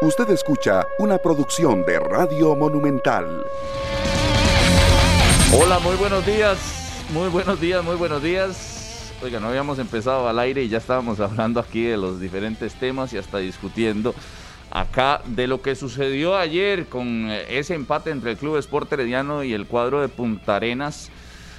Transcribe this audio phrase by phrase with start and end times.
[0.00, 3.44] Usted escucha una producción de Radio Monumental.
[5.52, 7.04] Hola, muy buenos días.
[7.12, 9.12] Muy buenos días, muy buenos días.
[9.24, 13.12] Oiga, no habíamos empezado al aire y ya estábamos hablando aquí de los diferentes temas
[13.12, 14.14] y hasta discutiendo
[14.70, 19.52] acá de lo que sucedió ayer con ese empate entre el Club Sport Herediano y
[19.52, 21.10] el cuadro de Punta Arenas.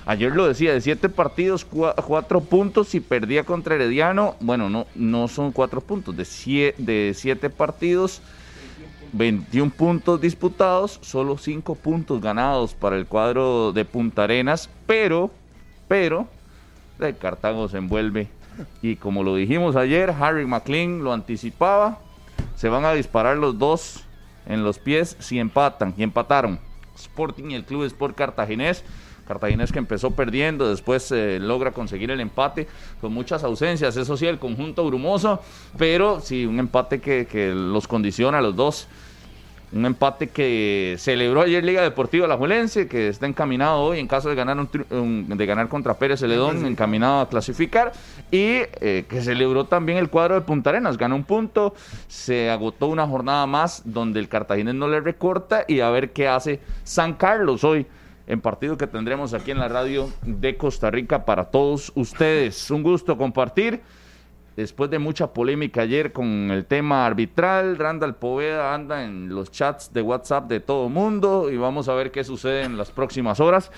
[0.05, 4.35] Ayer lo decía, de siete partidos, cuatro puntos y perdía contra Herediano.
[4.39, 8.21] Bueno, no, no son cuatro puntos, de, siete, de siete partidos,
[9.13, 15.31] 21 puntos disputados, solo cinco puntos ganados para el cuadro de Punta Arenas, pero,
[15.87, 16.27] pero,
[16.99, 18.29] el Cartago se envuelve.
[18.81, 21.99] Y como lo dijimos ayer, Harry McLean lo anticipaba,
[22.55, 24.03] se van a disparar los dos
[24.45, 26.59] en los pies si empatan, y empataron.
[26.95, 28.83] Sporting y el Club Sport Cartaginés
[29.29, 32.67] Cartaginés que empezó perdiendo, después eh, logra conseguir el empate
[32.99, 35.39] con muchas ausencias, eso sí, el conjunto brumoso,
[35.77, 38.87] pero sí, un empate que, que los condiciona a los dos.
[39.71, 44.27] Un empate que celebró ayer Liga Deportiva La Juelense, que está encaminado hoy en caso
[44.29, 47.91] de ganar, un, de ganar contra Pérez Celedón, encaminado a clasificar.
[48.31, 51.75] Y eh, que celebró también el cuadro de Punta Arenas, ganó un punto,
[52.07, 56.27] se agotó una jornada más donde el Cartaginés no le recorta y a ver qué
[56.27, 57.85] hace San Carlos hoy
[58.29, 62.69] en partido que tendremos aquí en la radio de Costa Rica para todos ustedes.
[62.69, 63.81] Un gusto compartir.
[64.55, 69.91] Después de mucha polémica ayer con el tema arbitral, Randall Poveda anda en los chats
[69.93, 73.71] de WhatsApp de todo mundo y vamos a ver qué sucede en las próximas horas.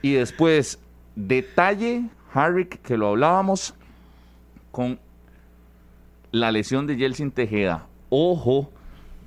[0.00, 0.80] Y después,
[1.14, 2.02] detalle,
[2.34, 3.72] Harry, que lo hablábamos
[4.72, 4.98] con
[6.32, 7.86] la lesión de Jelsin Tejeda.
[8.10, 8.72] Ojo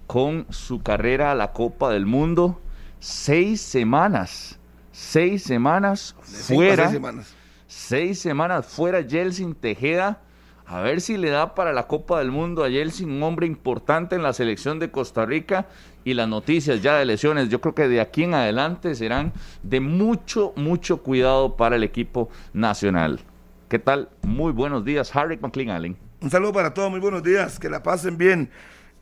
[0.05, 2.59] con su carrera a la Copa del Mundo.
[2.99, 4.59] Seis semanas
[4.95, 6.83] seis semanas fuera.
[6.85, 7.33] Seis semanas.
[7.67, 10.21] seis semanas fuera Jelsin Tejeda.
[10.65, 14.15] A ver si le da para la Copa del Mundo a Jelsin, un hombre importante
[14.15, 15.67] en la selección de Costa Rica.
[16.05, 19.79] Y las noticias ya de lesiones, yo creo que de aquí en adelante serán de
[19.79, 23.19] mucho, mucho cuidado para el equipo nacional.
[23.67, 24.09] ¿Qué tal?
[24.23, 25.97] Muy buenos días, Harry McLean Allen.
[26.21, 28.49] Un saludo para todos, muy buenos días, que la pasen bien.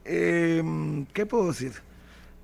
[0.06, 1.74] Em, ¿Qué puedo decir?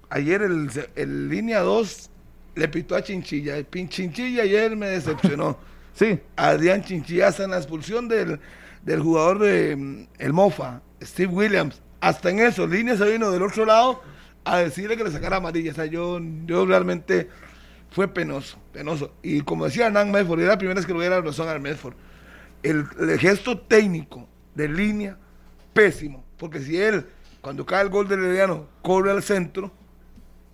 [0.09, 2.09] Ayer el, el línea 2
[2.59, 3.57] le pitó a Chinchilla.
[3.57, 5.57] El Chinchilla ayer me decepcionó.
[5.93, 6.19] sí.
[6.35, 8.39] Adrián Chinchilla hasta en la expulsión del,
[9.01, 11.81] jugador de mm, el Mofa, Steve Williams.
[12.01, 14.01] Hasta en eso, Línea se vino del otro lado
[14.43, 15.71] a decirle que le sacara amarilla.
[15.71, 17.29] O sea, yo, yo realmente
[17.91, 19.13] fue penoso, penoso.
[19.23, 21.95] Y como decía Hernán Medford, era la primera vez que lo hubiera razón a Medford.
[22.61, 25.17] El, el, gesto técnico de línea,
[25.73, 26.25] pésimo.
[26.37, 27.05] Porque si él,
[27.41, 29.71] cuando cae el gol del Herediano, corre al centro,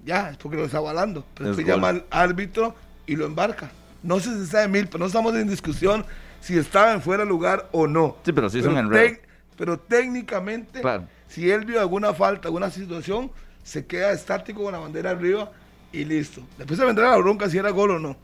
[0.05, 1.25] ya, es porque lo está avalando.
[1.33, 3.71] Pero se llama al árbitro y lo embarca.
[4.03, 6.05] No sé si sabe mil, pero no estamos en discusión
[6.39, 8.17] si estaba en fuera de lugar o no.
[8.23, 9.19] Sí, pero sí son en
[9.57, 10.81] Pero técnicamente,
[11.27, 13.31] si él vio alguna falta, alguna situación,
[13.63, 15.51] se queda estático con la bandera arriba
[15.91, 16.41] y listo.
[16.57, 18.15] Después se vendrá la bronca si era gol o no.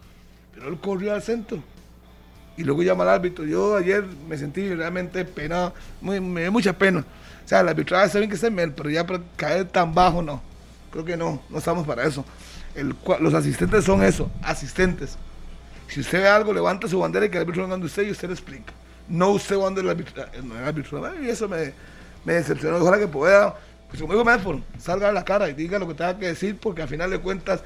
[0.53, 1.64] Pero él corrió al centro.
[2.58, 3.44] Y luego llama al árbitro.
[3.46, 7.00] Yo ayer me sentí realmente penado, me dio mucha pena.
[7.44, 10.22] O sea, el arbitraje está bien que esté mal, pero ya para caer tan bajo
[10.22, 10.51] no.
[10.91, 12.25] Creo que no, no estamos para eso.
[13.19, 15.18] los asistentes son eso, asistentes.
[15.88, 18.12] Si usted ve algo, levanta su bandera y que el árbitro venga de usted y
[18.12, 18.74] usted le explica.
[19.07, 20.24] No usted va el árbitro.
[20.44, 21.22] No, el árbitro.
[21.22, 21.74] Y eso me,
[22.24, 22.78] me decepcionó.
[22.78, 23.56] Ojalá que pueda,
[23.90, 26.57] pues como digo Medford, salga a la cara y diga lo que tenga que decir,
[26.57, 27.62] porque al final de cuentas,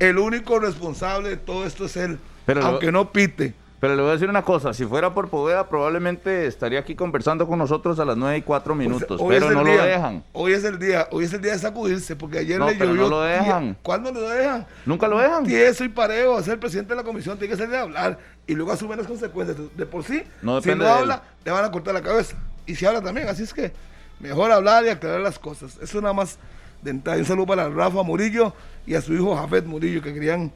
[0.00, 2.18] el único responsable de todo esto es él.
[2.62, 3.54] aunque no pite.
[3.80, 7.46] Pero le voy a decir una cosa, si fuera por Poveda probablemente estaría aquí conversando
[7.46, 10.24] con nosotros a las 9 y 4 pues, minutos, pero no lo dejan.
[10.32, 13.02] Hoy es el día, hoy es el día de sacudirse, porque ayer le llovió.
[13.02, 13.76] No lo dejan.
[13.82, 14.66] ¿Cuándo lo dejan?
[14.84, 15.48] Nunca lo dejan.
[15.48, 18.18] Y eso y pareo, ser el presidente de la comisión, tiene que salir a hablar
[18.48, 19.56] y luego asumir las consecuencias.
[19.76, 22.36] De por sí, no si no habla, le van a cortar la cabeza.
[22.66, 23.72] Y si habla también, así es que
[24.18, 25.78] mejor hablar y aclarar las cosas.
[25.80, 26.36] Eso nada más
[26.82, 27.18] de entrada.
[27.18, 28.52] Un saludo para Rafa Murillo
[28.86, 30.52] y a su hijo Jafet Murillo, que querían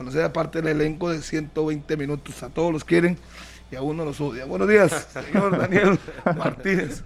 [0.00, 2.42] conocer aparte del elenco de 120 minutos.
[2.42, 3.18] A todos los quieren
[3.70, 4.46] y a uno los odia.
[4.46, 5.98] Buenos días, señor Daniel
[6.38, 7.04] Martínez.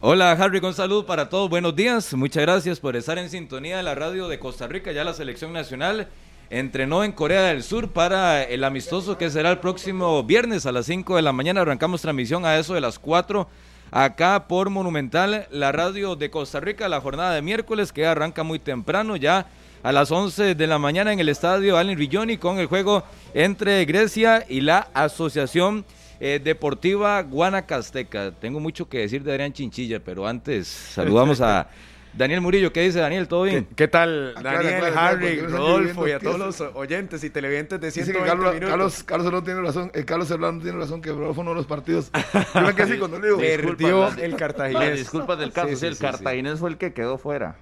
[0.00, 1.48] Hola Harry, con salud para todos.
[1.48, 2.12] Buenos días.
[2.14, 4.90] Muchas gracias por estar en sintonía de la radio de Costa Rica.
[4.90, 6.08] Ya la selección nacional
[6.50, 10.86] entrenó en Corea del Sur para el amistoso que será el próximo viernes a las
[10.86, 11.60] 5 de la mañana.
[11.60, 13.46] Arrancamos transmisión a eso de las 4
[13.92, 16.88] acá por Monumental, la radio de Costa Rica.
[16.88, 19.46] La jornada de miércoles que arranca muy temprano ya
[19.82, 23.02] a las 11 de la mañana en el estadio Allen Rilloni con el juego
[23.34, 25.84] entre Grecia y la Asociación
[26.20, 28.32] eh, Deportiva Guanacasteca.
[28.32, 31.68] Tengo mucho que decir de Adrián Chinchilla, pero antes saludamos a
[32.12, 33.28] Daniel Murillo, ¿qué dice Daniel?
[33.28, 33.68] ¿Todo bien?
[33.76, 38.54] ¿Qué, tal, Daniel, Harry, Rodolfo y a todos los oyentes y televidentes de 120 Carlos,
[38.54, 38.70] minutos?
[39.04, 42.10] Carlos, Carlos tiene razón, eh, Carlos Serrano tiene razón que Rodolfo no los partidos.
[42.54, 43.38] Yo me quedé así cuando le digo.
[43.38, 44.98] Perdió el cartaginés.
[44.98, 47.56] Disculpas del caso, sí, el cartaginés fue el que quedó fuera.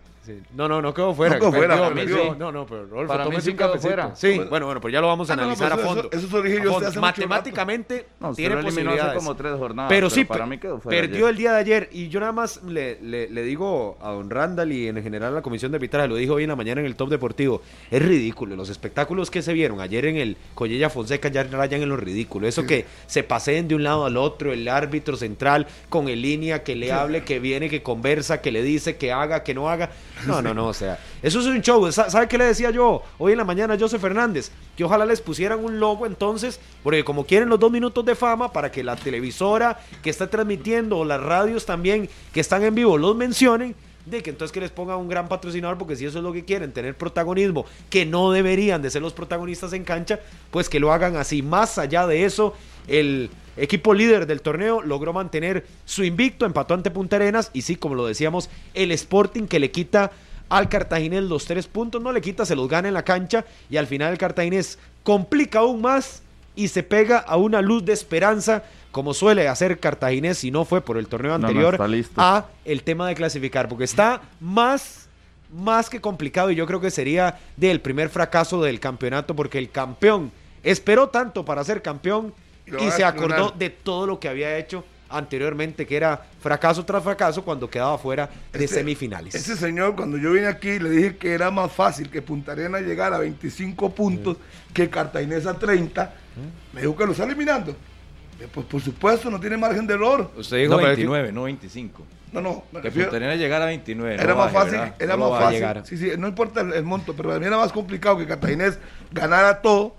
[0.55, 1.35] No, no, no quedó fuera.
[1.37, 2.35] No quedó fuera, perdió.
[2.35, 4.15] No, no, pero Rodolfo, Para mí sí quedó fuera.
[4.15, 6.09] Sí, bueno, bueno, pero ya lo vamos a Ah, no, analizar pues a fondo.
[6.13, 9.19] eso- eso dije yo hace Matemáticamente No, tiene eliminó hace posibilidades.
[9.19, 9.89] como tres jornadas.
[9.89, 11.01] pero sí, para mí quedó fuera.
[11.01, 11.31] perdió ayer.
[11.31, 11.89] el día de ayer.
[11.93, 15.37] Y yo nada más le, le- le digo a don Randall y en general a
[15.37, 17.63] la comisión de arbitraje, lo dijo hoy en la mañana en el Top Deportivo.
[17.91, 18.57] Es ridículo.
[18.57, 22.47] Los espectáculos que se vieron ayer en el Collella Fonseca ya rayan en lo ridículo.
[22.47, 26.63] Eso que se paseen de un lado al otro, el árbitro central con el línea
[26.63, 29.91] que le hable, que viene, que conversa, que le dice, que haga, que no haga.
[30.27, 30.67] No, no, no.
[30.69, 31.91] O sea, eso es un show.
[31.93, 34.51] Sa- ¿Sabe qué le decía yo hoy en la mañana a Joseph Fernández?
[34.77, 38.53] Que ojalá les pusieran un logo entonces, porque como quieren los dos minutos de fama,
[38.53, 42.97] para que la televisora que está transmitiendo o las radios también que están en vivo
[42.99, 43.75] los mencionen,
[44.11, 46.45] de que entonces que les pongan un gran patrocinador, porque si eso es lo que
[46.45, 50.21] quieren, tener protagonismo, que no deberían de ser los protagonistas en cancha,
[50.51, 51.43] pues que lo hagan así.
[51.43, 52.55] Más allá de eso,
[52.87, 57.77] el equipo líder del torneo logró mantener su invicto, empató ante Punta Arenas y sí,
[57.77, 60.13] como lo decíamos, el Sporting que le quita
[60.49, 63.77] al Cartaginés los tres puntos, no le quita, se los gana en la cancha y
[63.77, 66.23] al final el Cartaginés complica aún más
[66.57, 68.65] y se pega a una luz de esperanza
[68.99, 71.79] como suele hacer Cartaginés si no fue por el torneo anterior
[72.17, 75.07] a el tema de clasificar porque está más
[75.53, 79.71] más que complicado y yo creo que sería del primer fracaso del campeonato porque el
[79.71, 80.33] campeón
[80.65, 82.35] esperó tanto para ser campeón
[82.67, 87.05] Y lo se acordó de todo lo que había hecho anteriormente que era fracaso tras
[87.05, 89.33] fracaso cuando quedaba fuera de Este- semifinales.
[89.33, 92.81] Ese señor, cuando yo vine aquí, le dije que era más fácil que Punta Arena
[92.81, 94.39] llegara a 25 puntos
[94.75, 96.13] que Cartaginés a 30.
[96.73, 97.77] Me dijo que lo está eliminando.
[98.41, 100.31] Eh, pues por supuesto, no tiene margen de error.
[100.37, 102.05] Usted dijo 29, no 25.
[102.33, 102.65] No, no.
[102.73, 104.15] Me que llegar a 29.
[104.23, 104.81] Era más fácil.
[104.99, 105.85] Era más fácil.
[105.85, 108.79] Sí, sí, no importa el, monto, pero para mí era más complicado que Cartaginés
[109.11, 109.97] ganara todo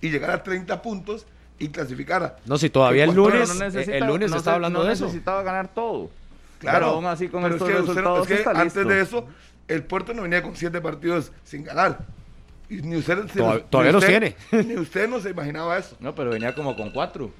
[0.00, 1.26] y llegara a 30 puntos
[1.58, 2.36] y clasificara.
[2.46, 5.06] No, si todavía el lunes, eh, el lunes se está hablando de eso.
[5.06, 6.10] necesitaba ganar todo.
[6.58, 6.78] Claro.
[6.78, 9.26] Pero aún así con pero estos es antes de eso,
[9.66, 11.98] el Puerto no venía con 7 partidos sin ganar.
[12.68, 14.36] Y ni usted, todavía, ni usted, los tiene.
[14.52, 15.96] Ni usted no se imaginaba eso.
[15.98, 17.30] No, pero venía como con 4.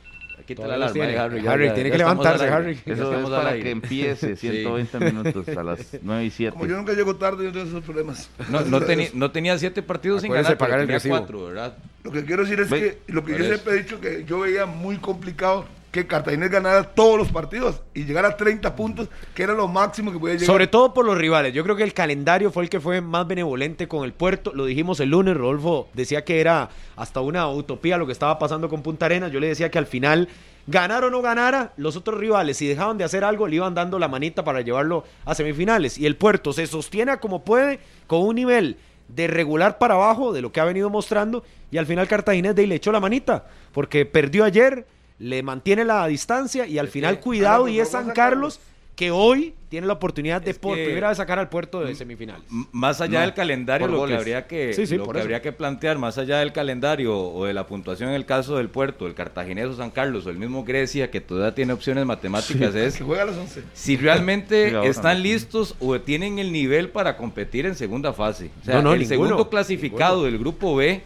[0.47, 1.17] Quita la alarma, tiene.
[1.17, 2.79] Harry, Harry ya, tiene ya que levantarse, Harry.
[2.87, 5.05] Eso es para que empiece 120 sí.
[5.13, 6.53] minutos a las 9 y 7.
[6.53, 8.31] Como yo nunca llego tarde, yo tengo esos problemas.
[8.49, 8.81] No, no,
[9.15, 11.77] no tenía 7 partidos sin ganar, pagar el tenía 4, ¿verdad?
[12.03, 14.41] Lo que quiero decir es Ve, que lo que yo siempre he dicho que yo
[14.41, 19.43] veía muy complicado que Cartaginés ganara todos los partidos y llegara a 30 puntos, que
[19.43, 20.47] era lo máximo que podía llegar.
[20.47, 21.53] Sobre todo por los rivales.
[21.53, 24.53] Yo creo que el calendario fue el que fue más benevolente con el puerto.
[24.55, 28.69] Lo dijimos el lunes, Rodolfo decía que era hasta una utopía lo que estaba pasando
[28.69, 29.33] con Punta Arenas.
[29.33, 30.29] Yo le decía que al final,
[30.69, 33.99] ganar o no ganara, los otros rivales, si dejaban de hacer algo, le iban dando
[33.99, 35.99] la manita para llevarlo a semifinales.
[35.99, 38.77] Y el puerto se sostiene como puede, con un nivel
[39.09, 41.43] de regular para abajo de lo que ha venido mostrando.
[41.73, 44.87] Y al final Cartaginés de le echó la manita, porque perdió ayer,
[45.21, 48.11] le mantiene la distancia y al final cuidado y es San.
[48.11, 48.59] Carlos
[48.97, 51.95] que hoy tiene la oportunidad de Es por que- primera vez sacar al puerto de
[51.95, 52.43] semifinales.
[52.73, 55.53] Más allá No, del calendario, lo que habría que, Sí, sí, lo que habría que
[55.53, 59.15] plantear, más allá del calendario o de la puntuación en el caso del puerto, el
[59.15, 63.05] cartaginés o San Carlos o el mismo Grecia, que todavía tiene opciones matemáticas, es que
[63.05, 63.63] juega a las 11.
[63.73, 68.51] si realmente ahora están listos o tienen el nivel para competir en segunda fase.
[68.61, 70.31] O sea, No, no, el ninguno, segundo clasificado ninguno.
[70.31, 71.03] del grupo B,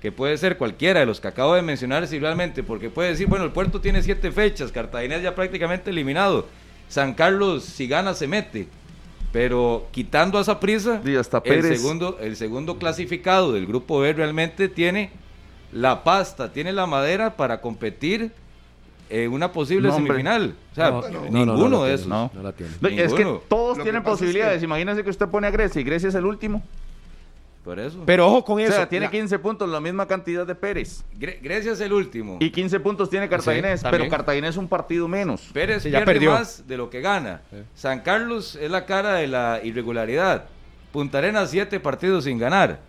[0.00, 3.26] que puede ser cualquiera de los que acabo de mencionar, si realmente, porque puede decir,
[3.26, 6.46] bueno, el puerto tiene siete fechas, Cartaginés ya prácticamente eliminado,
[6.88, 8.68] San Carlos si gana se mete.
[9.32, 14.12] Pero quitando a esa prisa, Y hasta el segundo, el segundo clasificado del grupo B
[14.12, 15.10] realmente tiene
[15.72, 18.32] la pasta, tiene la madera para competir
[19.08, 20.54] en una posible No, semifinal.
[20.72, 22.06] O sea, No, no, ninguno no, no la de tiene, esos.
[22.08, 22.30] No.
[22.34, 22.72] No la tiene.
[23.04, 24.62] Es que todos Lo que tienen pasa es que- posibilidades.
[24.64, 26.62] Imagínense que usted pone a Grecia y Grecia es el último.
[27.64, 28.02] Por eso.
[28.06, 28.72] Pero ojo con O eso.
[28.72, 31.04] sea, tiene la- 15 puntos, la misma cantidad de Pérez.
[31.18, 32.38] Gre- Grecia es el último.
[32.40, 34.08] Y 15 puntos tiene Cartaginés, Sí, pero.
[34.08, 35.42] Cartaginés un partido menos.
[35.52, 36.30] Pérez Sí, ya pierde perdió.
[36.32, 37.42] más de lo que gana.
[37.74, 40.44] San Carlos es la cara de la irregularidad.
[40.90, 42.80] Punta Arenas, siete partidos sin ganar.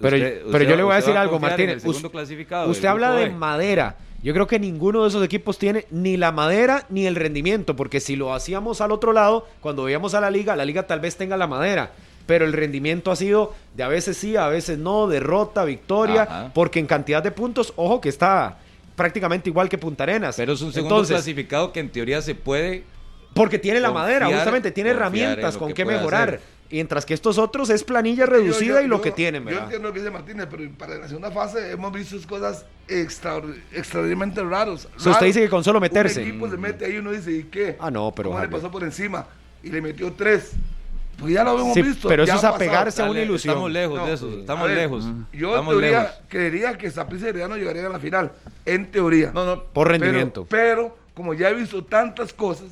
[0.00, 1.74] Pero, Usted- pero usted yo le voy a decir usted algo, Martínez.
[1.74, 3.96] el segundo Us- clasificado Usted del habla de madera.
[4.22, 8.00] Yo creo que ninguno de esos equipos tiene ni la madera ni el rendimiento, porque
[8.00, 11.16] si lo hacíamos al otro lado, cuando veíamos a la liga, la liga tal vez
[11.16, 11.92] tenga la madera,
[12.26, 16.50] pero el rendimiento ha sido de a veces sí, a veces no, derrota, victoria, Ajá.
[16.54, 18.58] porque en cantidad de puntos, ojo que está
[18.96, 20.36] prácticamente igual que Punta Arenas.
[20.36, 22.84] Pero es un segundo Entonces, clasificado que en teoría se puede.
[23.34, 26.28] porque tiene la madera, justamente, tiene herramientas con que mejorar.
[26.28, 26.54] hacer.
[26.70, 29.46] Mientras que estos otros es planilla reducida Yo- yo- y lo yo- que tienen, Yo
[29.46, 29.64] ¿verdad?
[29.64, 34.42] entiendo lo que dice Martínez, pero para la segunda fase hemos visto cosas extraor- extraordinariamente
[34.42, 34.88] raros.
[34.96, 36.22] Si usted dice que con solo meterse.
[36.22, 37.76] Un equipo se mete ahí y uno dice, ¿y qué?
[37.78, 39.26] Ah, no, pero ¿Cómo le pasó por encima?
[39.62, 40.52] y le metió tres.
[41.18, 42.08] Pues ya lo habíamos visto.
[42.08, 43.52] Pero eso es apegarse a una ilusión.
[43.54, 45.04] Estamos lejos No, de eso, a estamos ver, lejos.
[45.32, 46.14] Yo en teoría lejos.
[46.28, 48.32] creería que Saprissa y Herediano llegarían a la final.
[48.66, 49.30] En teoría.
[49.32, 49.62] No, no.
[49.62, 50.46] Por Pero- rendimiento.
[50.50, 52.66] Pero, como ya he visto tantas cosas,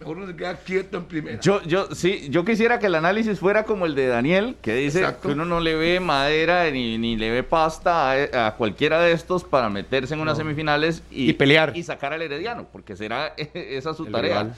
[0.00, 1.38] mejor no se queda quieto en primera.
[1.40, 4.98] Yo, yo, sí, yo quisiera que el análisis fuera como el de Daniel, que dice
[5.00, 5.28] Exacto.
[5.28, 9.12] que uno no le ve madera ni, ni le ve pasta a, a cualquiera de
[9.12, 11.76] estos para meterse en unas semifinales y, Y pelear.
[11.76, 14.30] y sacar al Herediano, porque será esa su El tarea.
[14.42, 14.56] rival.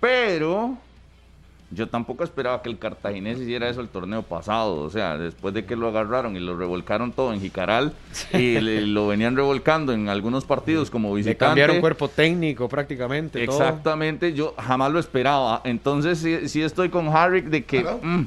[0.00, 0.78] Pero
[1.74, 4.76] yo tampoco esperaba que el cartaginés hiciera eso el torneo pasado.
[4.76, 7.92] O sea, después de que lo agarraron y lo revolcaron todo en Jicaral
[8.32, 11.38] y le- lo venían revolcando en algunos partidos como Le visitante.
[11.38, 13.44] cambiaron cuerpo técnico prácticamente.
[13.46, 13.56] todo.
[13.58, 15.60] Exactamente, yo jamás lo esperaba.
[15.64, 18.22] Entonces sí, sí estoy con Harry de que mm,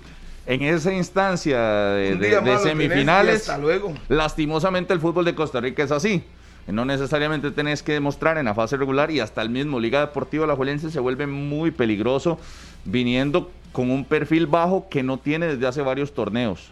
[0.47, 3.93] en esa instancia de, semifinales, hasta luego.
[4.07, 6.23] lastimosamente el fútbol de Costa Rica es así.
[6.67, 10.43] No necesariamente tenés que demostrar en la fase regular y hasta el mismo Liga Deportiva
[10.43, 12.39] Alajuelense se vuelve muy peligroso
[12.83, 16.71] viniendo con un perfil bajo que no tiene desde hace varios torneos.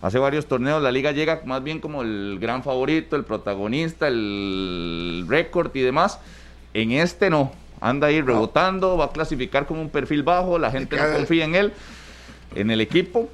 [0.00, 5.24] Hace varios torneos la liga llega más bien como el gran favorito, el protagonista, el
[5.26, 6.20] récord y demás.
[6.72, 7.50] En este no.
[7.80, 11.54] Anda ahí rebotando, va a clasificar como un perfil bajo, la gente no confía en
[11.54, 11.72] él,
[12.56, 13.28] en el equipo,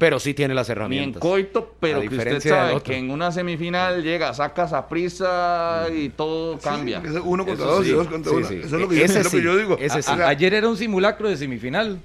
[0.00, 1.20] Pero sí tiene las ni en herramientas.
[1.20, 6.08] coito, pero A que usted sabe que en una semifinal llega, sacas a prisa y
[6.08, 7.02] todo cambia.
[7.02, 8.48] Sí, es uno contra Eso dos y dos contra Sí, uno.
[8.48, 8.54] sí.
[8.64, 9.76] Eso es lo que, yo, Ese es lo que sí, yo digo.
[9.78, 10.10] ese O sí.
[10.16, 12.00] sea, A- ayer era un simulacro de semifinal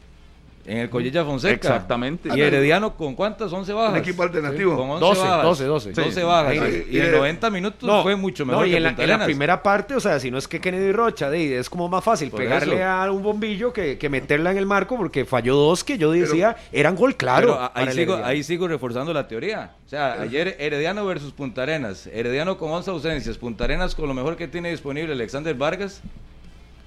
[0.66, 1.54] en el Collella Fonseca.
[1.54, 2.30] Exactamente.
[2.36, 3.52] Y Herediano con cuántas?
[3.54, 3.92] 11 bajas.
[3.94, 4.76] Un equipo alternativo.
[4.76, 5.44] Con 11 12, bajas.
[5.44, 5.92] 12, 12.
[5.94, 6.22] 12 Sí.
[6.26, 6.54] bajas.
[6.54, 6.86] Sí.
[6.92, 9.26] Y en Y- 90 minutos fue mucho mejor no, y que en la, en la
[9.26, 12.30] primera parte, o sea, si no es que Kennedy Rocha, de, es como más fácil
[12.30, 12.84] Por pegarle eso.
[12.86, 16.56] a un bombillo que, que meterla en el marco, porque falló dos que yo decía
[16.72, 17.72] eran gol claro.
[17.74, 19.72] Ahí sigo, ahí sigo reforzando la teoría.
[19.86, 22.08] O sea, ayer Herediano versus Punta Arenas.
[22.12, 23.38] Herediano con 11 ausencias.
[23.38, 26.02] Punta Arenas con lo mejor que tiene disponible Alexander Vargas.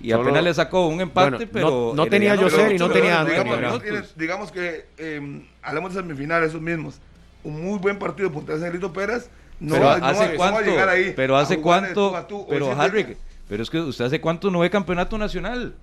[0.01, 1.71] Y Solo- apenas le sacó un empate, Bueno, pero.
[1.71, 3.83] no- no tenía lo- y no tenía digamos,
[4.17, 7.01] digamos que eh, hablemos de semifinales, esos mismos.
[7.43, 9.29] Un muy buen partido de Punta Lito Pérez.
[9.61, 12.11] No, pero va- no hace va- no va cuánto, a llegar ahí pero hace cuánto,
[12.11, 12.39] tú a tú.
[12.43, 13.17] Hoy pero Harry,
[13.49, 15.75] pero es que usted hace cuánto no ve campeonato nacional.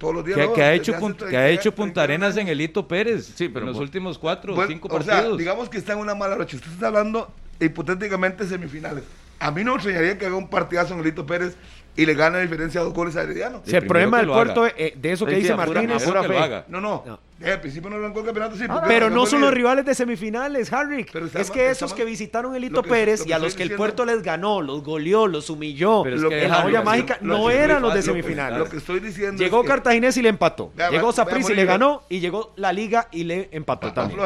[0.00, 0.36] todos los días.
[0.38, 0.92] ¿Qué, no, qué ha hecho,
[1.30, 3.24] qué ha hecho 30 Punta Arenas en el Hito Pérez?
[3.36, 5.38] Sí, pero en los bu- últimos cuatro o cinco o sea, partidos.
[5.38, 6.56] digamos que está en una mala noche.
[6.56, 9.04] Usted está hablando hipotéticamente semifinales.
[9.38, 11.56] A mí no me extrañaría que haga un partidazo en el Lito Pérez
[11.94, 13.62] y le gane la diferencia de dos goles a Herediano.
[13.66, 14.74] El problema del puerto, haga.
[14.78, 16.64] eh, de eso que Sí, dice a pura- Martínez, a pura lo fe.
[16.68, 17.02] No, no.
[17.06, 17.18] No.
[17.38, 18.64] Desde el principio no arrancó el campeonato, sí.
[18.68, 21.04] Ah, pero no son los rivales de semifinales, Harry.
[21.12, 23.64] Pero es que esos que visitaron el Hito lo que- Pérez y a los que
[23.64, 26.02] el puerto les ganó, los goleó, los humilló.
[26.04, 28.58] Pero es que en la olla mágica lo- no eran lo- los de semifinales.
[28.58, 30.72] Lo que estoy diciendo Llegó es Cartaginés y le empató.
[30.74, 32.04] Vea, llegó Saprissa y le ganó.
[32.08, 34.20] Y llegó la Liga y le empató también.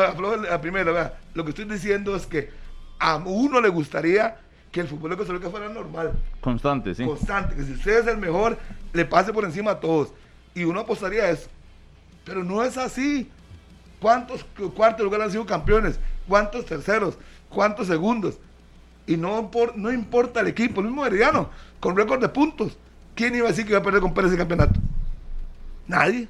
[0.49, 1.15] La primera.
[1.35, 2.51] Lo que estoy diciendo es que
[2.99, 4.37] a uno le gustaría
[4.77, 7.03] que el fútbol de Costa Rica fuera normal, Constante, sí.
[7.03, 8.59] constante, que si usted es el mejor,
[8.93, 10.13] le pase por encima a todos.
[10.55, 11.49] Y uno apostaría a eso.
[12.27, 13.31] Pero no es así.
[14.01, 15.99] ¿Cuántos cu- cuartos lugares han sido campeones?
[16.29, 17.17] ¿Cuántos terceros?
[17.49, 18.39] ¿Cuántos segundos?
[19.07, 21.49] Y no, por- no importa el equipo, el mismo Herediano,
[21.81, 22.77] con récord de puntos.
[23.15, 24.79] ¿Quién iba a decir que iba a perder con Pérez el campeonato?
[25.87, 26.29] Nadie.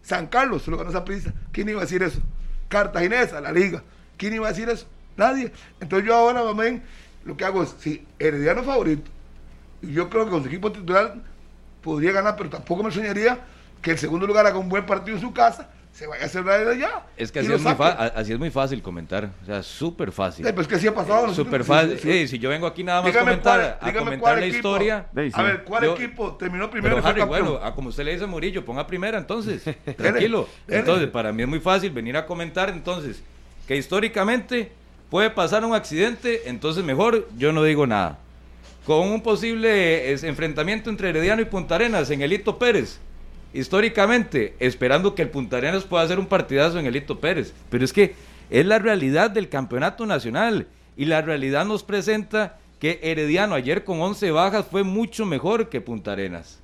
[0.00, 1.34] San Carlos se lo ganó esa prisa.
[1.52, 2.20] ¿Quién iba a decir eso?
[2.68, 3.82] Cartaginesa, la liga.
[4.16, 4.86] ¿Quién iba a decir eso?
[5.18, 5.52] Nadie.
[5.80, 6.82] Entonces yo ahora, mamén,
[7.26, 9.10] lo que hago es, si Herediano es favorito,
[9.82, 11.16] y yo creo que con su equipo titular
[11.82, 13.40] podría ganar, pero tampoco me soñaría
[13.82, 16.62] que el segundo lugar haga un buen partido en su casa, se vaya a cerrar
[16.64, 17.06] de allá.
[17.16, 19.30] Es que así es, muy así es fácil comentar.
[19.42, 20.46] O sea, súper fácil.
[20.46, 21.26] Eh, pues que sí ha pasado.
[21.26, 21.98] los Súper fácil.
[21.98, 22.12] sí, sí.
[22.20, 24.46] Sí, si yo vengo aquí nada más Dígame comentar, cuál- a dígame comentar cuál la
[24.46, 24.56] equipo.
[24.58, 25.06] historia.
[25.14, 25.32] Sí, sí.
[25.34, 28.26] A ver, ¿cuál Yo- equipo terminó primero Pero Harry, bueno, a como usted le dice
[28.26, 29.62] Murillo, ponga primera entonces.
[29.96, 30.46] Tranquilo.
[30.68, 33.22] Entonces, para mí es muy fácil venir a comentar entonces
[33.66, 34.72] que históricamente
[35.10, 38.18] puede pasar un accidente, entonces mejor yo no digo nada.
[38.84, 43.00] Con un posible enfrentamiento entre Herediano y Punta Arenas en el Hito Pérez.
[43.52, 47.52] Históricamente, esperando que el Punta Arenas pueda hacer un partidazo en el Hito Pérez.
[47.70, 48.14] Pero es que
[48.50, 50.68] es la realidad del campeonato nacional.
[50.96, 55.80] Y la realidad nos presenta que Herediano ayer con 11 bajas fue mucho mejor que
[55.80, 56.60] Punta Arenas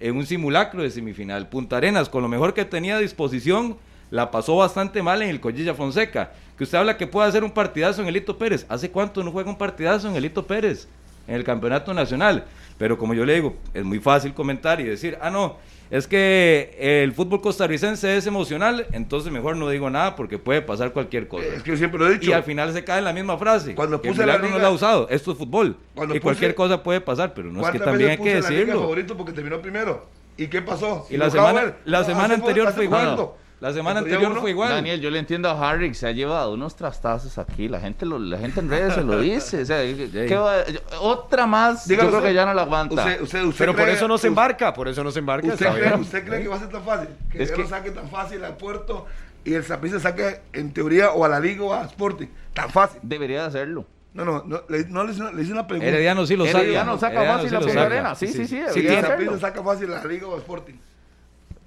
[0.00, 1.48] en un simulacro de semifinal.
[1.48, 3.76] Punta Arenas, con lo mejor que tenía a disposición,
[4.10, 6.32] la pasó bastante mal en el Collilla Fonseca.
[6.56, 8.64] Que usted habla que puede hacer un partidazo en el Hito Pérez.
[8.68, 10.88] ¿Hace cuánto no juega un partidazo en el Hito Pérez?
[11.28, 12.44] En el campeonato nacional.
[12.78, 15.56] Pero como yo le digo, es muy fácil comentar y decir, ah, no,
[15.90, 20.92] es que el fútbol costarricense es emocional, entonces mejor no digo nada porque puede pasar
[20.92, 21.46] cualquier cosa.
[21.46, 22.30] Es que yo siempre lo he dicho.
[22.30, 23.74] Y al final se cae en la misma frase.
[23.74, 25.08] Cuando que el puse la milagro no liga- lo ha usado.
[25.10, 25.76] Esto es fútbol.
[25.94, 28.22] Cuando y cualquier puse- cosa puede pasar, pero no es que ¿Cuántas también hay que
[28.22, 28.80] puse la liga decirlo.
[28.80, 30.06] favorito porque terminó primero?
[30.36, 31.06] ¿Y qué pasó?
[31.10, 33.16] Y la semana- la anterior fue igual.
[33.60, 34.68] La semana anterior fue igual.
[34.68, 37.68] Daniel, yo le entiendo a Harry, se ha llevado unos trastazos aquí.
[37.68, 39.62] La gente, lo, la gente en redes se lo dice.
[39.62, 40.56] O sea, ¿qué va?
[41.00, 42.94] otra más, yo creo que ya no la aguanta.
[42.94, 45.46] Usted, usted, usted Pero por eso no se embarca, por eso no se embarca.
[45.48, 47.08] ¿Usted, cree, ¿usted cree, que va a ser tan fácil?
[47.30, 49.06] Que es que lo saque tan fácil al puerto
[49.44, 52.26] y el se saque en teoría o a la Liga o a Sporting.
[52.52, 53.00] Tan fácil.
[53.02, 53.86] Debería de hacerlo.
[54.12, 55.88] No, no, no le, no le, hice, le hice una pregunta.
[55.88, 56.60] Herediano sí lo saca.
[56.60, 58.14] Herediano saca fácil la Punta Arena.
[58.14, 58.60] Sí, sí, sí.
[58.72, 60.74] sí, sí saca fácil a la Liga o a Sporting.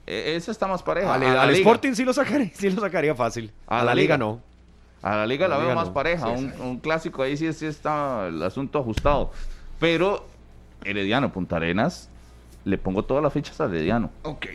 [0.10, 1.14] E, ese está más pareja.
[1.14, 3.52] Al, Sporting sí lo, sacaría, sí lo sacaría fácil.
[3.68, 4.42] A, la, Liga, no.
[5.04, 6.28] A la Liga la, veo más pareja.
[6.28, 9.32] un, un, clásico ahí sí, sí está el asunto ajustado.
[9.80, 10.26] Pero
[10.84, 12.10] Herediano, Punta Arenas,
[12.66, 14.10] le pongo todas las fichas a Herediano.
[14.24, 14.48] Ok.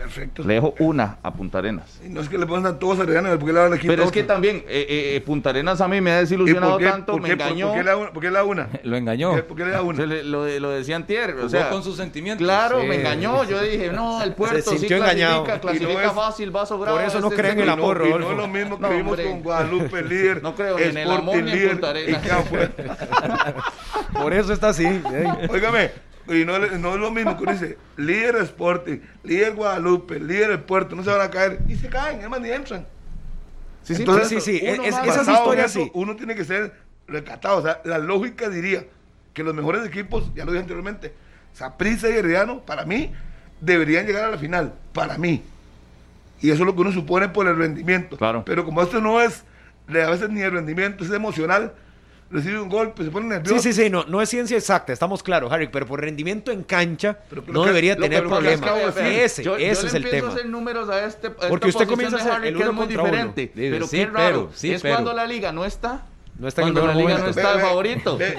[0.00, 0.42] Perfecto.
[0.44, 2.00] Le dejo una a Punta Arenas.
[2.02, 4.10] Y no es que le pongan todos a Herediano, porque le dan equipo Pero es
[4.10, 7.68] que también eh, eh, eh, Punta Arenas a mí me ha desilusionado tanto, me engañó.
[7.68, 8.12] ¿Por qué le da una?
[8.12, 8.68] ¿Por qué le da una?
[8.82, 9.46] lo engañó.
[9.46, 10.06] ¿Por qué le da una?
[10.06, 11.34] lo, lo decía Antier.
[11.36, 12.46] O sea, con sus sentimientos.
[12.46, 13.44] Claro, me engañó.
[13.44, 15.60] Yo dije, no, el puerto Se sintió sí clasifica, engañado.
[15.60, 16.94] clasifica no fácil, va a sobrar.
[16.94, 18.18] Por eso no este creen en el amor, Rodolfo.
[18.20, 20.42] No es lo mismo que vimos con Guadalupe, líder.
[20.50, 22.22] No creo en el amor ni en Punta Arenas.
[24.14, 24.86] Por eso está así.
[25.50, 25.90] Óigame,
[26.34, 30.60] y no, no, es lo mismo que uno dice, líder Sporting, líder Guadalupe, líder el
[30.60, 31.60] puerto, no se van a caer.
[31.68, 32.86] Y se caen, además ni entran.
[33.82, 34.60] Sí, sí, Entonces, sí, sí.
[34.62, 35.90] Es, esas historias sí.
[35.94, 36.72] Uno tiene que ser
[37.08, 37.58] recatado.
[37.58, 38.84] O sea, la lógica diría
[39.32, 41.14] que los mejores equipos, ya lo dije anteriormente,
[41.52, 43.12] Saprissa y Herediano, para mí,
[43.60, 44.74] deberían llegar a la final.
[44.92, 45.42] Para mí.
[46.40, 48.16] Y eso es lo que uno supone por el rendimiento.
[48.16, 48.44] Claro.
[48.44, 49.44] Pero como esto no es,
[49.88, 51.74] a veces ni el rendimiento, es emocional
[52.30, 53.60] recibe un golpe, se pone nervioso.
[53.60, 56.62] Sí, sí, sí, no, no es ciencia exacta, estamos claros, Harry, pero por rendimiento en
[56.62, 57.18] cancha
[57.48, 58.96] no debería tener problemas.
[58.96, 60.28] Ese, yo, ese es el tema.
[60.28, 63.96] hacer números a este Porque usted comienza a hacer el uno muy diferente, pero sí,
[63.96, 66.06] qué raro, sí, es cuando la liga no está
[66.40, 68.16] no está Cuando la liga no está de favorito.
[68.16, 68.34] Qué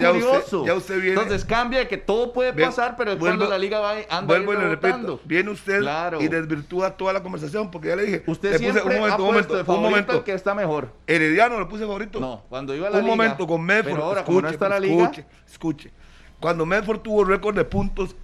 [0.00, 0.62] ya, curioso.
[0.62, 1.10] Usted, ya usted viene.
[1.10, 4.56] Entonces cambia que todo puede pasar, pero vuelvo, cuando la liga va anda Vuelvo y
[4.56, 5.20] le repito.
[5.24, 5.80] Viene usted
[6.20, 8.24] y desvirtúa toda la conversación porque ya le dije.
[8.26, 10.24] Usted le siempre puse, un momento, un momento, un momento.
[10.24, 10.90] que está mejor.
[11.06, 12.18] Herediano le puse favorito.
[12.18, 13.12] No, cuando iba a la un liga.
[13.12, 13.92] Un momento con Medford.
[13.92, 15.04] Pero ahora, escuche, no está la liga.
[15.04, 15.92] Escuche, escuche.
[16.40, 18.16] Cuando Medford tuvo récord de puntos,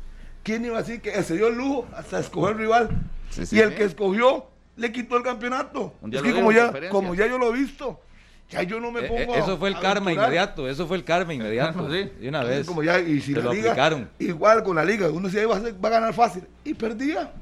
[0.42, 2.88] ¿quién iba a decir que se dio el lujo hasta escoger rival?
[3.52, 5.94] y el que escogió le quitó el campeonato.
[6.10, 8.00] Es que como ya, como ya yo lo he visto
[8.52, 9.34] ya yo no me eh, eh, pongo.
[9.34, 11.90] eso fue el karma inmediato, eso fue el karma inmediato.
[11.90, 12.10] sí.
[12.20, 12.66] De una vez.
[12.66, 14.08] Como ya, y si la lo liga, aplicaron.
[14.18, 16.44] Igual con la liga, uno decía va a, va a ganar fácil.
[16.64, 17.32] Y perdía.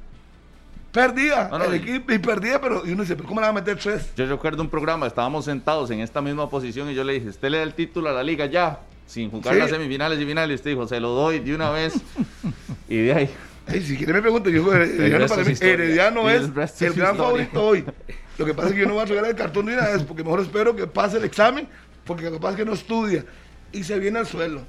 [0.93, 3.79] Perdía el equipo y perdía, pero y uno dice, ¿pero cómo le va a meter
[3.79, 4.11] tres?
[4.17, 7.49] Yo recuerdo un programa, estábamos sentados en esta misma posición y yo le dije, usted
[7.49, 10.51] le da el título a la liga ya, sin jugar las semifinales y finales.
[10.51, 11.95] Y usted dijo, se lo doy de una vez.
[12.89, 13.31] y de ahí.
[13.87, 16.43] si quiere me pregunta, yo Herediano para mí, Herediano es
[16.81, 17.85] el, el gran favorito hoy.
[18.41, 20.03] Lo que pasa es que yo no voy a regalar el cartón ni nada, es
[20.03, 21.69] porque mejor espero que pase el examen,
[22.07, 23.23] porque lo que pasa es que no estudia
[23.71, 24.63] y se viene al suelo.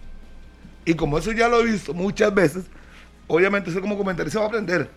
[0.84, 2.65] Y como eso ya lo he visto muchas veces,
[3.27, 4.89] obviamente eso como comentarista va a aprender.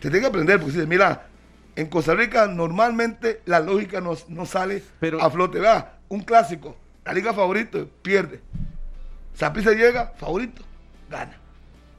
[0.00, 1.28] Te tiene que aprender, porque si mira,
[1.76, 4.82] en Costa Rica normalmente la lógica no, no sale
[5.20, 5.60] a flote.
[5.60, 8.40] Vea, un clásico, la liga favorito, pierde.
[9.34, 10.64] Sapi se llega, favorito,
[11.08, 11.38] gana.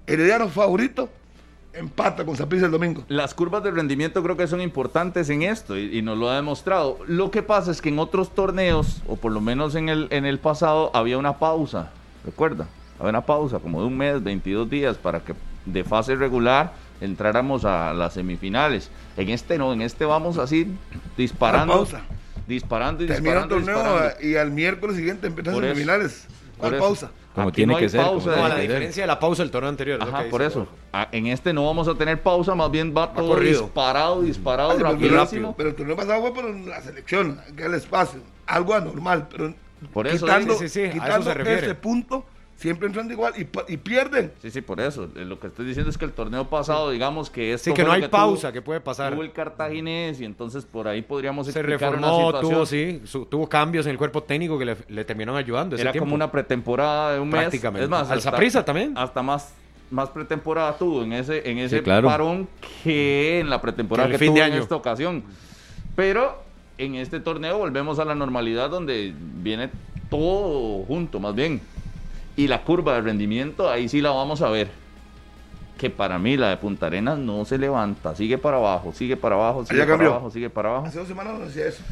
[0.05, 1.09] Herediano favorito,
[1.73, 3.03] empata con Saprissa el domingo.
[3.07, 6.99] Las curvas de rendimiento creo que son importantes en esto y, nos lo ha demostrado.
[7.07, 10.25] Lo que pasa es que en otros torneos, o por lo menos en el, en
[10.25, 11.91] el pasado, había una pausa,
[12.25, 12.67] recuerda,
[12.99, 15.33] había una pausa como de un mes, 22 días, para que
[15.65, 18.89] de fase regular entráramos a las semifinales.
[19.17, 20.67] En este no, en este vamos así
[21.17, 21.73] disparando.
[21.73, 22.01] Pausa.
[22.47, 23.57] Disparando y Termina disparando.
[23.57, 26.27] el torneo y al miércoles siguiente empiezan las semifinales.
[26.69, 27.12] ¿Cuál pausa?
[27.36, 28.02] Como tiene que ser.
[28.02, 29.99] Pausa la diferencia de la pausa del torneo anterior.
[30.02, 30.67] Ajá, por eso.
[30.91, 34.76] Ah, en este no vamos a tener pausa, más bien va, todo disparado, disparado, ah,
[34.80, 35.56] rapidísimo.
[35.58, 38.21] Pero el torneo pasado fue por la selección, el espacio.
[38.45, 39.54] Algo anormal, pero
[39.91, 42.26] por eso, quitando, sí, sí, quitando ese punto,
[42.63, 44.32] siempre entran igual y, pierden.
[44.41, 45.10] Sí, sí, por eso.
[45.17, 47.84] Eh, lo que estoy diciendo es que el torneo pasado, digamos que esto Sí, que
[47.84, 49.12] no hay pausa, que puede pasar.
[49.12, 53.91] Tuvo el cartaginés y entonces por ahí podríamos Se reformó, tuvo, sí, tuvo cambios en
[53.91, 55.76] el cuerpo técnico que le, terminaron ayudando.
[55.76, 57.41] Era como una pretemporada de un mes.
[57.41, 57.84] Prácticamente.
[57.84, 58.93] Es más, al también.
[58.97, 59.54] Hasta más
[59.91, 62.47] más pretemporada tuvo en ese en ese parón
[62.84, 65.23] que en la pretemporada que, tuvo en esta ocasión.
[65.97, 66.41] Pero
[66.78, 69.69] en este torneo volvemos a la normalidad donde viene
[70.10, 71.62] todo junto, más bien.
[72.35, 74.69] Y la curva de rendimiento, ahí sí la vamos a ver.
[75.77, 79.35] Que para mí la de Punta Arenas no se levanta, sigue para abajo, sigue para
[79.35, 80.87] abajo, sigue para abajo, sigue para abajo.
[80.87, 81.83] Hace dos semanas no decía eso.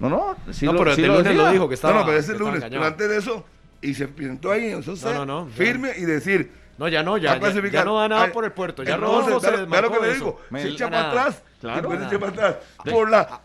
[0.00, 1.94] No, no, sí no, pero el lunes lo, dijo que estaba.
[1.94, 3.44] No, no, pero ese lunes, pero antes de eso,
[3.82, 6.52] y se pintó ahí, entonces, no, no, no, firme y decir.
[6.78, 8.84] No, ya no, ya, ya, no da nada por el puerto.
[8.84, 12.18] Ya no se desmarcó lo que le digo, se echa para atrás, claro, se echa
[12.18, 12.56] para atrás.
[12.84, 13.40] Por la,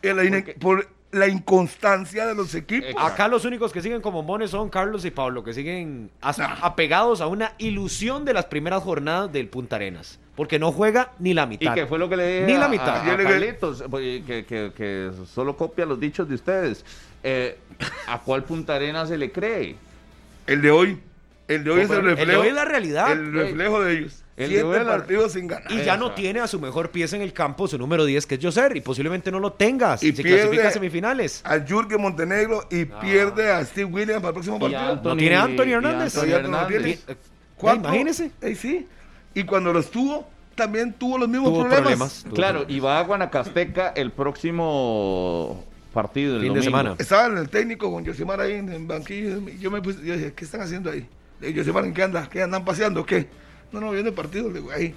[0.60, 2.90] por la inconstancia de los equipos.
[2.98, 7.28] Acá los únicos que siguen como mones son Carlos y Pablo, que siguen apegados a
[7.28, 10.20] una ilusión de las primeras jornadas del Punta Arenas.
[10.36, 11.72] porque no juega ni la mitad.
[11.72, 12.90] ¿Y qué fue lo que le dije Ni la mitad.
[13.08, 16.84] a- a Carlitos, pues, que, que- que solo copia los dichos de ustedes?
[17.22, 17.56] Eh,
[18.08, 19.76] ¿A cuál Punta Arena se le cree?
[20.48, 21.00] El de hoy.
[21.48, 22.42] El de hoy es el El de reflejo.
[22.42, 23.12] hoy es la realidad.
[23.12, 24.23] El reflejo de ellos.
[24.36, 25.72] El Siete partidos sin ganar.
[25.72, 28.36] Y ya no tiene a su mejor pieza en el campo, su número 10, que
[28.36, 31.42] es Joser, y posiblemente no lo tenga si Y se pierde- clasifica a semifinales.
[31.46, 34.82] A Jürgen Montenegro y pierde a Steve Williams para el próximo partido.
[34.82, 36.16] Anthony- No tiene a Anthony Hernández.
[36.18, 37.00] Anthony no Hernández.
[37.08, 37.16] Eh.
[37.62, 38.32] Imagínese.
[38.42, 38.88] Eh, sí.
[39.36, 41.82] Y cuando los tuvo, también tuvo los mismos Tuvo problemas.
[41.84, 42.24] problemas.
[42.24, 42.76] Tuvo Claro, problemas.
[42.76, 46.38] y va a Guanacasteca el próximo partido.
[46.38, 46.96] el Fin de semana.
[46.98, 49.40] Estaba en el técnico con Yosimar ahí en, en banquillo.
[49.60, 51.08] Yo me puse, yo dije, ¿qué están haciendo ahí?
[51.42, 52.28] Yosimar, ¿en qué anda?
[52.30, 53.06] ¿Qué andan paseando?
[53.06, 53.28] ¿Qué?
[53.74, 54.48] No, no, viendo el partido.
[54.50, 54.96] Le digo, ahí.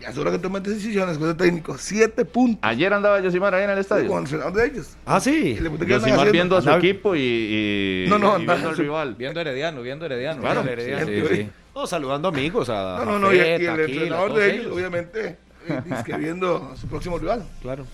[0.00, 1.76] Ya es hora que tomen decisiones con el técnico.
[1.76, 4.06] Siete puntos Ayer andaba Yosimar ahí en el estadio.
[4.06, 4.96] con el entrenador de ellos.
[5.04, 5.30] Ah, sí.
[5.30, 8.38] Y le pregunté, ¿qué andan Yosimar viendo a su Andaba- equipo y, y- No, no,
[8.38, 9.14] y viendo al rival.
[9.16, 10.40] Viendo Herediano, viendo Herediano.
[10.40, 11.06] Claro, viendo Herediano.
[11.06, 11.42] sí, Sí, sí.
[11.42, 11.50] sí.
[11.74, 13.32] No, saludando amigos a No, no, no.
[13.32, 14.72] Y, y el entrenador de ellos, ellos.
[14.76, 15.36] obviamente,
[15.84, 17.42] dice que viendo a su próximo rival.
[17.60, 17.84] Claro.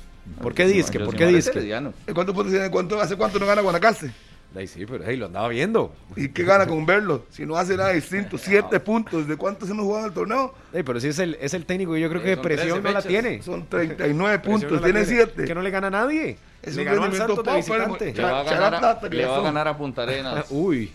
[0.43, 1.01] ¿Por qué disque?
[1.01, 1.59] ¿Por qué disque?
[1.59, 1.95] herediano.
[2.07, 2.71] ¿De ¿Cuánto puntos tiene?
[2.71, 4.11] ¿Cuánto, ¿Hace cuánto no gana Guanacaste?
[4.57, 5.93] Ahí sí, pero hey, lo andaba viendo.
[6.15, 7.25] ¿Y qué gana con verlo?
[7.31, 8.39] Si no hace nada distinto.
[8.39, 9.27] Siete puntos.
[9.27, 10.55] ¿De cuántos se nos juega en el torneo?
[10.73, 12.83] Ey, pero sí es el, es el técnico que yo creo Eh, que son presión
[12.83, 13.43] 13 no la tiene.
[13.43, 14.81] Son 39 Presión puntos.
[14.81, 15.45] no tiene siete.
[15.45, 16.39] Que no le gana a nadie.
[16.63, 18.15] Es le un ganó al Santos de visitante.
[18.15, 20.47] Le va a ganar, a- le va a ganar a Punta Arenas.
[20.51, 20.93] Uy.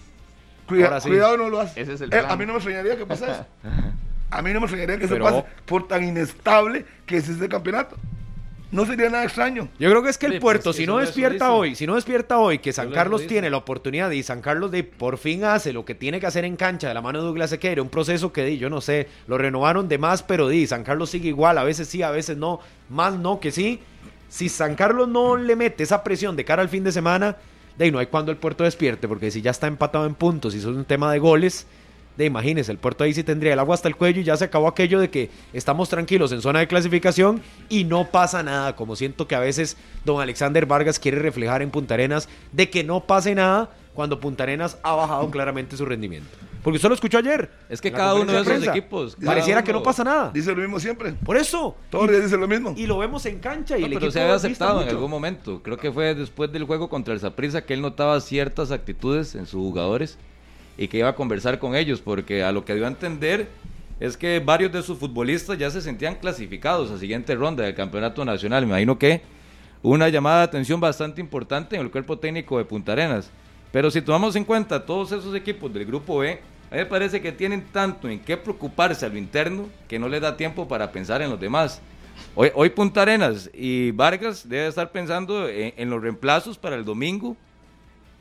[0.67, 1.09] Cuida- sí.
[1.09, 1.81] Cuidado, no lo hace.
[1.81, 3.45] Ese es el Eh, a mí no me extrañaría que pase eso.
[4.31, 7.49] A mí no me extrañaría que Pero- eso pase por tan inestable que es este
[7.49, 7.97] campeonato.
[8.71, 9.67] No sería nada extraño.
[9.79, 11.45] Yo creo que es que el Sí, pues, puerto, es que si no eso despierta
[11.45, 11.58] dice.
[11.58, 14.84] hoy, si no despierta hoy, que San Carlos tiene la oportunidad y San Carlos de
[14.84, 17.49] por fin hace lo que tiene que hacer en cancha de la mano de Douglas
[17.49, 20.84] Sequeira, un proceso que di, yo no sé, lo renovaron de más, pero di, San
[20.84, 23.79] Carlos sigue igual, a veces sí, a veces no, más no que sí.
[24.29, 27.38] Si San Carlos no le mete esa presión de cara al fin de semana,
[27.75, 30.53] de ahí no hay cuando el puerto despierte, porque si ya está empatado en puntos
[30.53, 31.65] y eso es un tema de goles,
[32.19, 34.43] de imagínense, el puerto ahí sí tendría el agua hasta el cuello y ya se
[34.43, 38.97] acabó aquello de que estamos tranquilos en zona de clasificación y no pasa nada, como
[38.97, 43.05] siento que a veces don Alexander Vargas quiere reflejar en Punta Arenas de que no
[43.05, 46.29] pase nada cuando Punta Arenas ha bajado claramente su rendimiento.
[46.62, 47.49] Porque usted lo escuchó ayer.
[47.69, 48.71] Es que cada uno de esos prensa.
[48.71, 49.15] equipos.
[49.23, 50.29] Pareciera que no pasa nada.
[50.34, 51.13] Dice lo mismo siempre.
[51.13, 51.77] Por eso.
[51.89, 52.73] Todos los días dice lo mismo.
[52.75, 55.10] Y lo vemos en cancha y No, el pero equipo se había aceptado en algún
[55.10, 55.63] momento.
[55.63, 59.45] Creo que fue después del juego contra el Saprissa que él notaba ciertas actitudes en
[59.45, 60.17] sus jugadores
[60.79, 63.49] y que iba a conversar con ellos, porque a lo que dio a entender
[63.99, 68.23] es que varios de sus futbolistas ya se sentían clasificados a siguiente ronda del campeonato
[68.23, 68.61] nacional.
[68.61, 69.21] Me imagino que
[69.83, 73.29] una llamada de atención bastante importante en el cuerpo técnico de Punta Arenas.
[73.73, 76.39] Pero si tomamos en cuenta todos esos equipos del grupo B,
[76.71, 80.07] a mí me parece que tienen tanto en qué preocuparse a lo interno que no
[80.07, 81.81] les da tiempo para pensar en los demás.
[82.35, 86.85] Hoy, hoy Punta Arenas y Vargas debe estar pensando en, en los reemplazos para el
[86.85, 87.35] domingo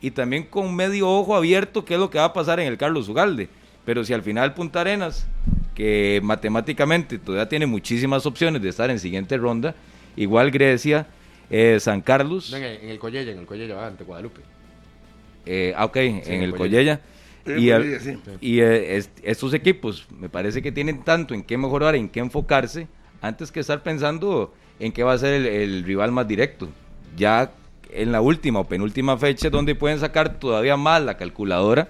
[0.01, 2.77] y también con medio ojo abierto qué es lo que va a pasar en el
[2.77, 3.49] Carlos Ugalde.
[3.85, 5.27] Pero si al final Punta Arenas,
[5.75, 9.75] que matemáticamente todavía tiene muchísimas opciones de estar en siguiente ronda,
[10.15, 11.07] igual Grecia,
[11.49, 14.41] eh, San Carlos, En el, en el Collella, en el Collella, ante Guadalupe.
[15.45, 17.01] eh, ah, ok, en en el Collella.
[17.45, 18.17] Y, en al- Collella, sí.
[18.41, 22.19] y eh, est- estos equipos me parece que tienen tanto en qué mejorar, en qué
[22.19, 22.87] enfocarse,
[23.21, 26.69] antes que estar pensando en qué va a ser el, el rival más directo.
[27.17, 27.51] Ya
[27.89, 31.89] en la última o penúltima fecha donde pueden sacar todavía más la calculadora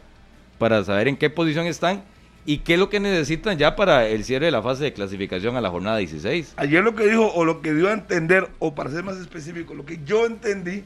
[0.58, 2.04] para saber en qué posición están
[2.46, 5.56] y qué es lo que necesitan ya para el cierre de la fase de clasificación
[5.56, 6.54] a la jornada 16.
[6.58, 9.74] Ayer lo que dijo, o lo que dio a entender, o para ser más específico,
[9.74, 10.84] lo que yo entendí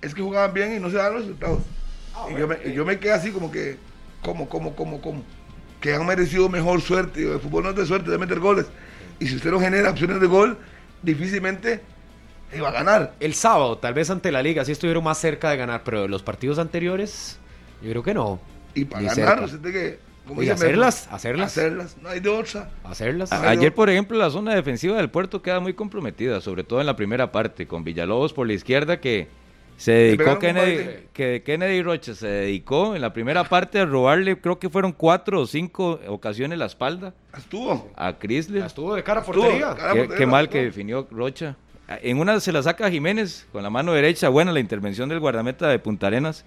[0.00, 1.60] es que jugaban bien y no se dan los resultados.
[2.30, 3.78] y, yo me, y yo me quedé así como que,
[4.22, 5.22] como, como, como, como,
[5.80, 7.22] que han merecido mejor suerte.
[7.22, 8.66] El fútbol no es de suerte, de meter goles.
[9.18, 10.58] Y si usted no genera opciones de gol,
[11.02, 11.80] difícilmente
[12.56, 13.14] iba a ganar.
[13.20, 16.22] El sábado, tal vez ante la liga, sí estuvieron más cerca de ganar, pero los
[16.22, 17.38] partidos anteriores,
[17.82, 18.40] yo creo que no.
[18.74, 19.44] Y para ganar, cerca.
[19.44, 21.46] usted tiene que, como Y dice hacerlas, hacerlas.
[21.52, 21.96] hacerlas.
[22.00, 22.70] No hay de otra.
[22.84, 23.32] Hacerlas.
[23.32, 26.96] Ayer, por ejemplo, la zona defensiva del puerto queda muy comprometida, sobre todo en la
[26.96, 29.28] primera parte, con Villalobos por la izquierda que
[29.76, 34.58] se dedicó Kennedy, que Kennedy Rocha se dedicó en la primera parte a robarle, creo
[34.58, 37.90] que fueron cuatro o cinco ocasiones la espalda Estuvo.
[37.96, 38.64] a Crisler.
[38.64, 39.74] Estuvo de cara a portería.
[39.74, 40.52] cara Qué, qué mal estuvo.
[40.60, 41.56] que definió Rocha.
[41.88, 45.68] En una se la saca Jiménez con la mano derecha, buena la intervención del guardameta
[45.68, 46.44] de Punta Arenas.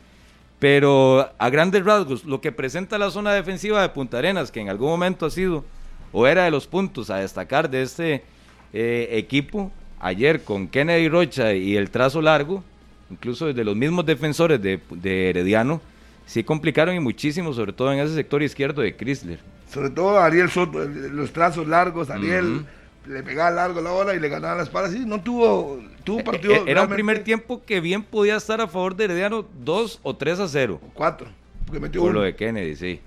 [0.60, 4.70] Pero a grandes rasgos, lo que presenta la zona defensiva de Punta Arenas, que en
[4.70, 5.66] algún momento ha sido
[6.12, 8.24] o era de los puntos a destacar de este
[8.72, 12.64] eh, equipo, ayer con Kennedy Rocha y el trazo largo,
[13.12, 15.82] incluso desde los mismos defensores de, de Herediano,
[16.26, 19.40] sí complicaron y muchísimo, sobre todo en ese sector izquierdo de Chrysler.
[19.70, 22.66] Sobre todo Ariel Soto, los trazos largos, Ariel
[23.08, 24.90] le pegaba largo la bola y le ganaba la espalda.
[24.90, 26.54] Sí, no tuvo, tuvo un partido.
[26.54, 30.00] Eh, Era un realmente- primer tiempo que bien podía estar a favor de Herediano 2
[30.04, 30.80] o 3 a 0.
[30.94, 31.28] Cuatro,
[31.66, 32.20] porque metió Por uno.
[32.20, 33.00] lo de Kennedy, sí.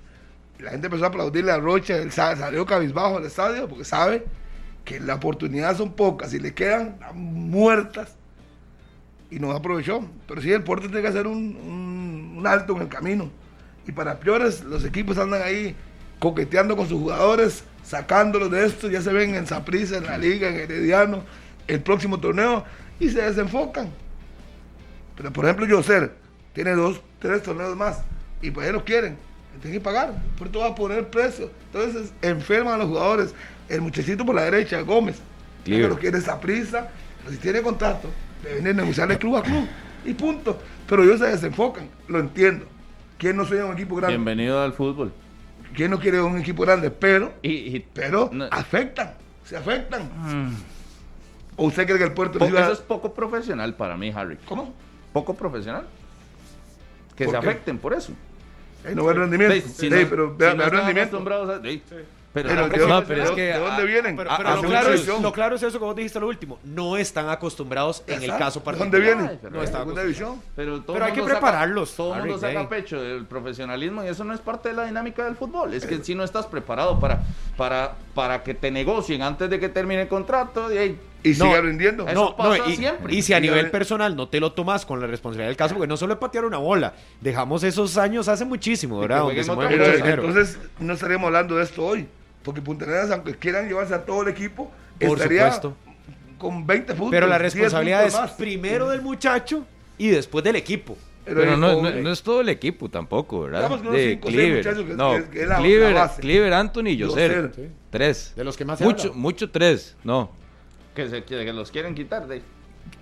[0.61, 4.25] La gente empezó a aplaudirle a Rocha, él sa- salió cabizbajo al estadio porque sabe
[4.85, 8.17] que las oportunidades son pocas y le quedan muertas
[9.31, 10.01] y no aprovechó.
[10.27, 13.31] Pero sí, el Porto tiene que hacer un, un, alto en el camino.
[13.87, 15.77] Y para peores, los equipos andan ahí
[16.19, 18.91] coqueteando con sus jugadores, sacándolos de esto.
[18.91, 21.23] Ya se ven en Saprissa, en la Liga, en Herediano,
[21.67, 22.65] el próximo torneo
[23.01, 23.91] y se desenfocan.
[25.17, 26.13] Pero por ejemplo, Yoser
[26.53, 28.03] tiene dos, tres torneos más
[28.41, 29.17] y pues ellos quieren,
[29.61, 30.11] tienen que pagar.
[30.11, 31.51] El Puerto va a poner precio.
[31.73, 33.35] Entonces enferman a los jugadores.
[33.69, 35.17] El muchachito por la derecha, Gómez,
[35.65, 38.09] que lo quiere esa prisa, pero si tiene contrato,
[38.43, 39.67] deben negociar de club a club
[40.05, 40.59] y punto.
[40.87, 42.65] Pero ellos se desenfocan, lo entiendo.
[43.19, 44.17] ¿Quién no sueña un equipo grande?
[44.17, 45.13] Bienvenido al fútbol.
[45.75, 46.91] ¿Quién no quiere un equipo grande?
[46.91, 50.03] Pero, y, pero afectan, se afectan.
[50.03, 50.55] Mm.
[51.57, 52.45] ¿O usted cree que el puerto...
[52.45, 54.37] Eso es poco profesional para mí, Harry.
[54.47, 54.75] ¿Cómo?
[55.13, 55.87] Poco profesional.
[57.17, 58.13] Que se afecten por eso.
[58.95, 59.69] no va el rendimiento.
[59.69, 61.23] Sí, pero vea, el rendimiento.
[62.33, 62.49] Pero,
[63.07, 64.17] pero, es que, ¿de dónde vienen?
[64.17, 66.59] Pero, lo, claro es, lo, claro es, eso que vos dijiste lo último.
[66.63, 68.93] No están acostumbrados en el caso particular.
[68.93, 69.53] ¿De dónde vienen?
[69.53, 70.43] No están división.
[70.55, 71.95] Pero, todo hay que prepararlos.
[71.95, 75.25] Todo el mundo saca pecho del profesionalismo y eso no es parte de la dinámica
[75.25, 75.73] del fútbol.
[75.73, 77.23] Es que si no estás preparado para,
[77.57, 82.07] para, para que te negocien antes de que termine el contrato, y y siga rindiendo.
[82.13, 82.35] No,
[82.67, 83.15] y, siempre.
[83.15, 85.89] y, si a nivel personal no te lo tomas con la responsabilidad del caso, porque
[85.89, 89.25] no solo es patear una bola, dejamos esos años hace muchísimo, ¿verdad?
[89.31, 92.07] Entonces, no estaríamos hablando de esto hoy.
[92.43, 95.77] Porque Punta Arenas, aunque quieran llevarse a todo el equipo, Por estaría supuesto.
[96.39, 97.11] con 20 puntos.
[97.11, 99.67] Pero la responsabilidad es primero del muchacho
[99.99, 100.97] y después del equipo.
[101.25, 103.69] Pero, no, es todo el equipo tampoco, ¿verdad?
[103.81, 104.97] De Cleaver.
[104.97, 105.17] no,
[106.21, 107.51] Cleaver, Anthony y José.
[107.91, 108.33] Tres.
[108.35, 110.31] De los que más se Mucho, mucho tres, no.
[110.99, 112.43] Que, se, que los quieren quitar, de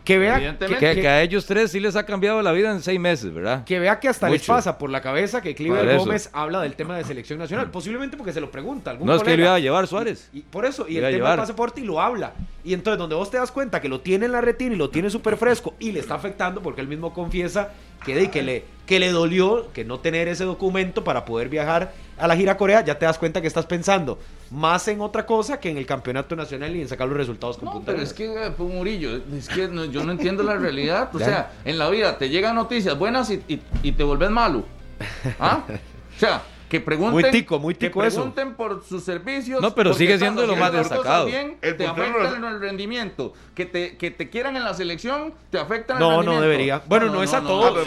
[0.04, 3.34] que vea que, a ellos tres sí les ha cambiado la vida en seis meses,
[3.34, 3.64] ¿verdad?
[3.64, 6.96] Que vea que hasta les pasa por la cabeza que Cliver Gómez habla del tema
[6.96, 7.70] de selección nacional.
[7.70, 10.28] Posiblemente porque se lo pregunta algún No, es que lo iba a llevar Suárez.
[10.32, 12.34] Y, por eso, y el tema del pasaporte y lo habla.
[12.62, 14.90] Y entonces, donde vos te das cuenta que lo tiene en la retina y lo
[14.90, 17.72] tiene súper fresco y le está afectando porque él mismo confiesa
[18.06, 22.26] que, que, le, que le dolió que no tener ese documento para poder viajar a
[22.26, 24.18] la gira Corea, ya te das cuenta que estás pensando
[24.50, 27.66] más en otra cosa que en el campeonato nacional y en sacar los resultados con
[27.66, 31.14] no, pero es que, eh, Murillo, es que yo no entiendo la realidad.
[31.14, 33.42] O sea, en la vida te llegan noticias buenas y,
[33.82, 34.64] y te volvés malo.
[35.38, 35.64] ¿Ah?
[35.68, 39.60] O sea, que pregunten, muy tico, muy tico que pregunten por sus servicios.
[39.60, 41.26] No, pero sigue siendo lo más destacado.
[41.26, 43.32] Bien, te afectan en el rendimiento.
[43.54, 46.32] Que te, que te quieran en la selección, te afectan no, en el rendimiento.
[46.32, 46.82] No, no debería.
[46.86, 47.86] Bueno, no, es a todos.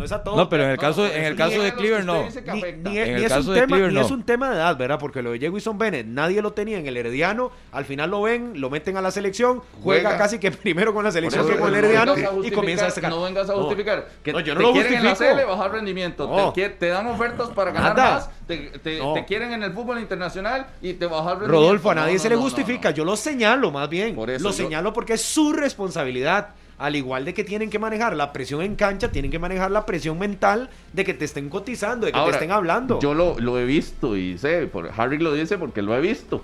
[0.00, 0.38] No es a todos.
[0.38, 2.22] No, pero en el caso, en el caso de Cleaver no.
[2.22, 4.98] Ni, es un tema, es un tema de edad, ¿verdad?
[4.98, 7.52] Porque lo de Jewison Bennett, nadie lo tenía en el Herediano.
[7.70, 11.12] Al final lo ven, lo meten a la selección, juega, casi que primero con la
[11.12, 13.10] selección que con el Herediano y comienza a sacar.
[13.10, 14.08] No vengas a justificar.
[14.22, 16.54] Que yo no te quieren en la bajar rendimiento.
[16.54, 18.30] Te dan ofertas para ganar más.
[18.46, 21.60] Te quieren en el fútbol internacional y te bajar rendimiento.
[21.60, 22.90] Rodolfo, a nadie se le justifica.
[22.90, 24.16] Yo lo señalo más bien.
[24.40, 28.62] Lo señalo porque es su responsabilidad al igual de que tienen que manejar la presión
[28.62, 32.20] en cancha, tienen que manejar la presión mental de que te estén cotizando, de que
[32.20, 32.98] te estén hablando.
[33.00, 36.42] Yo lo, lo, he visto y sé, por, Harry lo dice porque lo he visto.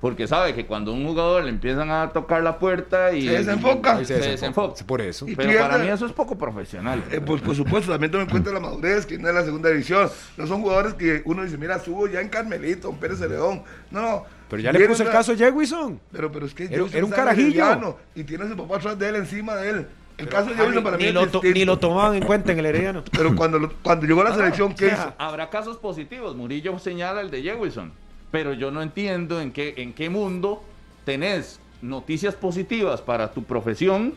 [0.00, 4.04] Porque sabe que cuando un jugador le empiezan a tocar la puerta y se desenfoca,
[4.04, 4.84] se, desenfoca.
[4.84, 5.26] Por eso.
[5.36, 7.04] Pero para mí eso es poco profesional.
[7.10, 9.68] Eh, pues, por supuesto, también tomen en cuenta la madurez, que no es la segunda
[9.70, 10.10] división.
[10.36, 13.62] No son jugadores que uno dice, mira, subo ya en Carmelito, en Pérez de León.
[13.92, 14.26] No, no.
[14.52, 15.98] Pero ya le puse el caso a Jewison.
[16.12, 17.96] Pero, pero es que era, era un carajillo.
[18.14, 19.86] Y tiene a su papá atrás de él, encima de él.
[20.18, 22.66] El caso de Jewison para mí ni, lo ni lo tomaban en cuenta en el
[22.66, 23.02] Herediano.
[23.12, 25.14] Pero cuando, cuando llegó a la selección, ¿qué hizo?
[25.16, 26.36] Habrá casos positivos.
[26.36, 27.92] Murillo señala el de Jewison.
[28.30, 30.62] Pero yo no entiendo en qué, en qué mundo
[31.06, 34.12] tenés noticias positivas para tu profesión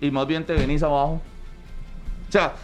[0.00, 1.20] y más bien te venís abajo.
[2.28, 2.54] O sea,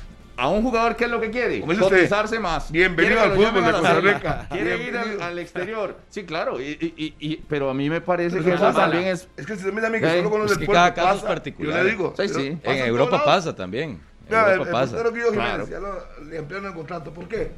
[0.42, 1.60] a un jugador, ¿qué es lo que quiere?
[1.60, 2.72] Cotizarse más.
[2.72, 4.46] Bienvenido al fútbol de Costa Rica.
[4.50, 5.96] Quiere ir al, exterior.
[6.08, 6.60] Sí, claro.
[6.60, 9.28] Y, y, pero a mí me parece que eso también es.
[9.36, 10.92] Es que si se me da a mí que solo con los es que cada
[10.92, 11.76] caso es particular.
[11.76, 12.14] Yo le digo.
[12.16, 12.58] Sí, sí.
[12.64, 14.00] En Europa pasa también.
[14.28, 14.96] En Europa pasa.
[15.00, 15.68] El, que claro.
[15.68, 17.12] ya lo, le ampliaron el contrato.
[17.12, 17.52] ¿Por qué?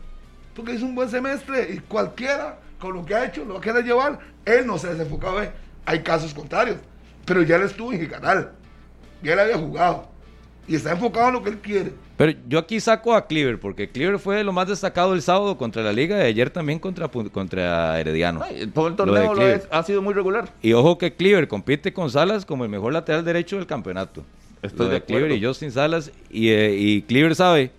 [0.55, 3.63] Porque es un buen semestre y cualquiera con lo que ha hecho lo va a
[3.63, 4.19] querer llevar.
[4.45, 5.47] Él no se desenfocaba.
[5.87, 6.77] Hay casos contrarios,
[7.25, 8.53] pero ya él estuvo en el canal,
[9.23, 10.14] ya él había jugado
[10.67, 11.93] y está enfocado en lo que él quiere.
[12.17, 15.83] Pero yo aquí saco a Cleaver, porque Cleaver fue lo más destacado el sábado contra
[15.83, 18.43] la Liga y ayer también contra, contra Herediano.
[18.73, 19.35] todo el torneo
[19.71, 20.49] ha sido muy regular.
[20.63, 24.25] Y ojo que Cleaver compite con Salas como el mejor lateral derecho del campeonato.
[24.63, 26.13] Estoy de, Cleaver y Justin Salas.
[26.31, 27.71] Y, eh, y Cleaver sabe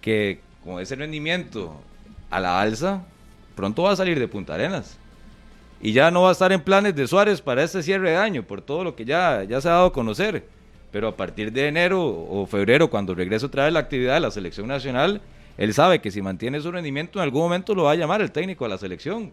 [0.00, 1.74] que con ese rendimiento
[2.30, 3.02] a la alza,
[3.56, 4.98] pronto va a salir de Punta Arenas
[5.82, 8.44] y ya no va a estar en planes de Suárez para este cierre de año,
[8.44, 10.44] por todo lo que ya, ya se ha dado a conocer.
[10.92, 14.30] Pero a partir de enero o febrero, cuando regrese otra vez la actividad de la
[14.30, 15.22] selección nacional,
[15.56, 18.30] él sabe que si mantiene su rendimiento, en algún momento lo va a llamar el
[18.30, 19.32] técnico a la selección.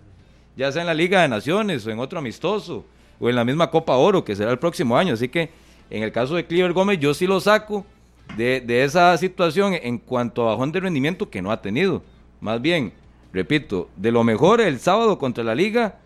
[0.55, 2.83] ya sea en la Liga de Naciones o en otro amistoso
[3.19, 5.13] o en la misma Copa Oro que será el próximo año.
[5.13, 5.49] Así que
[5.89, 7.85] en el caso de Cliver Gómez yo sí lo saco
[8.35, 12.03] de, de esa situación en cuanto a bajón de rendimiento que no ha tenido.
[12.41, 12.93] Más bien,
[13.33, 15.97] repito, de lo mejor el sábado contra la Liga,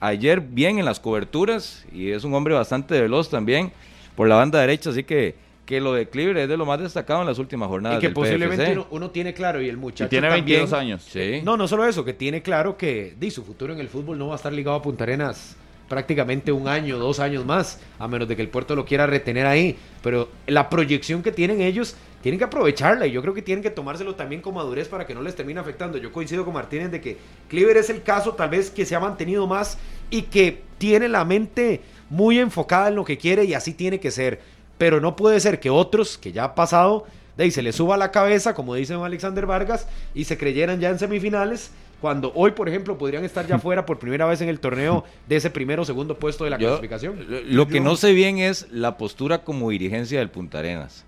[0.00, 3.72] ayer bien en las coberturas y es un hombre bastante veloz también
[4.18, 7.20] por la banda derecha, así que que lo de Cliver es de lo más destacado
[7.20, 7.98] en las últimas jornadas.
[7.98, 10.08] Y que posiblemente uno, tiene claro, y el muchacho.
[10.08, 11.06] tiene 22 años.
[11.08, 11.40] Sí.
[11.44, 14.26] No, no solo eso, que tiene claro que di, su futuro en el fútbol no
[14.26, 15.54] va a estar ligado a Punta Arenas
[15.88, 19.46] prácticamente un año, dos años más, a menos de que el puerto lo quiera retener
[19.46, 19.76] ahí.
[20.02, 23.70] Pero la proyección que tienen ellos, tienen que aprovecharla y yo creo que tienen que
[23.70, 25.96] tomárselo también con madurez para que no les termine afectando.
[25.96, 27.16] Yo coincido con Martínez de que
[27.48, 29.78] Cleaver es el caso tal vez que se ha mantenido más
[30.10, 34.10] y que tiene la mente muy enfocada en lo que quiere y así tiene que
[34.10, 34.40] ser
[34.78, 37.04] pero no puede ser que otros, que ya ha pasado,
[37.36, 40.88] de ahí se le suba la cabeza, como dice Alexander Vargas, y se creyeran ya
[40.88, 44.60] en semifinales, cuando hoy, por ejemplo, podrían estar ya fuera por primera vez en el
[44.60, 47.26] torneo de ese primero o segundo puesto de la clasificación.
[47.48, 51.04] Lo que no sé bien es la postura como dirigencia del Punta Arenas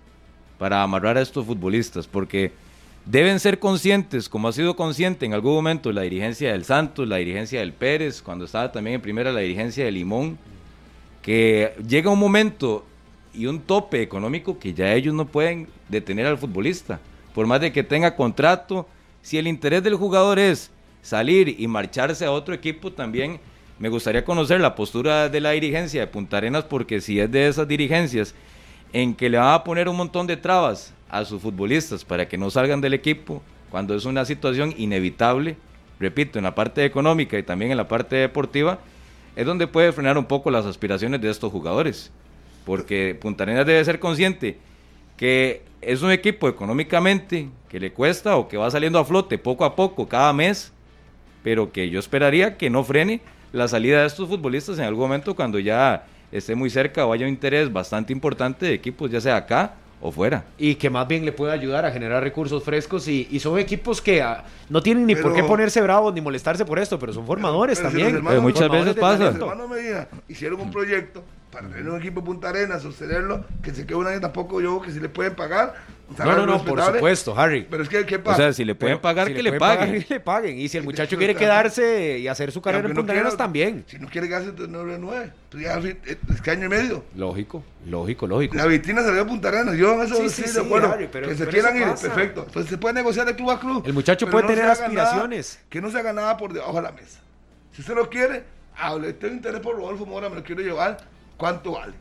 [0.59, 2.51] para amarrar a estos futbolistas, porque
[3.05, 7.15] deben ser conscientes, como ha sido consciente en algún momento la dirigencia del Santos, la
[7.15, 10.37] dirigencia del Pérez, cuando estaba también en primera la dirigencia de Limón,
[11.21, 12.85] que llega un momento
[13.33, 16.99] y un tope económico que ya ellos no pueden detener al futbolista.
[17.33, 18.87] Por más de que tenga contrato,
[19.21, 23.39] si el interés del jugador es salir y marcharse a otro equipo, también
[23.79, 27.47] me gustaría conocer la postura de la dirigencia de Punta Arenas, porque si es de
[27.47, 28.35] esas dirigencias
[28.93, 32.37] en que le van a poner un montón de trabas a sus futbolistas para que
[32.37, 35.55] no salgan del equipo, cuando es una situación inevitable,
[35.99, 38.79] repito, en la parte económica y también en la parte deportiva,
[39.35, 42.11] es donde puede frenar un poco las aspiraciones de estos jugadores
[42.65, 44.57] porque Punta Arenas debe ser consciente
[45.17, 49.65] que es un equipo económicamente que le cuesta o que va saliendo a flote poco
[49.65, 50.71] a poco cada mes,
[51.43, 55.35] pero que yo esperaría que no frene la salida de estos futbolistas en algún momento
[55.35, 59.35] cuando ya esté muy cerca o haya un interés bastante importante de equipos, ya sea
[59.35, 60.45] acá o fuera.
[60.57, 64.21] Y que más bien le puede ayudar a generar recursos frescos y, son equipos que
[64.21, 67.81] ah, no tienen ni por qué ponerse bravos ni molestarse por esto, pero son formadores
[67.81, 68.23] también.
[68.41, 69.33] muchas veces pasa.
[70.27, 74.07] hicieron un proyecto para tener un equipo de Punta Arenas, sostenerlo, que se quede un
[74.07, 75.75] año tampoco yo, que si le pueden pagar.
[76.17, 77.67] No, no, no, por supuesto, Harry.
[77.69, 78.35] Pero es que, ¿qué pasa?
[78.35, 80.05] O sea, si le pueden pagar, que le, paguen.
[80.07, 80.57] le paguen.
[80.57, 83.83] Y si el muchacho quiere quedarse y hacer su carrera en Punta Arenas, también.
[83.87, 85.31] Si no quiere quedarse, entonces no renueve.
[85.49, 87.03] Pues ya es que año y medio.
[87.15, 88.55] Lógico, lógico, lógico.
[88.55, 89.75] La vitrina salió a Punta Arenas.
[89.75, 90.97] Yo en eso sí, sí, de acuerdo.
[90.97, 92.43] que se quieran ir, perfecto.
[92.47, 93.83] Entonces se puede negociar de club a club.
[93.85, 95.59] El muchacho puede tener aspiraciones.
[95.69, 97.19] que no se haga nada por debajo de la mesa.
[97.71, 98.43] Si usted lo quiere,
[98.75, 99.13] hable.
[99.13, 100.97] Tengo interés por Rodolfo Mora, me lo quiero llevar.
[101.37, 101.93] ¿Cuánto vale?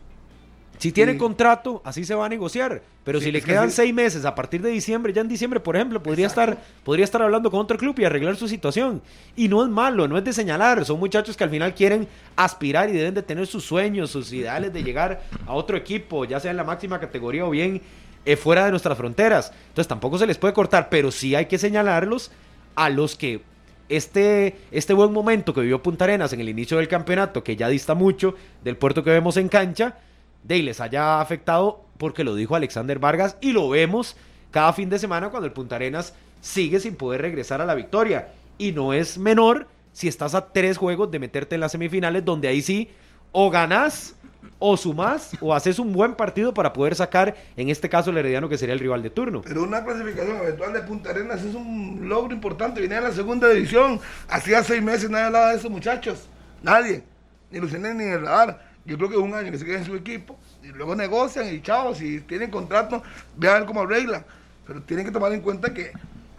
[0.80, 2.80] Si tiene contrato, así se va a negociar.
[3.04, 6.02] Pero si le quedan seis meses a partir de diciembre, ya en diciembre, por ejemplo,
[6.02, 9.02] podría estar, podría estar hablando con otro club y arreglar su situación.
[9.36, 10.82] Y no es malo, no es de señalar.
[10.86, 14.72] Son muchachos que al final quieren aspirar y deben de tener sus sueños, sus ideales
[14.72, 17.82] de llegar a otro equipo, ya sea en la máxima categoría o bien
[18.24, 19.52] eh, fuera de nuestras fronteras.
[19.68, 22.30] Entonces tampoco se les puede cortar, pero sí hay que señalarlos
[22.74, 23.42] a los que
[23.90, 27.68] este, este buen momento que vivió Punta Arenas en el inicio del campeonato, que ya
[27.68, 29.98] dista mucho del puerto que vemos en cancha,
[30.42, 34.16] de les haya afectado porque lo dijo Alexander Vargas y lo vemos
[34.50, 38.28] cada fin de semana cuando el Punta Arenas sigue sin poder regresar a la victoria.
[38.58, 42.48] Y no es menor si estás a tres juegos de meterte en las semifinales donde
[42.48, 42.90] ahí sí
[43.32, 44.14] o ganás
[44.58, 48.48] o sumás o haces un buen partido para poder sacar, en este caso, el Herediano,
[48.48, 49.42] que sería el rival de turno.
[49.42, 52.80] Pero una clasificación eventual de Punta Arenas es un logro importante.
[52.80, 54.00] Viene a la segunda división.
[54.28, 56.28] Hacía seis meses nadie hablaba de esos muchachos.
[56.62, 57.02] Nadie.
[57.50, 59.94] Ni Luciné ni el radar yo creo que un año que se queden en su
[59.94, 63.02] equipo y luego negocian y chao, si tienen contrato,
[63.36, 64.24] vean cómo arreglan.
[64.66, 65.92] Pero tienen que tomar en cuenta que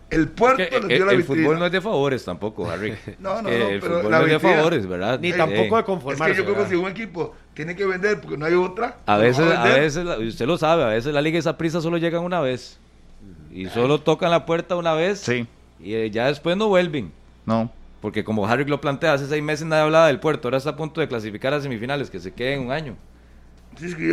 [0.09, 2.93] el puerto les dio el, la El fútbol no es de favores tampoco, Harry.
[3.19, 3.49] no, no, no.
[3.49, 5.19] El fútbol no es de favores, ¿verdad?
[5.19, 6.31] Ni tampoco de conformarse.
[6.31, 8.97] Es que yo creo que si un equipo tiene que vender porque no hay otra.
[9.05, 12.23] A veces, a, veces, usted lo sabe, a veces la liga esa prisa solo llegan
[12.23, 12.77] una vez.
[13.53, 15.19] Y solo tocan la puerta una vez.
[15.19, 15.47] Sí.
[15.79, 17.11] Y eh, ya después no vuelven.
[17.45, 17.71] No.
[18.01, 20.75] Porque como Harry lo plantea, hace seis meses nadie hablaba del puerto, ahora está a
[20.75, 22.95] punto de clasificar a semifinales, que se quede en un año.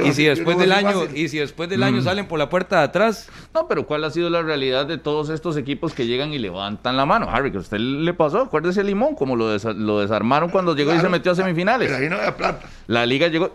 [0.05, 2.85] y si después del año y si después del año salen por la puerta de
[2.85, 3.29] atrás.
[3.53, 6.97] No pero cuál ha sido la realidad de todos estos equipos que llegan y levantan
[6.97, 10.77] la mano Harry que a usted le pasó acuérdese Limón como lo, lo desarmaron cuando
[10.77, 12.69] llegó y se metió a semifinales pero ahí no había plata.
[12.87, 13.51] La liga llegó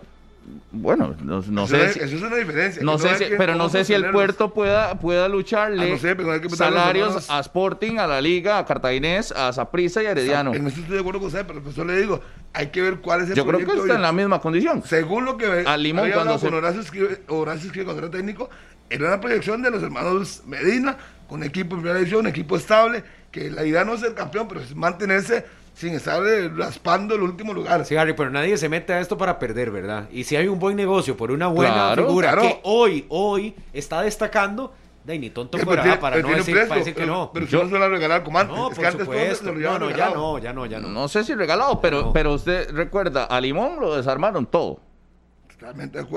[0.71, 1.86] bueno, no, sé.
[1.86, 2.82] eso es una diferencia.
[2.84, 7.39] No sé si, pero no sé si el puerto pueda, pueda lucharle ah, salarios a
[7.39, 10.53] Sporting, a la Liga, a Cartaginés, a Zaprisa y a Herediano.
[10.53, 12.22] En eso estoy de acuerdo con usted, pero por eso le digo,
[12.53, 14.84] hay que ver cuál es el Yo creo que está en la misma condición.
[14.84, 16.47] Según lo que ve, a Limón cuando se...
[16.47, 18.49] Horacio escribe, Horacio escribe contra técnico,
[18.89, 20.97] era una proyección de los hermanos Medina,
[21.28, 24.47] con equipo en primera división, un equipo estable, que la idea no es ser campeón,
[24.47, 27.86] pero es mantenerse sin estar eh, raspando el último lugar.
[27.86, 30.07] Sí, Harry, pero nadie se mete a esto para perder, ¿verdad?
[30.11, 34.74] Y si hay un buen negocio por una buena figura que hoy, hoy está destacando,
[35.03, 37.32] de ni tonto fuera para, no decir, para decir que no.
[37.34, 38.55] Pero si no suele regalar como antes.
[38.55, 39.51] No, por supuesto.
[39.51, 40.88] No, no, ya no, ya no, ya no.
[40.88, 44.80] No sé si regalado, pero, pero usted recuerda, a Limón lo desarmaron todo.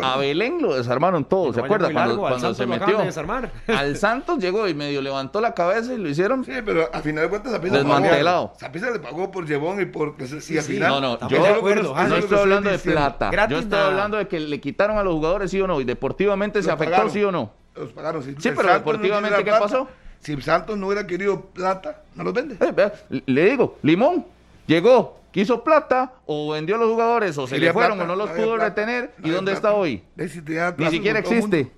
[0.03, 1.91] A Belén lo desarmaron todo, ¿se acuerda?
[1.93, 2.99] Cuando, se metió.
[3.69, 6.45] Al Santos llegó y medio levantó la cabeza y lo hicieron.
[6.45, 8.53] Sí, pero al final de cuentas Zapisa desmantelado.
[8.59, 10.17] Zapisa le pagó por Llevón y por.
[10.19, 13.47] y al final, no, no, yo, no estoy hablando de plata.
[13.49, 16.63] yo estoy hablando de que le quitaron a los jugadores, sí o no, y deportivamente
[16.63, 17.53] se afectó, sí o no.
[17.75, 18.35] Los pagaron, sí.
[18.39, 19.89] Sí, pero deportivamente, ¿qué pasó?
[20.21, 22.57] Si Santos no hubiera querido plata, no los vende.
[22.61, 24.27] Eh, le digo, Limón
[24.67, 28.31] llegó quiso plata o vendió a los jugadores o se le fueron o no los
[28.31, 29.13] pudo retener.
[29.23, 30.03] ¿Y dónde está hoy?
[30.17, 31.71] Ni siquiera existe.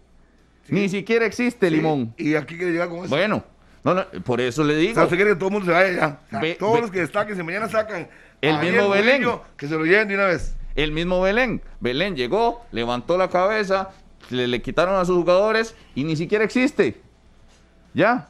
[0.69, 2.15] Ni siquiera existe Limón.
[2.17, 3.09] ¿Y aquí quiere llegar con eso?
[3.09, 3.43] Bueno,
[4.25, 4.93] por eso le digo.
[4.93, 6.57] O sea, usted quiere que todo el mundo se vaya ya.
[6.57, 8.09] todos los que destaquen, si mañana sacan
[8.41, 9.29] el mismo Belén.
[9.57, 10.55] que se lo lleven de una vez.
[10.77, 11.61] El mismo Belén.
[11.81, 13.91] Belén llegó, levantó la cabeza,
[14.31, 17.01] le, le quitaron a sus jugadores y ni siquiera existe.
[17.93, 18.29] ¿Ya?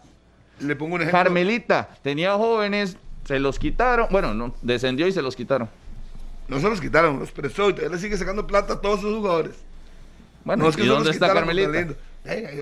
[0.61, 1.19] Le pongo un ejemplo.
[1.19, 2.97] Carmelita tenía jóvenes
[3.29, 4.07] se los quitaron.
[4.11, 5.69] Bueno, no, descendió y se los quitaron.
[6.49, 9.15] No se los quitaron, los prestó y todavía le sigue sacando plata a todos sus
[9.15, 9.55] jugadores.
[10.45, 11.95] Bueno, ¿y dónde está Carmelita?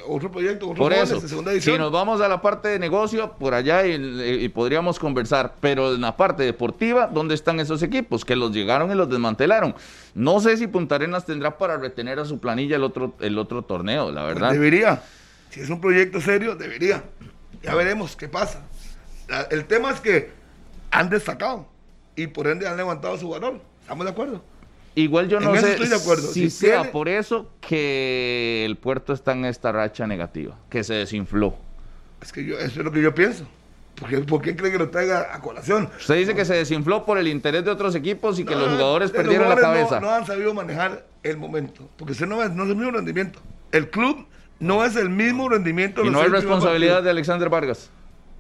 [0.09, 1.77] otro proyecto, otro por eso, segunda edición.
[1.77, 6.01] Si nos vamos a la parte de negocio, por allá y, podríamos conversar, pero en
[6.01, 9.73] la parte deportiva, ¿dónde están esos equipos que los llegaron y los desmantelaron?
[10.15, 13.63] No sé si Punta Arenas tendrá para retener a su planilla el otro, el otro
[13.63, 14.51] torneo, la verdad.
[14.51, 15.01] debería.
[15.51, 17.05] Si es un proyecto serio, debería.
[17.63, 18.63] Ya veremos qué pasa.
[19.51, 20.46] el tema es que
[20.91, 21.67] han destacado
[22.15, 23.61] y por ende han levantado su valor.
[23.83, 24.43] ¿Estamos de acuerdo?
[24.95, 26.33] Igual yo no sé estoy de acuerdo.
[26.33, 31.55] si, sea por eso que el puerto está en esta racha negativa, que se desinfló.
[32.23, 33.47] Es que yo, eso es lo que yo pienso.
[33.97, 35.89] ¿Por qué, cree que lo traiga a colación?
[35.99, 39.11] Usted dice que se desinfló por el interés de otros equipos y que los jugadores
[39.11, 40.01] perdieron la cabeza.
[40.01, 43.39] No, han sabido manejar el momento, porque ese no es, no es el mismo rendimiento.
[43.73, 44.27] El club
[44.61, 46.05] no es el mismo rendimiento.
[46.05, 47.91] Y no hay responsabilidad de Alexander Vargas.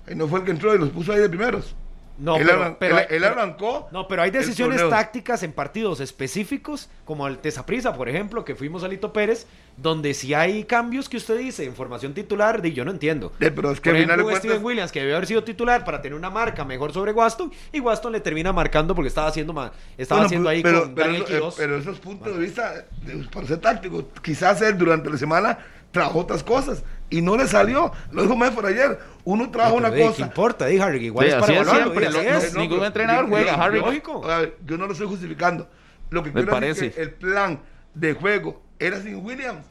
[0.08, 1.74] Y no fue el que entró y los puso ahí de primeros.
[2.18, 2.36] No,
[2.78, 3.88] pero, él, arrancó.
[3.92, 8.82] No, pero hay decisiones tácticas en partidos específicos, como el Tesaprisa, por ejemplo, que fuimos
[8.84, 9.46] a Lito Pérez,
[9.76, 13.32] donde si hay cambios que usted dice en formación titular, y yo no entiendo.
[13.38, 16.30] pero es que por ejemplo, Steven Williams, que debió haber sido titular para tener una
[16.30, 20.62] marca mejor sobre Waston, y Waston le termina marcando porque estaba haciendo, estaba haciendo ahí
[20.62, 22.86] pero, con Daniel pero, pero esos puntos de vista,
[23.32, 25.58] para ser táctico, quizás él durante la semana
[25.92, 27.92] trajo otras cosas y no le salió.
[28.12, 28.98] Lo dijo más por ayer.
[29.24, 30.16] Uno trajo una cosa.
[30.16, 30.66] ¿Qué importa?
[30.66, 32.08] Dije Harry, igual es para siempre.
[32.56, 33.80] ningún entrenador juega, Harry.
[33.80, 34.22] Lógico.
[34.64, 35.68] yo no lo estoy justificando.
[36.10, 37.60] Lo que quiero decir es que el plan
[37.94, 39.64] de juego era sin Williams.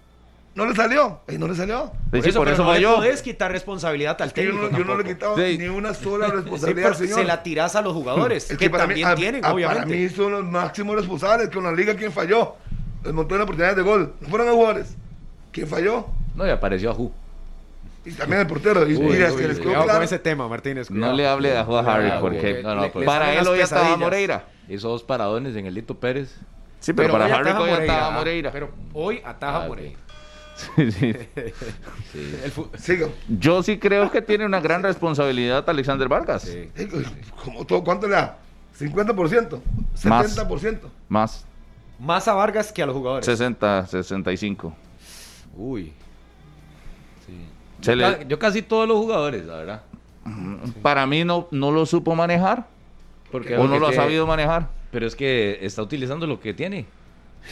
[0.56, 1.92] No le salió, y no le salió.
[2.10, 2.96] por eso, por eso no yo.
[2.96, 4.70] puedes quitar responsabilidad al técnico.
[4.70, 7.20] Yo no, le he quitado ni una sola responsabilidad, señor.
[7.20, 9.84] Se la tiras a los jugadores, que, también tienen, obviamente.
[9.84, 12.56] Para mí son los máximos responsables, con la liga quien falló.
[13.04, 14.14] El montón de oportunidades de gol.
[14.22, 14.96] No fueron los jugadores.
[15.52, 16.08] ¿Quién falló?
[16.36, 17.12] No, y apareció a Ju.
[18.06, 18.88] Y también el portero.
[18.88, 19.88] Y, uy, que les claro.
[19.88, 20.92] con ese tema, Martínez.
[20.92, 22.62] No le hable de Ju a Harry, porque
[22.94, 24.46] pues, para él hoy estaba Moreira.
[24.70, 26.36] Hizo dos paradones en el Lito Pérez.
[26.80, 28.52] Sí, pero, para Harry hoy estaba Moreira.
[28.52, 30.00] Pero hoy ataja ah, Moreira.
[30.56, 31.14] Sí, sí.
[32.78, 33.00] sí.
[33.28, 36.44] Yo sí creo que tiene una gran responsabilidad Alexander Vargas.
[36.44, 36.72] Sí.
[37.44, 38.38] Como todo, ¿Cuánto le da?
[38.80, 39.60] ¿50%?
[40.02, 40.80] ¿70%?
[41.10, 41.46] Más.
[42.00, 43.26] Más a Vargas que a los jugadores.
[43.26, 44.74] 60, 65.
[45.58, 45.92] Uy.
[47.86, 48.26] Sí.
[48.28, 49.82] Yo, casi todos los jugadores, la verdad.
[50.82, 52.68] Para mí no, no lo supo manejar.
[53.32, 54.70] Porque o no lo ha sabido manejar.
[54.92, 56.86] Pero es que está utilizando lo que tiene.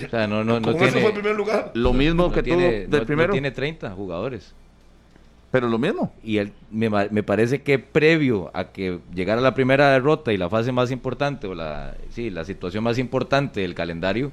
[0.06, 0.92] O sea, no, no, no tiene.
[0.92, 1.72] fue el primer lugar?
[1.76, 3.34] Lo mismo que tiene, tuvo del primero.
[3.34, 4.56] tiene 30 jugadores.
[5.52, 6.12] Pero lo mismo.
[6.24, 10.50] Y él, me, me, parece que previo a que llegara la primera derrota y la
[10.50, 14.32] fase más importante, o la, sí, la situación más importante del calendario,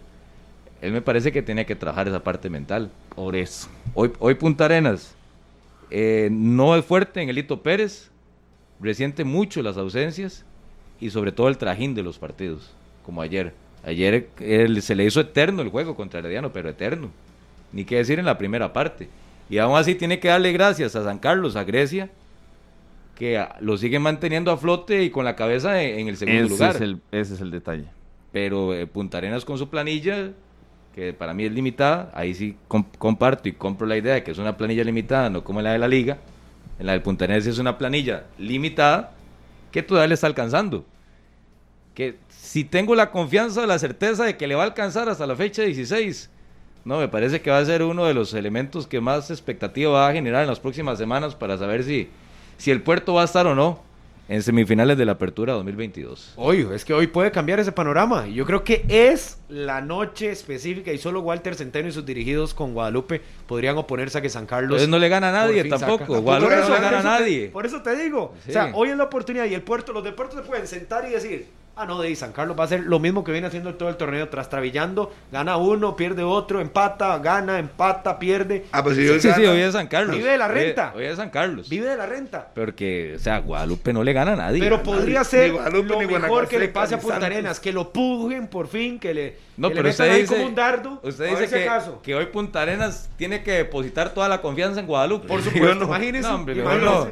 [0.80, 2.90] él me parece que tenía que trabajar esa parte mental.
[3.14, 3.68] Por eso.
[3.92, 5.14] Hoy, hoy Punta Arenas
[5.90, 8.10] eh, no es fuerte en Elito Pérez,
[8.80, 10.44] resiente mucho las ausencias
[11.00, 12.72] y sobre todo el trajín de los partidos,
[13.04, 13.52] como ayer.
[13.84, 14.28] Ayer
[14.80, 17.10] se le hizo eterno el juego contra Herediano, pero eterno.
[17.72, 19.08] Ni qué decir en la primera parte.
[19.48, 22.10] Y aún así tiene que darle gracias a San Carlos, a Grecia,
[23.16, 26.76] que lo sigue manteniendo a flote y con la cabeza en, el segundo lugar.
[26.76, 27.86] ese es el detalle.
[28.32, 30.30] Pero eh, Punta Arenas con su planilla
[30.94, 32.56] que para mí es limitada, ahí sí
[32.98, 35.78] comparto y compro la idea de que es una planilla limitada, no como la de
[35.78, 36.18] la liga.
[36.78, 39.12] En la del Puntarense es una planilla limitada
[39.70, 40.84] que todavía le está alcanzando.
[41.94, 45.36] Que si tengo la confianza, la certeza de que le va a alcanzar hasta la
[45.36, 46.30] fecha 16,
[46.84, 50.08] no, me parece que va a ser uno de los elementos que más expectativa va
[50.08, 52.08] a generar en las próximas semanas para saber si,
[52.56, 53.89] si el puerto va a estar o no
[54.30, 56.34] en semifinales de la Apertura 2022.
[56.36, 58.28] Hoy, es que hoy puede cambiar ese panorama.
[58.28, 62.72] Yo creo que es la noche específica y solo Walter Centeno y sus dirigidos con
[62.72, 64.68] Guadalupe podrían oponerse a que San Carlos.
[64.68, 66.20] Entonces no le gana a nadie tampoco.
[66.20, 67.48] Guadalupe no le gana a nadie.
[67.48, 68.32] por eso te digo.
[68.48, 71.10] O sea, hoy es la oportunidad y el puerto, los deportes se pueden sentar y
[71.10, 71.48] decir,
[71.80, 73.96] Ah, no, de San Carlos va a ser lo mismo que viene haciendo todo el
[73.96, 78.66] torneo, trastrabillando, gana uno, pierde otro, empata, gana, empata, pierde.
[78.70, 80.14] Ah, pues sí, sí, sí, hoy es San Carlos.
[80.14, 80.92] Vive de la renta.
[80.94, 81.70] Hoy, es San Carlos.
[81.70, 82.48] Vive de la renta.
[82.54, 84.60] Porque, o sea, Guadalupe no le gana a nadie.
[84.60, 88.68] Pero podría ser lo mejor que le pase a Punta Arenas, que lo pujen por
[88.68, 91.00] fin, que le, no, pero usted dice, como un dardo.
[91.02, 91.70] Usted dice que,
[92.02, 95.28] que, hoy Punta Arenas tiene que depositar toda la confianza en Guadalupe.
[95.28, 96.28] Por supuesto, imagínese.
[96.28, 96.62] No, hombre,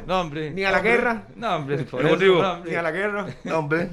[0.05, 0.51] no, hombre.
[0.51, 1.23] Ni a la guerra.
[1.35, 3.25] No, hombre, por eso, Ni a la guerra.
[3.43, 3.89] No, hombre.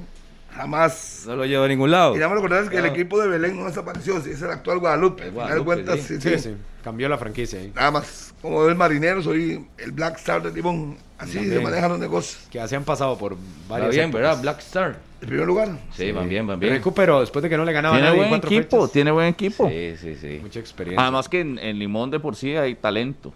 [0.57, 1.23] Jamás.
[1.27, 2.15] No lo lleva a ningún lado.
[2.15, 4.79] Y ya me lo que el equipo de Belén no desapareció, sí, es el actual
[4.79, 5.29] Guadalupe.
[5.29, 6.19] Guadalupe sí.
[6.19, 6.55] Sí, sí.
[6.83, 7.71] Cambió la franquicia ahí.
[7.75, 10.97] Nada más, como el marinero, soy el Black Star de Limón.
[11.19, 12.47] Así se manejan los negocios.
[12.49, 13.37] Que así han pasado por
[13.67, 13.93] varios.
[13.93, 14.41] bien, ¿verdad?
[14.41, 14.97] Black Star.
[15.21, 15.69] ¿El primer lugar?
[15.93, 16.73] Sí, van bien, van bien.
[16.73, 19.69] Recuperó después de que no le ganaba tiene buen equipo, Tiene buen equipo.
[19.69, 20.39] Sí, sí, sí.
[20.41, 21.01] Mucha experiencia.
[21.03, 23.33] Además que en, Limón de por sí hay talento.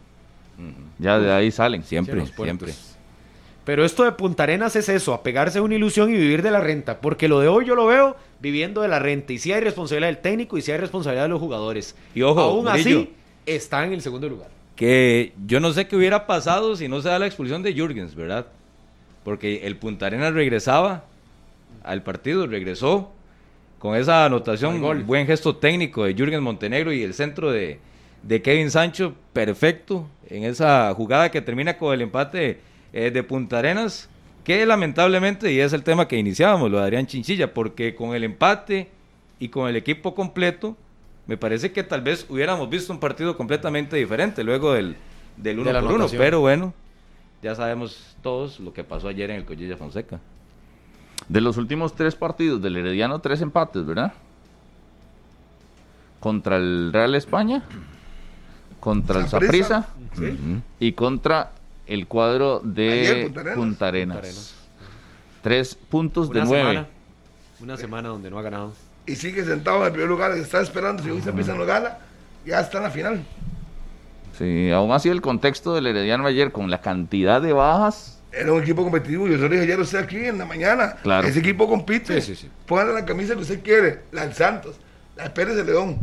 [1.00, 1.84] Ya de ahí salen.
[1.84, 2.74] Siempre, siempre.
[3.64, 6.62] Pero esto de Punta Arenas es eso, apegarse a una ilusión y vivir de la
[6.62, 7.00] renta.
[7.00, 9.34] Porque lo de hoy yo lo veo viviendo de la renta.
[9.34, 11.96] Y si hay responsabilidad del técnico y si hay responsabilidad de los jugadores.
[12.16, 13.14] Y ojo, aún así
[13.46, 14.50] está en el segundo lugar.
[14.76, 18.16] Que yo no sé qué hubiera pasado si no se da la expulsión de Jürgens,
[18.16, 18.48] ¿verdad?
[19.24, 21.06] Porque el Punta Arenas regresaba
[21.84, 23.12] al partido, regresó
[23.78, 27.80] con esa anotación, buen gesto técnico de Jürgens Montenegro y el centro de,
[28.24, 32.60] de Kevin Sancho, perfecto en esa jugada que termina con el empate
[32.94, 34.10] eh, de Punta Arenas,
[34.44, 38.24] que lamentablemente, y es el tema que iniciábamos, lo de Adrián Chinchilla, porque con el
[38.24, 38.90] empate
[39.40, 40.76] y con el equipo completo,
[41.28, 44.96] me parece que tal vez hubiéramos visto un partido completamente diferente luego del,
[45.38, 46.74] del uno por uno, pero bueno,
[47.42, 50.20] ya sabemos todos lo que pasó ayer en el Collilla Fonseca.
[51.28, 54.14] De los últimos tres partidos del Herediano, tres empates, ¿verdad?
[56.20, 57.64] Contra el Real España,
[58.80, 59.88] contra el Saprissa
[60.80, 61.52] y contra
[61.92, 64.56] el cuadro de Punta Arenas.
[65.42, 66.86] Tres puntos de nueve.
[67.60, 68.74] una semana donde no ha ganado.
[69.06, 71.98] Y sigue sentado en el primer lugar, está esperando, si hoy se empieza no gana,
[72.46, 73.26] ya está en la final.
[74.38, 78.22] Sí, aún así el contexto del Herediano ayer con la cantidad de bajas.
[78.32, 80.96] Era un equipo competitivo, yo se lo dije ayer usted aquí en la mañana.
[81.04, 81.28] Claro.
[81.28, 82.22] Ese equipo compite.
[82.22, 84.78] Sí, sí, Póngale la camisa que usted quiere, la del Santos,
[85.18, 85.98] la de Pérez de León.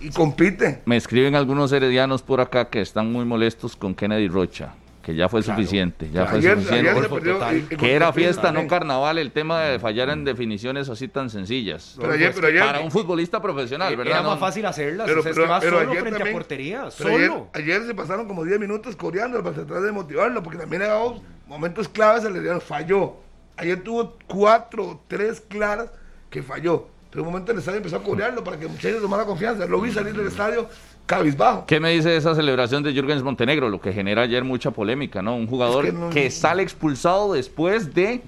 [0.00, 0.82] Y compite.
[0.84, 4.74] Me escriben algunos heredianos por acá que están muy molestos con Kennedy Rocha
[5.06, 7.76] que ya fue suficiente, ya fue suficiente.
[7.76, 11.96] que era fiesta, no carnaval, el tema de fallar en definiciones así tan sencillas.
[11.96, 14.18] para un futbolista profesional, ¿verdad?
[14.18, 17.50] Era más fácil hacerlas, pero, solo frente a portería, solo.
[17.52, 21.88] Ayer, se pasaron como 10 minutos coreando para tratar de motivarlo, porque también dado momentos
[21.88, 23.18] claves, el Herediano falló.
[23.58, 25.88] Ayer tuvo cuatro, tres claras
[26.30, 26.88] que falló.
[27.10, 29.66] Pero un momento el estadio empezó a corearlo para que muchachos tomara confianza.
[29.66, 30.68] Lo vi salir del estadio
[31.06, 31.64] cabizbajo.
[31.66, 33.68] ¿Qué me dice de esa celebración de Jürgens Montenegro?
[33.68, 35.36] Lo que genera ayer mucha polémica, ¿no?
[35.36, 38.20] Un jugador que, sale expulsado después de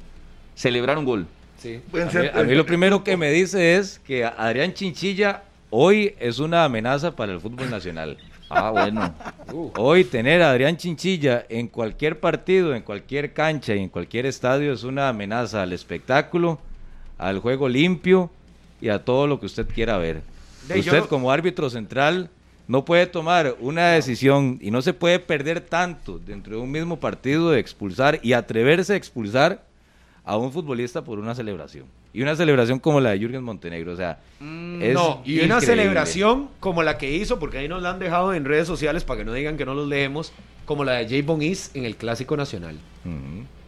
[0.54, 1.26] celebrar un gol.
[1.58, 1.80] Sí.
[2.34, 7.14] A mí, lo primero que me dice es que Adrián Chinchilla hoy es una amenaza
[7.14, 8.16] para el fútbol nacional.
[8.48, 9.12] Ah, bueno.
[9.76, 14.72] Hoy tener a Adrián Chinchilla en cualquier partido, en cualquier cancha y en cualquier estadio
[14.72, 16.58] es una amenaza al espectáculo,
[17.18, 18.30] al juego limpio
[18.80, 20.22] y a todo lo que usted quiera ver.
[20.74, 22.30] usted como árbitro central
[22.68, 27.00] no puede tomar una decisión y no se puede perder tanto dentro de un mismo
[27.00, 29.64] partido de expulsar y atreverse a expulsar
[30.22, 31.86] a un futbolista por una celebración.
[32.12, 35.60] Y una celebración como la de Jürgen Montenegro, o sea, mm, es no, y una
[35.60, 39.18] celebración como la que hizo, porque ahí nos la han dejado en redes sociales para
[39.18, 40.32] que no digan que no los leemos,
[40.66, 41.44] como la de J.
[41.44, 42.78] Is en el Clásico Nacional.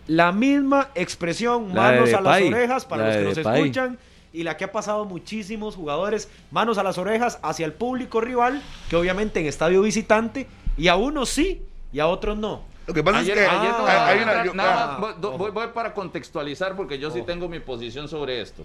[0.06, 3.98] La misma expresión, manos a las orejas para los que nos escuchan
[4.32, 8.62] y la que ha pasado muchísimos jugadores, manos a las orejas hacia el público rival,
[8.88, 11.62] que obviamente en estadio visitante, y a unos sí
[11.92, 12.62] y a otros no.
[12.86, 17.60] Lo que pasa es que hay una, voy, para contextualizar porque yo sí tengo mi
[17.60, 18.64] posición sobre esto.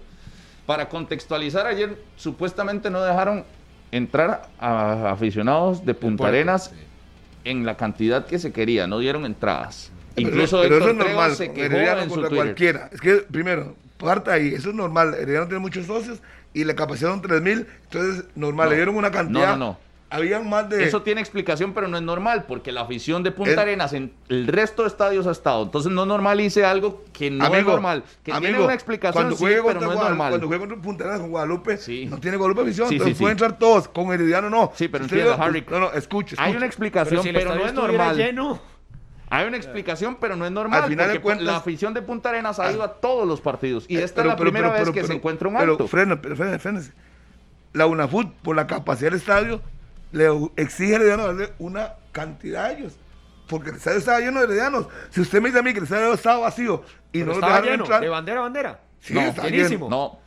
[0.66, 3.44] Para contextualizar, ayer supuestamente no dejaron
[3.92, 6.72] entrar a aficionados de Punta Arenas
[7.44, 9.92] en la cantidad que se quería, no dieron entradas.
[10.16, 12.88] Incluso pero, eso es normal, se quejó en su cualquiera.
[12.92, 15.14] Es que primero, parte ahí, eso es normal.
[15.14, 16.20] Herediano tiene muchos socios
[16.54, 19.50] y la capacidad son 3.000, entonces normal, le dieron una cantidad.
[19.50, 19.86] No, no, no.
[20.08, 20.84] Habían más de...
[20.84, 24.46] Eso tiene explicación, pero no es normal, porque la afición de Punta Arenas en el
[24.46, 25.64] resto de estadios ha estado.
[25.64, 28.04] Entonces no normalice algo que no es normal.
[28.22, 30.30] Que tiene una explicación, sí, pero no es normal.
[30.30, 31.78] Cuando juega contra Punta Arenas con Guadalupe,
[32.08, 33.88] no tiene Guadalupe afición, entonces pueden entrar todos.
[33.88, 34.72] Con Herediano no.
[34.76, 35.64] Sí, pero entiendo, Harry.
[35.68, 38.16] No, no, escuche, Hay una explicación, pero, no es normal.
[38.16, 38.75] Lleno.
[39.28, 40.84] Hay una explicación, pero no es normal.
[40.84, 43.84] Al final de cuentas, la afición de Punta Arenas ha ido a todos los partidos.
[43.88, 45.76] Y eh, esta es la primera vez que se encuentra un alto.
[45.76, 46.82] Pero frena, pero frena,
[47.72, 49.60] La UNAFUT, por la capacidad del estadio,
[50.12, 52.96] le exige darle una cantidad de ellos.
[53.48, 54.88] Porque el estadio estaba lleno de heredianos.
[55.10, 57.68] Si usted me dice a mí que el estadio estaba vacío y no lo dejaron
[57.68, 58.00] entrar.
[58.00, 58.80] ¿De bandera a bandera?
[59.00, 59.88] Sí, no, está llenísimo.
[59.88, 60.18] No.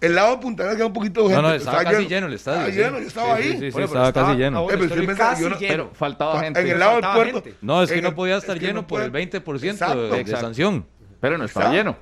[0.00, 1.36] El lado de Punta Arenas queda un poquito gente.
[1.36, 2.26] No, no, estaba, casi lleno.
[2.26, 2.66] el estadio.
[2.66, 3.52] Estaba lleno, yo estaba ahí.
[3.52, 4.70] Sí, sí, sí, estaba, casi lleno.
[4.70, 5.56] Eh, pero, casi lleno.
[5.58, 6.60] pero faltaba gente.
[6.60, 7.50] En el lado del puerto.
[7.62, 10.86] No, es que no podía estar lleno por el 20% de, sanción.
[11.20, 11.96] Pero no estaba lleno.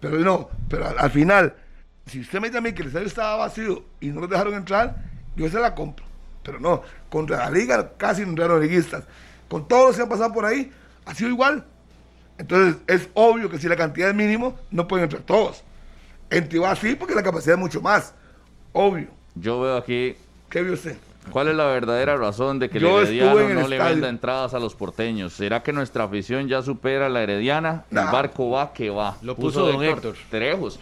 [0.00, 1.54] Pero no, pero al, final,
[2.06, 4.54] si usted me dice a mí que el estadio estaba vacío y no lo dejaron
[4.54, 4.96] entrar,
[5.34, 6.06] yo se la compro.
[6.44, 9.04] Pero no, contra la liga casi no entraron liguistas.
[9.48, 10.70] Con todos los que han pasado por ahí,
[11.04, 11.64] ha sido igual.
[12.36, 15.64] Entonces, es obvio que si la cantidad es mínimo, no pueden entrar todos.
[16.30, 18.14] En Tibá sí, porque la capacidad es mucho más.
[18.72, 19.08] Obvio.
[19.34, 20.16] Yo veo aquí.
[20.50, 20.96] ¿Qué vio usted?
[21.30, 24.74] ¿Cuál es la verdadera razón de que el Herediano no le venda entradas a los
[24.74, 25.32] porteños?
[25.32, 27.84] ¿Será que nuestra afición ya supera la Herediana?
[27.90, 29.16] El barco va que va.
[29.22, 30.16] Lo puso, don Héctor.
[30.30, 30.78] Trejos.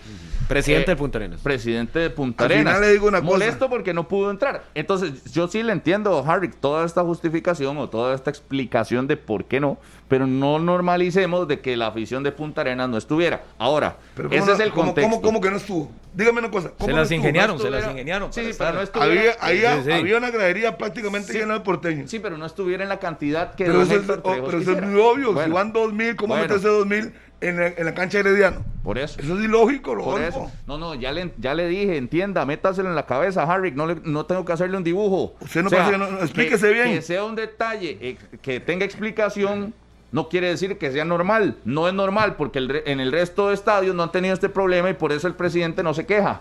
[0.48, 1.40] Presidente de Punta Arenas.
[1.40, 2.80] Presidente de Punta Arenas.
[2.80, 4.64] le digo una Molesto porque no pudo entrar.
[4.74, 9.44] Entonces, yo sí le entiendo, Harry, toda esta justificación o toda esta explicación de por
[9.44, 9.78] qué no,
[10.08, 13.44] pero no normalicemos de que la afición de Punta Arenas no estuviera.
[13.58, 13.96] Ahora,
[14.30, 15.20] ese es el contexto.
[15.20, 15.90] ¿cómo, que no estuvo?
[16.16, 16.72] Dígame una cosa.
[16.78, 18.32] se las ingeniaron, se las ingeniaron.
[18.32, 19.36] Sí, pero no estuviera.
[19.38, 22.10] Había, había, una gradería prácticamente llena de porteños.
[22.10, 24.98] Sí, pero no estuviera en la cantidad que Pero, eso es, pero eso es muy
[24.98, 25.44] obvio.
[25.44, 26.48] si van 2.000, ¿cómo bueno.
[26.48, 27.12] meterse 2.000
[27.42, 28.64] en, en, la cancha herediano?
[28.82, 29.20] Por eso.
[29.20, 30.50] Eso es ilógico, lo Por eso.
[30.66, 33.96] No, no, ya le, ya le dije, entienda, métaselo en la cabeza, Harry, no, le,
[34.04, 35.34] no tengo que hacerle un dibujo.
[35.40, 36.94] Usted no, o sea, no explíquese bien.
[36.94, 39.74] Que sea un detalle, eh, que tenga explicación
[40.16, 41.58] no quiere decir que sea normal.
[41.66, 44.94] No es normal porque en el resto de estadios no han tenido este problema y
[44.94, 46.40] por eso el presidente no se queja.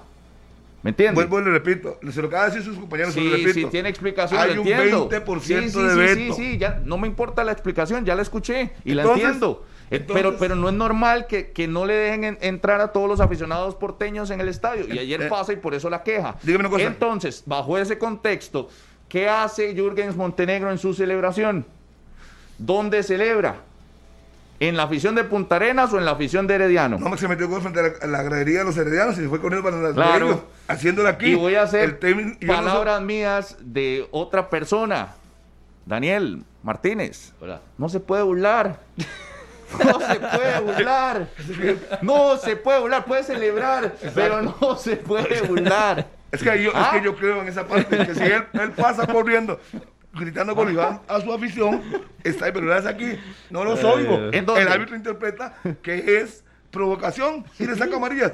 [0.81, 1.15] ¿Me entiendes?
[1.27, 3.53] Vuelvo y le repito, se lo acaba de decir sus compañeros, sí, repito.
[3.53, 5.09] Sí, tiene explicación, Hay un entiendo.
[5.09, 6.15] 20% sí, sí, de veto.
[6.15, 9.65] Sí, sí, sí, ya no me importa la explicación, ya la escuché y la entiendo.
[9.91, 13.19] Eh, pero, pero no es normal que, que no le dejen entrar a todos los
[13.19, 14.85] aficionados porteños en el estadio.
[14.87, 16.37] Y ayer eh, pasa y por eso la queja.
[16.43, 16.85] Dígame una cosa.
[16.85, 18.69] Entonces, bajo ese contexto,
[19.09, 21.65] ¿qué hace Jürgens Montenegro en su celebración?
[22.57, 23.55] ¿Dónde celebra?
[24.59, 26.97] ¿En la afición de Punta Arenas o en la afición de Herediano?
[26.97, 29.61] No, se metió frente a la, gradería de los Heredianos y se fue con él
[29.61, 30.45] para la claro.
[30.67, 31.31] haciéndolo aquí.
[31.31, 31.99] Y voy a hacer
[32.47, 35.09] palabras mías de otra persona.
[35.85, 37.33] Daniel Martínez.
[37.41, 37.59] Hola.
[37.77, 38.79] No se puede burlar.
[39.83, 41.27] No se puede burlar.
[42.01, 43.05] No se puede burlar.
[43.05, 46.07] Puede celebrar, pero no se puede burlar.
[46.31, 47.01] Es que, yo, es que ¿Ah?
[47.03, 49.59] yo creo en esa parte, que si él, él pasa corriendo
[50.15, 51.81] gritando con Iván a su afición,
[52.23, 54.29] está pero es aquí, no los oigo.
[54.31, 58.33] Eh, el árbitro interpreta que es provocación y le saca amarillas.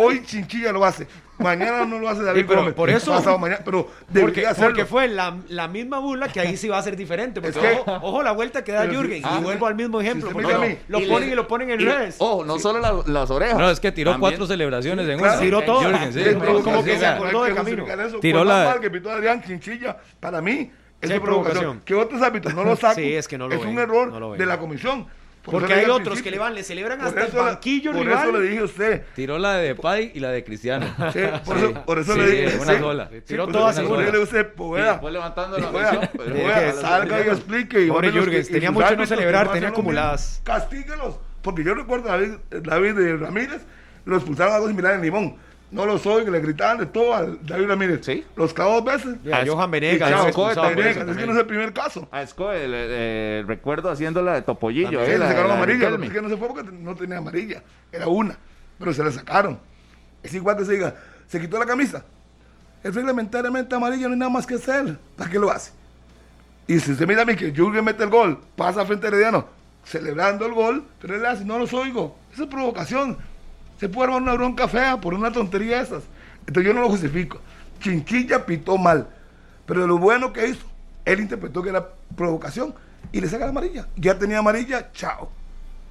[0.00, 1.08] Hoy Chinchilla lo hace,
[1.38, 2.74] mañana no lo hace David pero Gómez.
[2.74, 6.68] Por eso, pasado mañana, pero porque, porque, fue la, la, misma burla que ahí sí
[6.68, 7.40] va a ser diferente.
[7.40, 9.24] Porque ojo, ojo, la vuelta que da Jürgen.
[9.24, 10.30] y vuelvo al mismo ejemplo.
[10.30, 12.16] lo ponen y lo ponen en redes.
[12.18, 13.58] Ojo, no solo las orejas.
[13.58, 15.38] No, es que tiró cuatro celebraciones en una.
[15.40, 15.82] Tiró todo.
[16.62, 17.84] Como que se acordó de camino.
[18.20, 18.78] Tiró la.
[18.80, 20.70] que pitó Adrián Chinchilla, para mí
[21.00, 21.80] es provocación.
[21.84, 22.94] Que otros árbitros no lo sacan.
[23.02, 25.06] sí, es que no lo Es un error de la comisión.
[25.50, 28.58] Porque hay otros que le van, le celebran hasta el banquillo Por eso le dije
[28.58, 29.02] a usted.
[29.14, 30.86] Tiró la de Pai y la de Cristiano.
[31.12, 32.58] Sí, por, Eso, por eso le dije.
[32.58, 33.10] Una sola.
[33.26, 34.04] Tiró todas igual.
[34.04, 36.08] Yo le dije a Fue levantando la misión.
[36.12, 37.80] Que salga y explique.
[37.82, 40.42] Y Pobre Jürgens, tenía mucho no celebrar, tenía acumuladas.
[40.44, 41.18] Castíguelos.
[41.40, 43.62] Porque yo recuerdo a David, David Ramírez,
[44.04, 45.36] lo expulsaron a dos similares en Limón
[45.70, 48.00] no lo soy, que le gritaban de todo a David Ramírez.
[48.02, 48.24] Sí.
[48.36, 49.16] Los clavó dos veces.
[49.32, 50.10] A Johan Venegas.
[50.10, 52.08] A Escoe Es que no es el primer caso.
[52.10, 55.04] A Escoe, el, recuerdo haciéndola de Topollillo.
[55.04, 55.90] Sí, eh, le sacaron amarilla.
[55.90, 57.62] Es que no se fue porque no tenía amarilla.
[57.92, 58.38] Era una.
[58.78, 59.58] Pero se la sacaron.
[60.22, 60.94] Es igual que se diga,
[61.26, 62.04] se quitó la camisa.
[62.82, 64.98] Es reglamentariamente amarilla, no hay nada más que hacer.
[65.16, 65.72] ¿Para qué lo hace?
[66.66, 69.46] Y si usted mira a mí que Jürgen mete el gol, pasa frente a Herediano,
[69.84, 72.16] celebrando el gol, pero él le hace, no los oigo.
[72.32, 73.18] Esa es provocación
[73.78, 76.02] se puede armar una bronca fea por una tontería de esas.
[76.46, 77.40] Entonces yo no lo justifico.
[77.80, 79.08] Chinchilla pitó mal.
[79.66, 80.66] Pero de lo bueno que hizo,
[81.04, 82.74] él interpretó que era provocación
[83.12, 83.86] y le saca la amarilla.
[83.96, 85.30] Ya tenía amarilla, chao.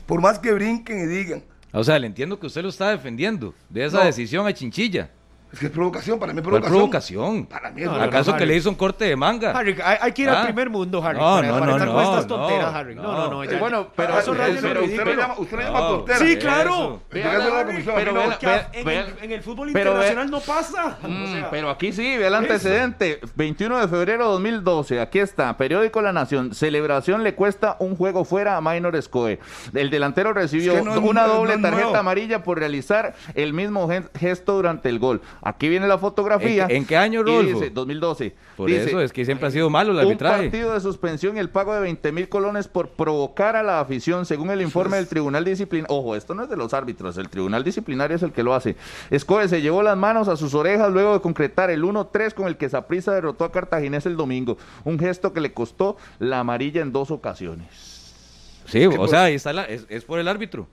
[0.05, 1.43] Por más que brinquen y digan.
[1.71, 5.09] O sea, le entiendo que usted lo está defendiendo de esa decisión a Chinchilla.
[5.51, 6.77] Es que es provocación, para mí es provocación.
[6.77, 7.45] provocación?
[7.45, 9.51] Para mí es ¿Acaso que le hizo un corte de manga?
[9.51, 10.43] Harry, hay, que ir al ¿Ah?
[10.43, 11.17] primer mundo, Harry.
[11.17, 12.95] No, no, no, no, estas tonteras, Harry.
[12.95, 13.43] No, no, no.
[13.45, 16.19] Ya, bueno, pero, eso pero usted lo llama, usted lo llama tontera.
[16.19, 17.01] Sí, claro.
[17.09, 17.29] Pero
[19.21, 20.97] en el fútbol internacional no pasa.
[21.01, 23.19] Mm, pero aquí sí, ve el antecedente.
[23.35, 26.53] 21 de febrero de 2012, aquí está, periódico La Nación.
[26.53, 29.39] Celebración le cuesta un juego fuera a Minor Scoe.
[29.73, 35.21] El delantero recibió una doble tarjeta amarilla por realizar el mismo gesto durante el gol.
[35.41, 36.67] Aquí viene la fotografía.
[36.69, 37.23] ¿En, qué año?
[37.23, 38.35] Dice, 2012.
[38.55, 40.45] Por eso es que siempre ha sido malo el arbitraje.
[40.45, 43.79] Un partido de suspensión y el pago de 20 mil colones por provocar a la
[43.79, 45.95] afición, según el informe del Tribunal Disciplinario.
[45.95, 48.75] Ojo, esto no es de los árbitros, el Tribunal Disciplinario es el que lo hace.
[49.09, 52.57] Escobe se llevó las manos a sus orejas luego de concretar el 1-3 con el
[52.57, 54.57] que Saprissa derrotó a Cartaginés el domingo.
[54.83, 58.63] Un gesto que le costó la amarilla en dos ocasiones.
[58.65, 60.67] Sí, o sea, ahí está es por el árbitro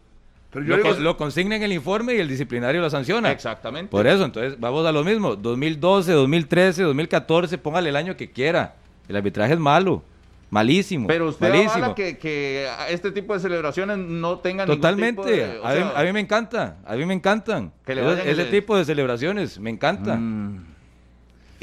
[0.55, 3.31] lo, consigna en el informe y el disciplinario lo sanciona.
[3.31, 3.91] Exactamente.
[3.91, 5.37] Por eso, entonces vamos a lo mismo.
[5.37, 8.77] 2012, 2013, 2014, póngale el año que quiera.
[9.09, 10.03] El arbitraje es malo.
[10.51, 11.09] Malísimo.
[11.09, 11.95] Pero usted malísimo.
[11.95, 15.23] que, que este tipo de celebraciones no tengan Totalmente.
[15.23, 16.77] Ningún tipo de, a, mí, me encanta.
[16.85, 17.73] A mí me encantan.
[17.87, 19.59] ese, tipo de celebraciones.
[19.59, 20.15] Me encanta.
[20.17, 20.74] Mm.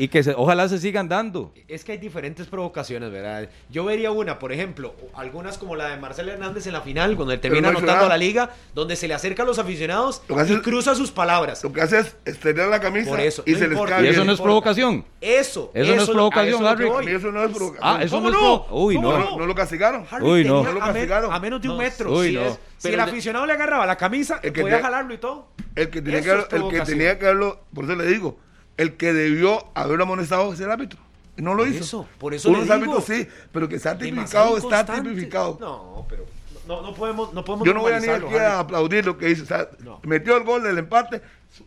[0.01, 1.53] Y que ojalá se sigan dando.
[1.67, 3.47] Es que hay diferentes provocaciones, ¿verdad?
[3.69, 7.35] Yo vería una, por ejemplo, algunas como la de Marcelo Hernández en la final, cuando
[7.35, 10.95] él termina anotando a la liga, donde se le acerca a los aficionados y cruza
[10.95, 11.63] sus palabras.
[11.63, 13.11] Lo que hace es estrenar la camisa
[13.45, 14.05] y se les cae.
[14.05, 15.05] ¿Y eso no es provocación?
[15.21, 15.69] Eso.
[15.75, 16.87] Eso, no es provocación, Harry.
[17.07, 17.79] Eso no es provocación.
[17.83, 18.61] Ah, eso no es.
[18.71, 19.37] Uy, no.
[19.37, 19.45] no.
[19.45, 20.07] lo castigaron.
[20.19, 20.63] Uy, no.
[20.63, 21.31] No lo castigaron.
[21.31, 22.11] A menos de un metro.
[22.11, 22.57] Uy, no.
[22.79, 25.49] Si el aficionado le agarraba la camisa, el que podía jalarlo y todo.
[25.75, 28.39] El que tenía que, el que tenía que haberlo, por eso le digo,
[28.81, 30.99] el que debió haber amonestado es el árbitro.
[31.37, 31.83] No lo hizo.
[31.83, 35.57] Eso, por eso Unos árbitros sí, pero que está tipificado, está tipificado.
[35.59, 36.25] No, pero
[36.67, 39.29] no, no podemos, no podemos Yo no voy a ni aquí a aplaudir lo que
[39.29, 39.43] hizo.
[39.43, 39.69] O sea,
[40.03, 41.21] metió el gol del empate.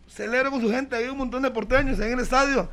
[0.08, 0.96] Celebra con su gente.
[0.96, 2.68] Hay un montón de porteños en el estadio.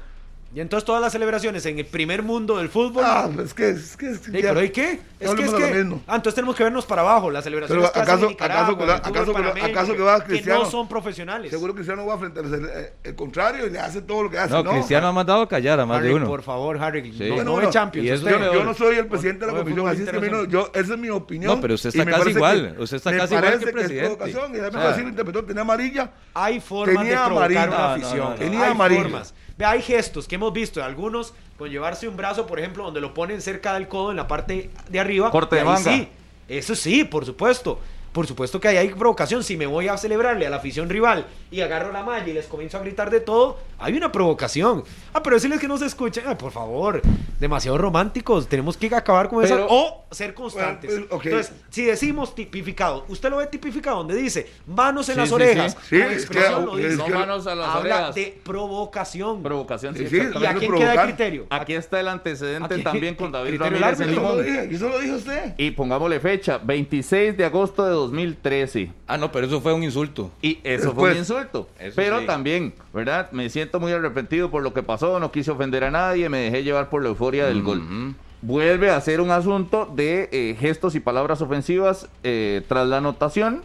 [0.54, 3.04] Y entonces todas las celebraciones en el primer mundo del fútbol.
[3.06, 3.70] Ah, es que.
[3.70, 5.00] Es que, es que ¿Pero y qué?
[5.18, 7.32] Es que, es que Ah, entonces tenemos que vernos para abajo.
[7.32, 10.60] Las celebraciones pero acaso, acaso, acaso, acaso, que va Cristiano.
[10.60, 11.52] Que no son profesionales.
[11.52, 14.40] Seguro que Cristiano va frente al eh, el, contrario y le hace todo lo que
[14.40, 14.54] hace.
[14.54, 16.28] No, Cristiano ha mandado a callar a más de uno.
[16.28, 17.12] Por favor, Harry.
[17.12, 18.22] No, bueno, no Champions.
[18.22, 21.10] yo, no soy el presidente de la comisión, así es que yo, esa es mi
[21.10, 21.56] opinión.
[21.56, 22.76] No, pero usted está casi igual.
[22.78, 24.10] usted está casi igual que el presidente.
[24.10, 24.56] Me parece que es provocación.
[24.56, 25.46] Y además, así lo interpretó.
[25.46, 26.12] Tenía amarilla.
[26.34, 28.36] Hay formas de provocar una afición.
[28.36, 29.24] Tenía amarilla
[29.60, 33.14] hay gestos que hemos visto de algunos con llevarse un brazo, por ejemplo, donde lo
[33.14, 35.30] ponen cerca del codo en la parte de arriba.
[35.32, 35.92] Corte de manga.
[35.92, 36.08] Sí,
[36.48, 37.80] eso sí, por supuesto.
[38.12, 39.44] Por supuesto que ahí hay provocación.
[39.44, 42.46] Si me voy a celebrarle a la afición rival y agarro la malla y les
[42.46, 44.84] comienzo a gritar de todo, hay una provocación.
[45.14, 47.02] Ah, pero decirles que no se escuchen, ay, por favor,
[47.40, 48.48] demasiado románticos.
[48.48, 50.92] Tenemos que acabar con eso o ser constantes.
[51.10, 55.78] Pues, Entonces, si decimos tipificado, usted lo ve tipificado donde dice manos en las orejas.
[55.90, 56.98] Sí, expresión lo dice.
[56.98, 59.42] No manos a las habla de provocación.
[59.42, 60.04] Provocación, sí.
[60.04, 61.48] ¿Y a quién queda el criterio?
[61.50, 64.00] Aquí está el antecedente también con David Ramírez.
[64.02, 65.54] Eso lo dijo usted.
[65.58, 68.92] Y pongámosle fecha, 26 de agosto de 2013.
[69.08, 70.32] Ah, no, pero eso fue un insulto.
[70.42, 71.68] Y eso fue un insulto.
[71.96, 73.32] pero también, ¿verdad?
[73.32, 76.64] Me siento muy arrepentido por lo que pasó, no quise ofender a nadie, me dejé
[76.64, 78.16] llevar por la euforia del gol.
[78.44, 83.62] Vuelve a ser un asunto de eh, gestos y palabras ofensivas eh, tras la anotación.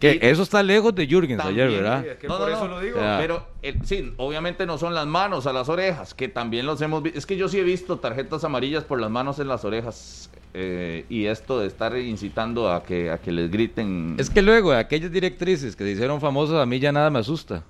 [0.00, 2.04] Que eso está lejos de Jürgens ayer, ¿verdad?
[2.28, 2.98] no, por eso lo digo.
[3.18, 7.02] Pero eh, sí, obviamente no son las manos a las orejas, que también los hemos
[7.02, 7.18] visto.
[7.18, 11.06] Es que yo sí he visto tarjetas amarillas por las manos en las orejas eh,
[11.08, 14.16] y esto de estar incitando a que, a que les griten.
[14.18, 17.62] Es que luego, aquellas directrices que se hicieron famosas, a mí ya nada me asusta.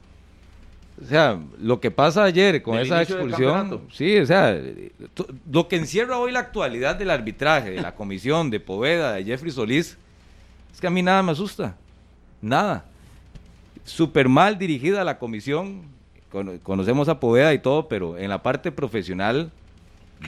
[1.03, 4.59] O sea, lo que pasa ayer con esa expulsión, sí, o sea,
[5.51, 9.53] lo que encierra hoy la actualidad del arbitraje, de la comisión, de Poveda, de Jeffrey
[9.53, 9.99] Solís,
[10.73, 11.77] es que a mí nada me asusta,
[12.41, 12.85] nada.
[13.85, 15.83] Súper mal dirigida la comisión,
[16.63, 19.51] conocemos a Poveda y todo, pero en la parte profesional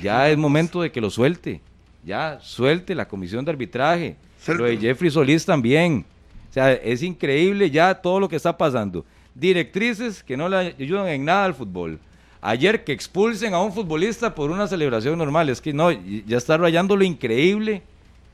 [0.03, 1.61] ya es momento de que lo suelte
[2.09, 4.17] ya suelte la comisión de arbitraje.
[4.47, 6.05] Lo de Jeffrey Solís también.
[6.49, 9.05] O sea, es increíble ya todo lo que está pasando.
[9.35, 11.99] Directrices que no le ayudan en nada al fútbol.
[12.41, 16.57] Ayer que expulsen a un futbolista por una celebración normal, es que no, ya está
[16.57, 17.83] rayando lo increíble.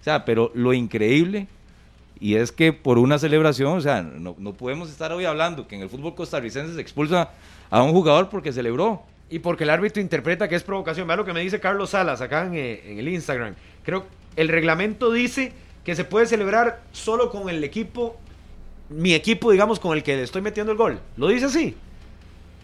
[0.01, 1.49] O sea, pero lo increíble
[2.25, 5.77] y es que por una celebración, o sea, no, no podemos estar hoy hablando que
[5.77, 7.33] en el fútbol costarricense se expulsa
[7.69, 9.03] a un jugador porque celebró.
[9.29, 11.07] Y porque el árbitro interpreta que es provocación.
[11.07, 13.57] Vea lo que me dice Carlos Salas acá en, eh, el Instagram.
[13.83, 15.53] Creo que el reglamento dice
[15.85, 18.17] que se puede celebrar solo con el equipo,
[18.89, 21.01] mi equipo, digamos, con el que le estoy metiendo el gol.
[21.19, 21.77] ¿Lo dice así?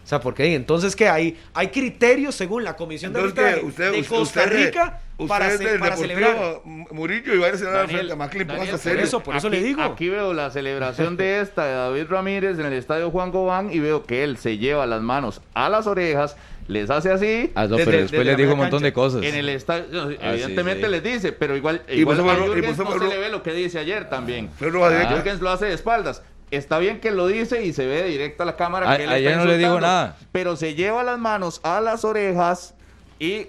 [0.02, 4.46] O sea, porque entonces que hay hay criterios según la Comisión de Arbitraje de Costa
[4.46, 9.36] Rica para, para celebrar Murillo y va a celebrar frente a Maclin, por eso, por
[9.36, 9.82] eso le digo.
[9.82, 13.78] Aquí veo la celebración de esta de David Ramírez en el estadio Juan Gobán y
[13.78, 16.36] veo que él se lleva las manos a las orejas
[16.70, 17.50] les hace así.
[17.54, 19.22] Ah, pero después les dijo un montón de cosas.
[19.22, 23.18] En el estadio, ah, evidentemente les dice, pero igual, igual a Jürgens no se le
[23.18, 24.50] ve lo que dice ayer también.
[24.58, 25.06] Pero ah.
[25.10, 26.22] Jürgens lo hace de espaldas.
[26.50, 28.96] Está bien que lo dice y se ve directo a la cámara.
[28.96, 30.16] que él ayer no le digo nada.
[30.32, 32.74] Pero se lleva las manos a las orejas
[33.18, 33.46] y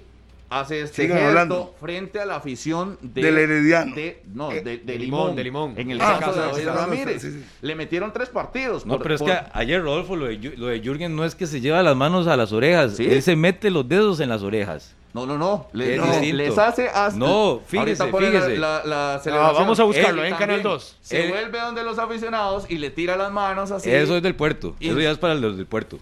[0.51, 3.95] hace este gesto frente a la afición de, del Herediano.
[3.95, 7.21] De, no, eh, de, de, Limón, de, Limón, En el ah, caso de David Ramírez.
[7.21, 7.45] Sí, sí.
[7.61, 8.85] Le metieron tres partidos.
[8.85, 11.47] No, por, pero es que ayer, Rodolfo, lo de, lo de Jürgen no es que
[11.47, 12.99] se lleva las manos a las orejas.
[12.99, 14.93] Él se mete los dedos en las orejas.
[15.14, 15.68] No, no, no.
[15.74, 17.18] Le, no les hace hasta.
[17.18, 18.57] No, fíjese, fíjese.
[18.57, 20.97] La, la, la ah, vamos a buscarlo en Canal 2.
[21.01, 23.89] Se vuelve donde los aficionados y le tira las manos así.
[23.89, 24.76] Eso es del puerto.
[24.80, 25.99] Eso ya es para los del puerto.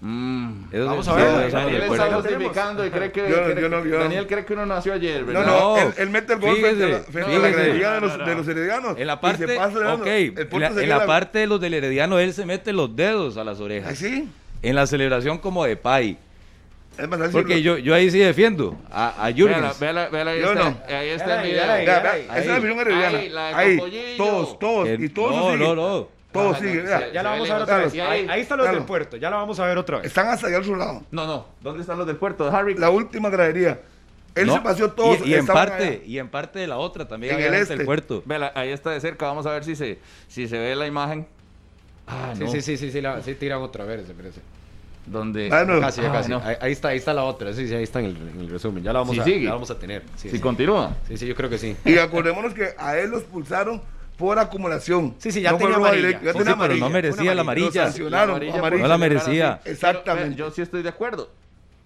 [0.00, 0.70] Mm.
[0.72, 1.50] Vamos a ver.
[1.50, 4.64] Daniel está justificando y cree que, yo, cree, yo no, yo Daniel cree que uno
[4.64, 5.44] nació ayer, ¿verdad?
[5.44, 8.34] No, no, él, él mete el gol frente, a la, frente la de los, de
[8.34, 8.98] los heredianos.
[8.98, 9.58] En la parte,
[9.92, 13.36] okay, en la, en la parte de los del herediano, él se mete los dedos
[13.36, 13.92] a las orejas.
[13.92, 14.26] ¿Ah, ¿Sí?
[14.62, 16.16] En la celebración como de Pai.
[17.32, 19.62] Porque yo, yo ahí sí defiendo a, a Jürgen.
[19.80, 21.76] Véala, véala, ahí, está, ahí está el video.
[21.76, 23.56] Esa es la visión herediana.
[23.56, 23.78] Ahí,
[24.16, 26.20] todos, todos, y todos No, no, no.
[26.32, 27.92] Todo sigue, ya, la vamos a ver otra vez.
[27.94, 30.06] Ahí, ahí, están los del puerto, ya la vamos a ver otra vez.
[30.06, 31.02] Están hasta allá al su lado.
[31.10, 31.46] No, no.
[31.60, 32.48] ¿Dónde están los del puerto?
[32.54, 32.74] Harry.
[32.74, 33.80] La última gradería.
[34.36, 35.26] Él se paseó todos.
[35.26, 37.34] Y, y en parte, y en parte de la otra también.
[37.34, 37.74] En el este.
[37.74, 38.22] el puerto.
[38.24, 39.26] Vela, ahí está de cerca.
[39.26, 39.98] Vamos a ver si se,
[40.28, 41.26] si se ve la imagen.
[42.06, 42.50] Ah, sí, no.
[42.50, 44.40] sí, sí, sí, sí, la, sí, tiran otra vez, se parece.
[45.10, 45.80] Donde ah, no.
[45.80, 46.30] casi, ah, casi.
[46.30, 46.40] No.
[46.44, 47.52] Ahí, ahí, está, ahí está la otra.
[47.52, 48.82] Sí, sí, ahí está en el, en el resumen.
[48.84, 49.46] Ya la vamos, sí, a, sigue.
[49.46, 50.04] la vamos a tener.
[50.14, 50.40] Sí, si sí.
[50.40, 50.96] continúa.
[51.08, 51.76] Sí, sí, yo creo que sí.
[51.84, 53.82] Y acordémonos que a él lo expulsaron
[54.16, 55.16] por acumulación.
[55.18, 56.22] Sí, sí, ya no tenía amarilla.
[56.22, 56.78] Ya tenía amarilla.
[56.78, 57.84] Pero no merecía la amarilla.
[57.86, 58.82] sancionaron, la amarilla.
[58.82, 59.60] No la merecía.
[59.64, 60.36] Exactamente.
[60.36, 61.28] Yo, yo sí estoy de acuerdo.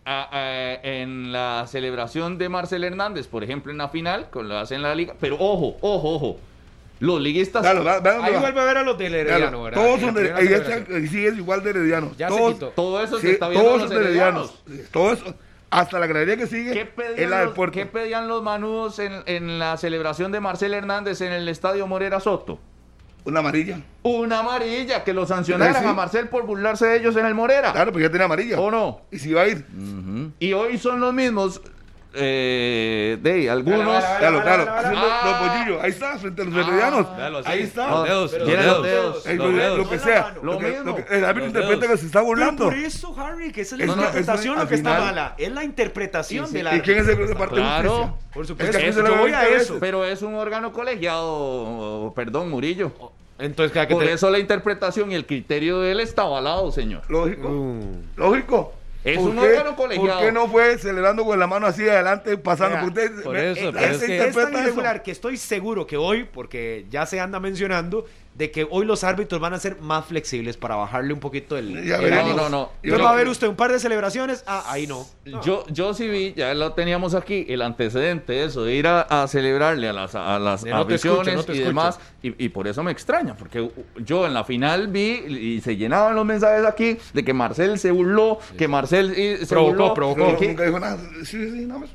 [0.05, 4.59] A, a, en la celebración de Marcel Hernández, por ejemplo, en la final, con lo
[4.59, 5.15] hacen en la liga.
[5.19, 6.39] Pero ojo, ojo, ojo.
[7.05, 7.63] Los liguistas.
[7.63, 9.83] Claro, va, va, ahí vuelve a ver a los del Herediano, ¿verdad?
[9.83, 12.13] Todos son de, ahí, ahí sí es igual de Herediano.
[12.17, 12.69] Ya todos, se quitó.
[12.71, 14.63] Todo eso sí, se está viendo todos los son de Heredianos.
[14.91, 15.35] Todo eso.
[15.71, 17.75] Hasta la galería que sigue es la del los, puerto.
[17.75, 22.21] ¿Qué pedían los manudos en, en la celebración de Marcel Hernández en el estadio Morera
[22.21, 22.61] Soto?
[23.25, 23.81] Una amarilla.
[24.03, 25.89] Una amarilla, que lo sancionaran sí.
[25.89, 27.73] a Marcel por burlarse de ellos en el Morera.
[27.73, 28.61] Claro, porque ya tiene amarilla.
[28.61, 29.01] ¿O no?
[29.11, 29.65] Y si va a ir.
[29.75, 30.33] Uh -huh.
[30.39, 31.61] Y hoy son los mismos.
[32.17, 34.05] Eh, de algunos.
[34.05, 34.65] Claro, claro.
[34.65, 35.83] Los pollillos.
[35.83, 37.07] Ahí está, frente a los heredianos.
[37.45, 37.91] ahí está.
[37.91, 38.33] Los dedos.
[38.33, 38.83] Los dedos.
[38.83, 39.27] dedos.
[39.27, 39.79] El, los dedos.
[39.79, 40.35] Lo que sea.
[40.37, 40.85] Lo, lo que, mismo.
[40.85, 42.69] Lo que, el árbitro interpreta que se está burlando.
[42.69, 45.35] Pero por eso, Harry, que esa es la no, interpretación no, lo que está mala.
[45.39, 46.59] Es la interpretación sí, sí.
[46.59, 46.77] de la.
[46.77, 47.83] ¿Y quién es el de parte claro.
[47.83, 48.31] de justicia?
[48.33, 48.79] Por supuesto.
[48.79, 49.79] Es que yo voy a eso.
[49.81, 52.13] Pero es un órgano colegiado.
[52.15, 52.93] Perdón, Murillo.
[53.37, 57.03] Entonces, Por eso la interpretación y el criterio de él está avalado, señor.
[57.09, 57.51] Lógico.
[58.17, 58.75] Lógico.
[59.05, 60.19] Es un órgano colegiado.
[60.19, 63.23] ¿Por qué no fue celebrando con la mano así adelante, pasando por usted?
[63.23, 67.05] Por eso, pero es, que es tan irregular que estoy seguro que hoy, porque ya
[67.05, 71.13] se anda mencionando, de que hoy los árbitros van a ser más flexibles para bajarle
[71.15, 72.25] un poquito el, Ya el veremos.
[72.25, 72.37] ánimo.
[72.37, 72.71] No, no, no.
[72.83, 75.07] Entonces Yo- va a ver usted un par de celebraciones, ah, ahí no.
[75.45, 79.03] Yo, yo sí vi, ya lo teníamos aquí, el antecedente de eso, de ir a,
[79.03, 81.69] a celebrarle a las, a las No te aficiones escucho, no te y escucho.
[81.69, 83.71] demás, y, y por eso me extraña, porque
[84.05, 87.91] yo en la final vi y se llenaban los mensajes aquí de que Marcel se
[87.93, 90.33] burló, que Marcel se Provocó, burló, provocó.
[90.33, 90.99] No, que- nunca dijo nada.
[91.25, 91.91] Sí, sí, nada más.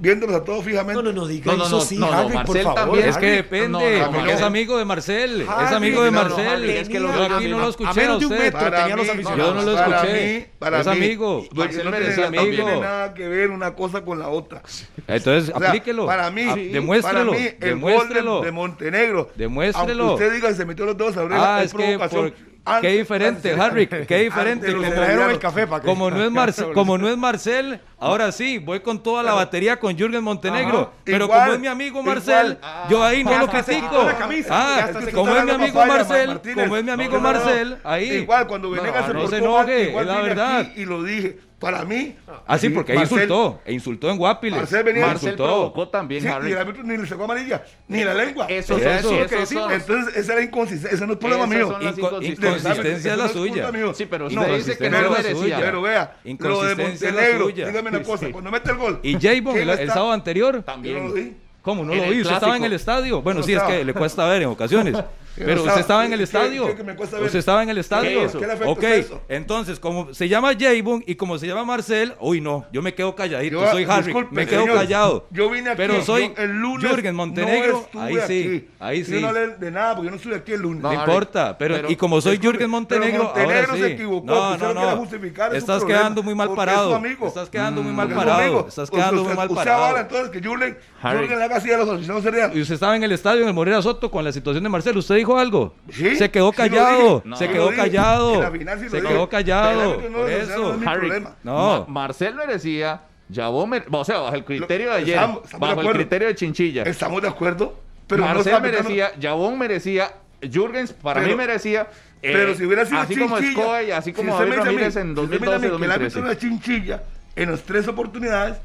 [0.00, 0.94] Viéndolos a todos fijamente.
[0.94, 2.74] No, no, no, diga No, no, eso no, sí, no, no, Harry, por Marcel favor.
[2.80, 3.08] también.
[3.08, 4.38] Es que depende, No, no, porque no.
[4.38, 6.70] es amigo de Marcel, es Harry, amigo de no, no, Marcel.
[6.70, 9.04] Es que tenía- yo aquí no lo escuché a menos de un metro tenía los
[9.06, 9.46] mí, aficionados.
[9.46, 10.38] Yo no lo para escuché.
[10.38, 11.44] mí- para es mí, amigo.
[11.52, 12.44] no Marcel tiene, merece no amigo.
[12.64, 14.62] tiene nada que ver una cosa con la otra.
[15.06, 16.06] Entonces, O sea, aplíquelo.
[16.06, 17.32] Para mí, Ah, sí, demuéstrelo.
[17.32, 18.32] para mí, el demuéstrelo.
[18.32, 19.30] gol de, de Montenegro.
[19.36, 20.04] Demuéstrelo.
[20.08, 22.30] Aunque usted diga que se metió los dos a oreja, Ah, es es que provocación.
[22.30, 22.49] por-
[22.80, 24.72] qué diferente, Harry, qué diferente.
[24.72, 25.30] Como, heredianos.
[25.32, 28.80] el café para que- como no es Marcel, como no es Marcel, ahora sí, voy
[28.80, 30.80] con toda la batería con Jürgen Montenegro.
[30.80, 30.90] Ajá.
[31.04, 32.88] Pero Igual, como es mi amigo Marcel, igual.
[32.88, 34.08] yo ahí no Ya lo critico.
[34.50, 36.64] Ah, como es mi amigo Marcel, Martínez.
[36.64, 37.44] como es mi amigo No, no, no, no.
[37.44, 38.10] Marcel, ahí.
[38.12, 40.60] Igual, cuando No, Venegas se no portó se mal, enoje, igual es la verdad.
[40.60, 41.38] aquí Y lo dije.
[41.60, 42.16] Para mí.
[42.46, 44.58] Así sí, porque ahí Marcel- insultó, e insultó en Guapiles.
[44.60, 45.44] Marcel venía- Marcel insultó.
[45.44, 46.52] provocó también, Sí, y Harry.
[46.52, 48.46] el árbitro ni le sacó amarilla, ni la lengua.
[48.48, 50.96] Eso, Eso, eso, eso eso que son- Entonces, esa era inconsistencia.
[50.96, 51.70] Ese no es problema mío.
[51.70, 52.60] son las Inco- inconsistencias.
[52.64, 53.70] inconsistencia es la no suya.
[53.94, 55.60] Sí, pero No, dice que no pero- merecía.
[55.60, 57.66] Pero vea, lo de Inconsistencia es la Montenegro, suya.
[57.68, 59.00] dígame una cosa, cuando mete el gol.
[59.02, 61.14] Y Javon, ¿quién el, el sábado anterior, Yo no lo También.
[61.14, 61.36] vi.
[61.60, 62.20] ¿cómo no lo el vi?
[62.22, 63.20] Usted estaba en el estadio.
[63.20, 64.96] Bueno, no sí, es que le cuesta ver en ocasiones.
[65.36, 66.04] Yo Pero usted estaba.
[66.04, 66.66] en el ¿Qué- estadio.
[66.66, 67.02] qué- qué?
[67.24, 68.22] Usted estaba en el estadio.
[68.22, 68.38] eso?
[68.40, 69.22] ¿Qué le Ok, eso?
[69.28, 73.14] entonces, como se llama Javon y como se llama Marcel, uy, no, yo me quedo
[73.14, 73.60] calladito.
[73.64, 75.26] Yo- soy Harry, disculpe, me quedo señor, callado.
[75.30, 75.76] Yo vine aquí.
[75.76, 76.90] Pero soy yo el lunes.
[76.90, 77.86] Jürgen Montenegro.
[77.92, 78.68] no ahí sí, aquí.
[78.80, 79.20] ahí Yo sí.
[79.22, 80.82] no hablé de nada porque yo no estuve aquí el lunes.
[80.82, 83.80] No, No, importa, pero, pero- y como soy Disculpe, Jürgen Montenegro, Montenegro ahora sí.
[83.80, 85.04] se equivocó, no, no, no.
[85.52, 87.00] Estás quedando muy mal es su parado.
[87.26, 88.66] Estás quedando muy Mm, mal parado.
[88.68, 89.84] Estás quedando muy mal parado.
[89.84, 92.56] avala entonces que Jürgen, le haga así a los serianos.
[92.56, 94.98] Y usted estaba en el estadio en el Morera Soto con la situación de Marcelo.
[94.98, 95.74] ¿Usted dijo algo?
[95.90, 97.22] Sí, se quedó sí callado.
[97.24, 98.42] dije, se sí quedó callado.
[98.42, 100.00] La sí se quedó callado.
[100.00, 100.76] El no eso.
[100.76, 101.10] no Harry.
[101.42, 101.54] No.
[101.80, 103.02] Ma- Marcel merecía,
[103.32, 105.98] Jabón o sea, bajo el criterio Lo- de ayer, estamos- estamos de bajo el acuerdo.
[106.00, 106.82] criterio de Chinchilla.
[106.82, 107.80] Estamos de acuerdo.
[108.06, 110.12] Pero no Marcel está aplicando- merecía, Jabón merecía,
[110.42, 111.82] Jürgens para Pero- mí merecía.
[112.22, 113.30] eh, Pero si hubiera sido así chinchilla.
[113.52, 115.66] como Scoy, así como si David mí- Ramírez en si usted me dice a mí
[115.68, 116.20] 2012 que el árbitro 2013.
[116.20, 117.02] era chinchilla
[117.36, 118.56] en las tres oportunidades,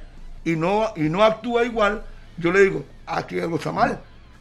[0.44, 2.04] y no, y no actúa igual,
[2.38, 4.00] yo le digo, aquí algo está mal.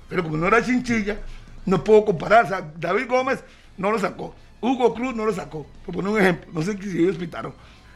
[0.08, 1.18] Pero como no era chinchilla,
[1.66, 2.44] no puedo comparar.
[2.44, 3.42] O sea, David Gómez
[3.76, 4.34] no lo sacó.
[4.60, 5.66] Hugo Cruz no lo sacó.
[5.84, 6.50] Por poner un ejemplo.
[6.52, 7.54] No sé si ellos pitaron.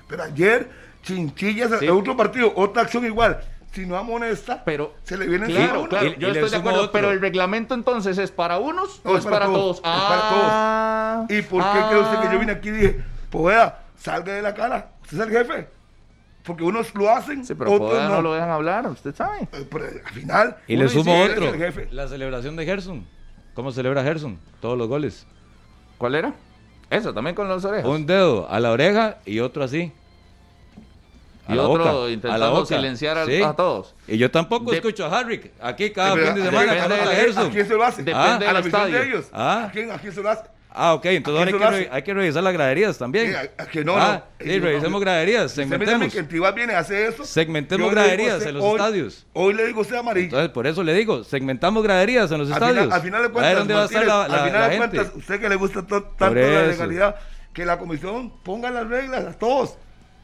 [0.08, 0.70] Pero ayer,
[1.02, 1.88] chinchillas, Sí.
[1.88, 3.40] otro partido, otra acción igual.
[3.72, 6.78] Si no amonesta, Pero, se le viene claro, claro, Y- yo y estoy de acuerdo,
[6.80, 6.92] otro.
[6.92, 9.76] pero el reglamento entonces es para unos No, o es para, todos.
[9.76, 10.42] Es para todos.
[10.50, 11.86] Ah, ¿Y por qué ah.
[11.90, 14.92] cree usted que yo vine aquí y dije, Poveda, salga de la cara?
[15.02, 15.68] Usted es el jefe.
[16.44, 18.08] Porque unos lo hacen, Sí, pero otros no.
[18.08, 19.42] no lo dejan hablar, usted sabe.
[19.52, 20.56] Eh, pero al final.
[20.66, 21.48] Y le sumo dice, "Él es otro.
[21.50, 21.88] el jefe".
[21.92, 23.06] La celebración de Gerson.
[23.58, 24.38] ¿Cómo celebra Gerson?
[24.60, 25.26] Todos los goles.
[25.98, 26.32] ¿Cuál era?
[26.90, 27.88] Eso, también con las orejas.
[27.90, 29.90] Un dedo a la oreja y otro así.
[31.48, 33.96] Y otro intentando silenciar a- a todos.
[34.06, 35.50] Y yo tampoco De- escucho a Harrick.
[35.60, 37.50] Aquí cada fin de ¿a- semana depende canta de- ¿A Gerson.
[37.50, 38.04] quién se lo hace?
[38.04, 38.96] Depende a del la estadio.
[38.96, 39.26] de ellos.
[39.32, 39.64] Ah.
[39.64, 40.44] ¿A quién, ¿A quién se lo hace?
[40.70, 41.96] Ah, ok, entonces ¿A ahora hay que, re- hace?
[41.96, 43.30] hay que revisar las graderías también.
[43.30, 44.44] Sí, a- a que no, ah, no.
[44.44, 44.68] sí, Ellos no.
[44.68, 46.12] revisemos graderías, segmentemos.
[46.12, 47.24] que el viene a hacer eso.
[47.24, 49.26] Segmentemos graderías usted, en los hoy- estadios.
[49.32, 50.24] Hoy le digo usted amarillo.
[50.26, 52.82] Entonces, por eso le digo, segmentamos graderías en los al, estadios.
[52.84, 54.60] final, al final de a cuentas, dónde va a estar Martínez, la, la- al final
[54.60, 54.96] la de gente.
[54.96, 57.16] cuentas, usted que le gusta to- tanto la legalidad,
[57.52, 59.76] que la comisión ponga las reglas a todos.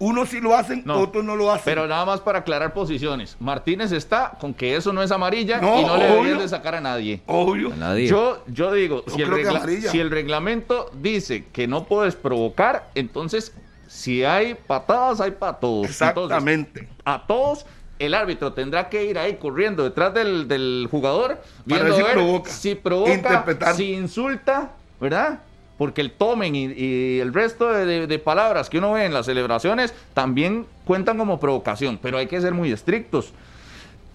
[0.05, 0.98] Unos sí lo hacen, No.
[1.00, 1.64] otros no lo hacen.
[1.64, 3.36] Pero nada más para aclarar posiciones.
[3.40, 6.74] Martínez está con que eso no es amarilla No, y no le deberían de sacar
[6.74, 7.22] a nadie.
[7.26, 7.72] Obvio.
[7.72, 8.07] A nadie.
[8.07, 13.52] Yo, yo digo, Yo si el, regla- si reglamento dice que no puedes provocar, entonces
[13.86, 15.86] si hay patadas, hay para todos.
[15.86, 16.88] Entonces, Exactamente.
[17.05, 17.64] a todos,
[17.98, 22.12] el árbitro tendrá que ir ahí corriendo detrás del, del jugador, viendo ver si ver
[22.12, 22.50] provoca.
[22.50, 23.74] si provoca, Interpretar.
[23.74, 25.38] si insulta, ¿verdad?
[25.79, 29.12] Porque el tomen y, y el resto de, de- de palabras que uno ve en
[29.14, 33.33] las celebraciones también cuentan como provocación, pero hay que ser muy estrictos.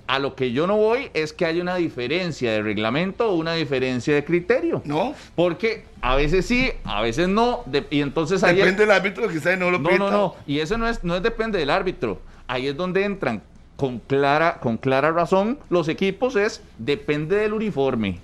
[0.08, 3.54] A lo que yo no voy es que haya una diferencia de reglamento o una
[3.54, 4.82] diferencia de criterio.
[4.86, 5.14] ¿No?
[5.36, 9.36] Porque a veces sí, a veces no, de- y entonces ahí Depende del árbitro que
[9.38, 10.36] y no lo no, no, no.
[10.48, 12.20] Y eso no es, no es depende del árbitro.
[12.48, 13.44] Ahí es donde entran
[13.76, 18.18] con clara, con clara razón los equipos, es depende del uniforme.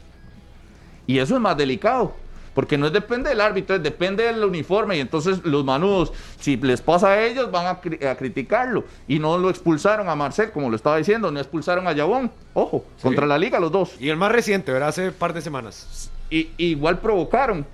[1.05, 2.15] Y eso es más delicado.
[2.55, 4.97] Porque no es depende del árbitro, es depende del uniforme.
[4.97, 8.85] Y entonces los manudos, si les pasa a ellos, van a, cri- a criticarlo.
[9.07, 12.31] Y no lo expulsaron a Marcel, como lo estaba diciendo, no expulsaron a Yabón.
[12.53, 13.95] Ojo, contra la liga los dos.
[13.99, 14.89] Y el más reciente, ¿verdad?
[14.89, 16.09] Hace par de semanas.
[16.31, 17.65] Y, igual provocaron.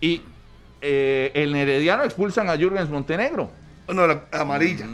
[0.00, 0.22] Y
[0.80, 3.50] eh, el Herediano expulsan a Jürgens Montenegro.
[3.88, 4.86] No, la amarilla.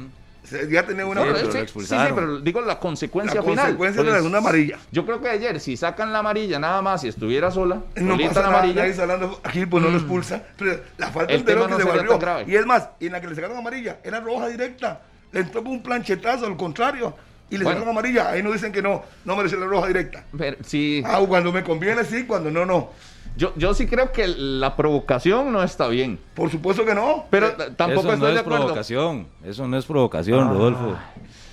[0.70, 3.76] Ya tenía una pero pero sí, sí, pero digo la consecuencia La final.
[3.76, 4.78] consecuencia Pues, de una amarilla.
[4.90, 8.28] Yo creo que ayer, si sacan la amarilla nada más, si estuviera sola, No solita
[8.30, 11.40] pasa la nada, amarilla, nadie hablando, aquí pues no lo expulsa, pero la falta El
[11.40, 12.18] entero que no se barrió.
[12.48, 15.00] Y es más, y en la que le sacaron amarilla, era roja directa,
[15.32, 17.14] le entró con un planchetazo, al contrario,
[17.48, 17.78] y le Bueno.
[17.80, 20.24] sacaron amarilla, ahí no dicen que no, no merece la roja directa.
[20.36, 22.90] pero sí, Ah, cuando me conviene sí, cuando no, no.
[23.36, 26.18] Yo, yo sí creo que la provocación no está bien.
[26.34, 27.24] Por supuesto que no.
[27.30, 28.58] Pero Eh, tampoco eso no estoy es de acuerdo.
[28.64, 29.26] provocación.
[29.44, 30.96] Eso no es provocación, Rodolfo.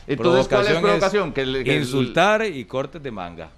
[0.07, 1.34] Entonces, ¿cuál es Provocación provocación?
[1.34, 3.49] Que el- que el- insultar y cortes de manga.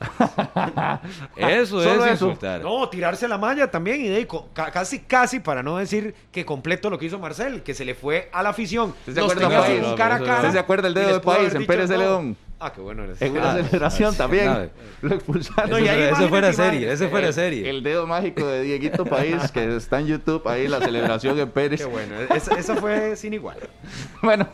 [1.36, 2.26] eso Solo es eso.
[2.28, 2.60] insultar.
[2.62, 6.98] No, tirarse la malla también y de casi, casi, para no decir que completo lo
[6.98, 8.90] que hizo Marcel, que se le fue a la afición.
[8.90, 9.48] ¿Usted se Nos acuerda,
[9.96, 10.36] cara a No, cara.
[10.38, 11.98] ¿Usted se acuerda el dedo de País en Pérez de.
[11.98, 12.36] León?
[12.60, 13.22] Ah, qué bueno eres.
[13.22, 14.70] En una Ah, celebración también
[15.02, 15.70] lo expulsaron.
[15.70, 17.70] No, y ahí Eso- eso fuera serie, ese fuera serie.
[17.70, 21.80] el dedo mágico de Dieguito País, que está en YouTube, ahí la celebración en Pérez.
[21.80, 23.58] Qué bueno, esa fue sin igual.
[24.22, 24.48] Bueno,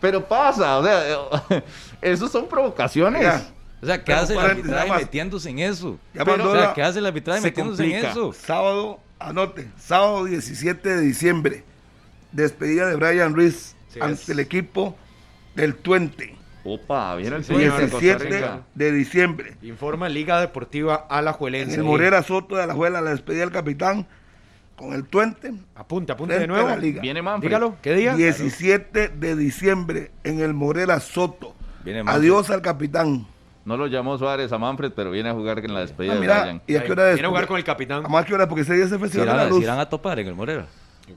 [0.00, 1.62] pero pasa, o sea,
[2.00, 3.22] esos son provocaciones.
[3.22, 3.42] Ya.
[3.82, 5.98] O sea, ¿qué Pero hace el arbitraje metiéndose en eso?
[6.14, 8.32] Ya Pero, o sea, ¿qué hace el arbitraje se metiéndose en eso?
[8.32, 11.64] Sábado, anote, sábado 17 de diciembre,
[12.32, 14.28] despedida de Brian Ruiz Sí, ante es.
[14.28, 14.96] el equipo
[15.56, 16.36] del Tuente.
[16.64, 17.80] Opa, viene el Sí, sueño señor.
[17.80, 18.60] de Costa 17 Rica.
[18.74, 19.54] de diciembre.
[19.62, 21.76] Informa Liga Deportiva En Alajuelense.
[21.76, 24.06] el Morera Soto de Alajuela, la despedida del capitán
[24.76, 25.52] con el Tuente.
[25.74, 26.68] Apunte, apunte de nuevo.
[26.68, 27.00] la liga.
[27.02, 27.48] Viene Manfred.
[27.48, 28.14] Dígalo, ¿qué día?
[28.14, 31.54] 17 de diciembre en el Morera Soto.
[31.84, 32.20] Viene Manfred.
[32.22, 33.26] Adiós al capitán.
[33.64, 36.20] No lo llamó Suárez a Manfred, pero viene a jugar en la despedida Ah, de
[36.20, 36.62] mira, Brian.
[36.66, 37.14] ¿y a qué hora es?
[37.14, 38.04] Viene a jugar con el capitán.
[38.04, 38.48] ¿A más qué hora?
[38.48, 39.62] Porque ese día Si Festival de la Luz.
[39.62, 40.66] irán a topar en el Morera.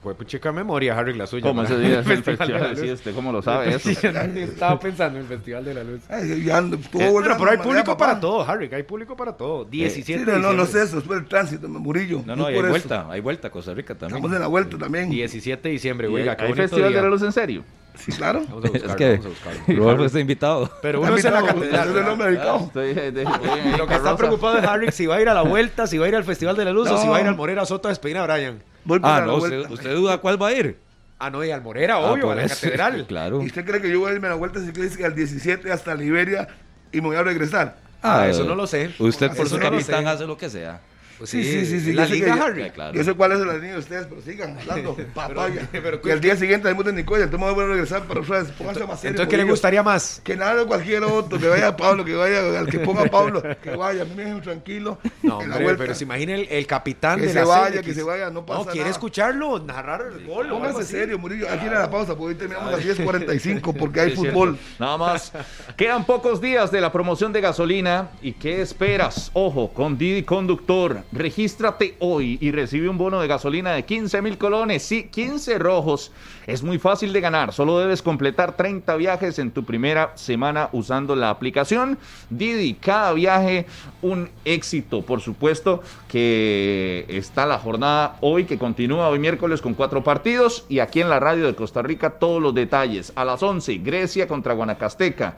[0.00, 1.42] Fue puchica memoria, Harry, la suya.
[1.42, 2.62] ¿Cómo para ese día es el Festival de festival?
[2.70, 2.92] la Sí, Luz.
[2.92, 3.90] usted cómo lo sabe eso.
[3.90, 6.00] Estaba pensando en el Festival de la Luz.
[6.08, 9.64] Ay, ya estuvo Eh, pero, pero hay público para todo, Harry, hay público para todo.
[9.64, 12.22] 17 Sí, de no, no, no sé eso, es por el tránsito, Murillo.
[12.24, 14.16] No, no, hay vuelta, hay vuelta a Costa Rica también.
[14.18, 15.10] Estamos en la vuelta también.
[15.10, 16.98] 17 de diciembre, ¿Y oiga, ¿Hay, festival día.
[16.98, 17.64] de la luz en serio?
[17.94, 18.42] Sí, claro.
[18.48, 19.60] Vamos a buscarlo, Es que vamos a buscarlo.
[19.76, 20.70] Rodolfo está invitado.
[20.80, 22.16] Pero uno es en la catedral.
[22.16, 23.12] voy en
[23.78, 26.06] Lo que está preocupado es Harry si va a ir a la vuelta, si va
[26.06, 27.88] a ir al Festival de la Luz o si va a ir al Morera Soto
[27.88, 28.62] a despedir a Brian.
[28.84, 30.78] Voy Ah, la no, usted, usted duda cuál va a ir.
[31.18, 32.56] Ah, no, y al Morera, Ah, obvio, por a la eso.
[32.62, 33.06] catedral.
[33.06, 33.42] Claro.
[33.42, 34.60] ¿Y usted cree que yo voy a irme a la vuelta
[34.96, 36.48] que al 17 hasta Liberia
[36.90, 37.76] y me voy a regresar?
[38.02, 38.90] Ah, eso no lo sé.
[38.98, 40.08] Usted por Eso su no capitán sé.
[40.10, 40.80] hace lo que sea.
[41.18, 41.92] Pues sí, sí, sí, sí.
[41.92, 42.70] La Liga Harry.
[42.70, 42.94] Claro.
[42.94, 44.96] Yo sé cuál es la línea de ustedes, pero sigan hablando.
[45.14, 45.68] papaya.
[45.72, 48.50] pero, y el día siguiente tenemos de Nicoya, entonces voy a regresar para ustedes.
[48.52, 49.10] Pónganse más serio.
[49.10, 50.20] Entonces, ¿qué le gustaría más?
[50.24, 54.02] Que nada, cualquier otro, que vaya Pablo, que vaya, al que ponga Pablo, que vaya,
[54.02, 54.98] a mí me dejen tranquilo.
[55.22, 58.02] No, hombre, pero se imagine el, el capitán que de se la vaya, que se
[58.02, 60.48] vaya, no pasa no, quiere escucharlo, narrar el gol.
[60.48, 61.48] Póngase serio, Murillo.
[61.50, 64.58] Aquí en la pausa, porque hoy terminamos a las 10.45 porque hay fútbol.
[64.78, 65.32] Nada más.
[65.76, 68.10] Quedan pocos días de la promoción de gasolina.
[68.20, 69.30] ¿Y qué esperas?
[69.32, 71.01] Ojo, con Didi Conductor.
[71.10, 74.82] Regístrate hoy y recibe un bono de gasolina de 15 mil colones.
[74.82, 76.12] Sí, 15 rojos.
[76.46, 77.52] Es muy fácil de ganar.
[77.52, 81.98] Solo debes completar 30 viajes en tu primera semana usando la aplicación.
[82.30, 83.66] Didi, cada viaje
[84.02, 85.02] un éxito.
[85.02, 90.66] Por supuesto que está la jornada hoy que continúa hoy miércoles con cuatro partidos.
[90.68, 93.12] Y aquí en la radio de Costa Rica todos los detalles.
[93.16, 95.36] A las 11, Grecia contra Guanacasteca.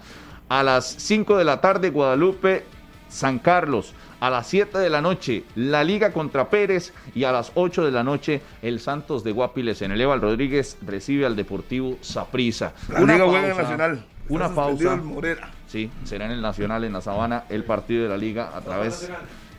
[0.49, 2.65] A las 5 de la tarde, Guadalupe,
[3.09, 3.95] San Carlos.
[4.21, 6.93] A las 7 de la noche, la Liga contra Pérez.
[7.15, 10.79] Y a las 8 de la noche, el Santos de Guapiles en el Eval Rodríguez
[10.87, 12.73] recibe al Deportivo Saprissa.
[12.89, 14.05] una Liga pausa, Nacional.
[14.29, 15.01] Una pausa.
[15.67, 19.11] Sí, será en el Nacional, en la Sabana, el partido de la Liga a través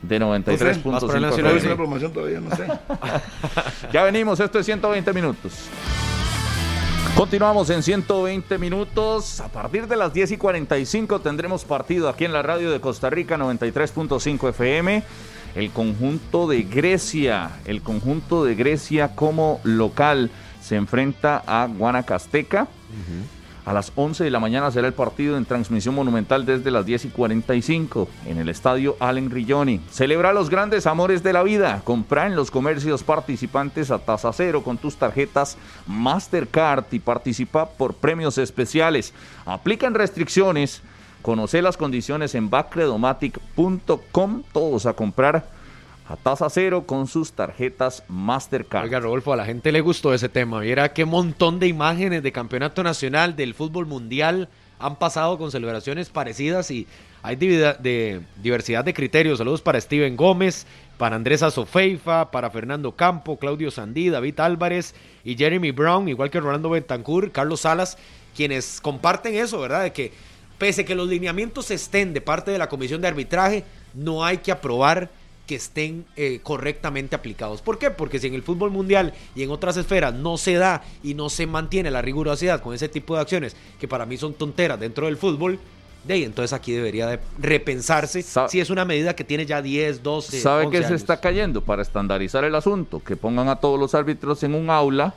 [0.02, 2.12] de 93.5.
[2.12, 2.66] todavía, no sé.
[3.92, 5.68] ya venimos, esto es 120 minutos.
[7.16, 9.40] Continuamos en 120 minutos.
[9.40, 13.08] A partir de las 10 y 45 tendremos partido aquí en la radio de Costa
[13.08, 15.02] Rica 93.5 FM.
[15.54, 22.68] El conjunto de Grecia, el conjunto de Grecia como local se enfrenta a Guanacasteca.
[23.66, 27.06] A las 11 de la mañana será el partido en transmisión monumental desde las 10
[27.06, 29.80] y 45 en el estadio Allen Rilloni.
[29.90, 31.82] Celebra los grandes amores de la vida.
[31.82, 35.58] Compra en los comercios participantes a tasa cero con tus tarjetas
[35.88, 39.12] Mastercard y participa por premios especiales.
[39.46, 40.82] Aplican restricciones.
[41.20, 44.42] Conoce las condiciones en backredomatic.com.
[44.52, 45.55] Todos a comprar
[46.08, 48.84] a tasa cero con sus tarjetas Mastercard.
[48.84, 50.60] Oiga, Rodolfo, a la gente le gustó ese tema.
[50.60, 54.48] Mira qué montón de imágenes de campeonato nacional, del fútbol mundial
[54.78, 56.86] han pasado con celebraciones parecidas y
[57.22, 59.38] hay diversidad de criterios.
[59.38, 60.66] Saludos para Steven Gómez,
[60.98, 64.94] para Andrés Azofeifa, para Fernando Campo, Claudio Sandí, David Álvarez
[65.24, 67.96] y Jeremy Brown, igual que Rolando Bentancur, Carlos Salas,
[68.36, 69.82] quienes comparten eso, ¿verdad?
[69.82, 70.12] De que
[70.58, 74.52] pese que los lineamientos estén de parte de la comisión de arbitraje, no hay que
[74.52, 75.10] aprobar
[75.46, 77.62] que estén eh, correctamente aplicados.
[77.62, 77.90] ¿Por qué?
[77.90, 81.30] Porque si en el fútbol mundial y en otras esferas no se da y no
[81.30, 85.06] se mantiene la rigurosidad con ese tipo de acciones, que para mí son tonteras dentro
[85.06, 85.58] del fútbol,
[86.04, 90.02] de ahí entonces aquí debería de repensarse si es una medida que tiene ya 10,
[90.02, 90.40] 12.
[90.40, 91.62] ¿Sabe qué se está cayendo?
[91.62, 95.14] Para estandarizar el asunto, que pongan a todos los árbitros en un aula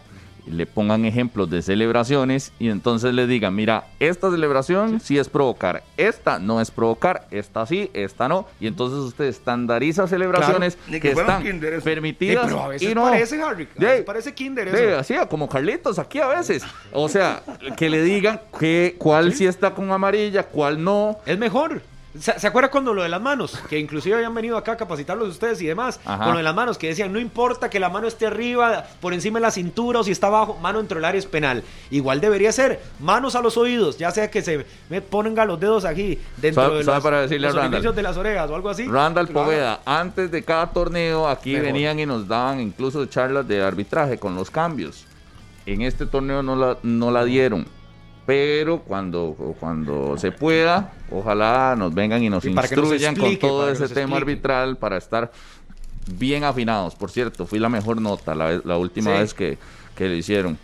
[0.49, 5.83] le pongan ejemplos de celebraciones y entonces le digan, mira, esta celebración sí, es provocar,
[5.97, 11.43] esta no es provocar, esta sí, esta no, y entonces usted estandariza celebraciones que, están
[11.83, 13.67] permitidas y no parece Harry,
[14.05, 16.63] parece Kinder así como Carlitos aquí a veces.
[16.91, 17.41] O sea,
[17.77, 21.17] que le digan que cuál sí está con amarilla, cuál no.
[21.25, 21.81] Es mejor.
[22.19, 23.57] ¿Se, acuerda cuando lo de las manos?
[23.69, 25.99] Que inclusive habían venido acá a capacitarlos ustedes y demás.
[26.03, 29.13] Con lo de las manos, que decían, no importa que la mano esté arriba, por
[29.13, 31.63] encima de la cintura o si está abajo, mano entre el área es penal.
[31.91, 35.85] Igual debería ser, manos a los oídos, ya sea que se me pongan los dedos
[35.85, 38.85] aquí dentro de los, para decirle de las orejas o algo así.
[38.85, 44.17] Randall Poveda, antes de cada torneo aquí venían y nos daban incluso charlas de arbitraje
[44.17, 45.05] con los cambios.
[45.65, 47.65] En este torneo no la, no la dieron
[48.29, 54.17] pero cuando, cuando se pueda, ojalá nos vengan y nos instruyan con todo ese tema
[54.17, 55.31] arbitral para estar
[56.05, 56.93] bien afinados.
[56.93, 59.57] Por cierto, fui la mejor nota la, última vez que,
[59.95, 60.59] que le hicieron.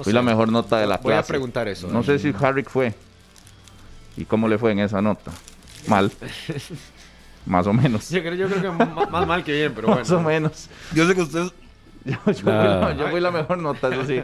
[0.00, 1.08] fui la mejor nota de la clase.
[1.08, 1.88] Voy a preguntar eso.
[1.88, 2.94] No sé si Harrick fue.
[4.16, 5.32] ¿Y cómo le fue en esa nota?
[5.88, 6.12] Mal.
[7.46, 8.10] más o menos.
[8.10, 10.02] Yo creo, yo creo que más, mal que bien, pero bueno.
[10.02, 10.68] Más o menos.
[10.94, 11.48] Yo sé que usted...
[12.04, 12.16] yo,
[12.96, 14.22] yo fui la mejor nota, eso sí.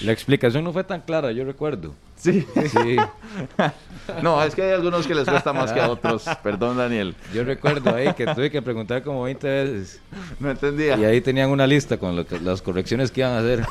[0.00, 1.94] La explicación no fue tan clara, yo recuerdo.
[2.16, 2.46] Sí.
[2.54, 2.96] Sí.
[4.22, 6.24] no, es que hay algunos que les cuesta más que a otros.
[6.42, 7.14] Perdón, Daniel.
[7.32, 10.00] Yo recuerdo ahí que tuve que preguntar como 20 veces.
[10.38, 10.96] No entendía.
[10.96, 13.66] Y ahí tenían una lista con las correcciones que iban a hacer.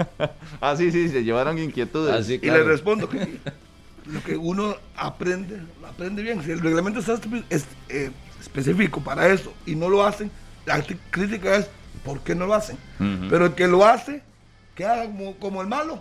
[0.60, 2.28] ah, sí, sí, se llevaron inquietudes.
[2.28, 3.38] Y le respondo que
[4.06, 6.42] lo que uno aprende, lo aprende bien.
[6.42, 7.18] Si el reglamento está
[7.88, 10.30] eh, específico para eso y no lo hacen,
[10.66, 11.68] la crítica es
[12.04, 12.76] ¿por qué no lo hacen?
[13.28, 14.22] Pero el que lo hace
[14.74, 16.00] queda como, como el malo.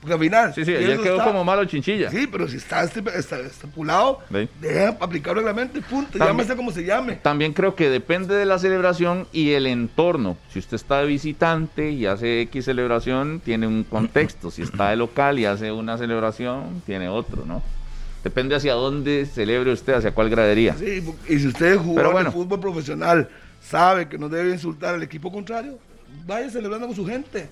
[0.00, 0.54] Porque al final.
[0.54, 2.10] Sí, sí, ya quedó como malo chinchilla.
[2.10, 4.20] Sí, pero si está, estipulado,
[4.60, 6.18] deja aplicar reglamento y punto.
[6.18, 7.16] Llámese como se llame.
[7.16, 10.36] También creo que depende de la celebración y el entorno.
[10.52, 14.50] Si usted está de visitante y hace X celebración, tiene un contexto.
[14.50, 17.62] Si está de local y hace una celebración, tiene otro, ¿no?
[18.22, 20.74] Depende hacia dónde celebre usted, hacia cuál gradería.
[20.74, 23.28] Sí, y si usted jugó en fútbol profesional
[23.60, 25.78] sabe que no debe insultar al equipo contrario,
[26.24, 27.48] vaya celebrando con su gente.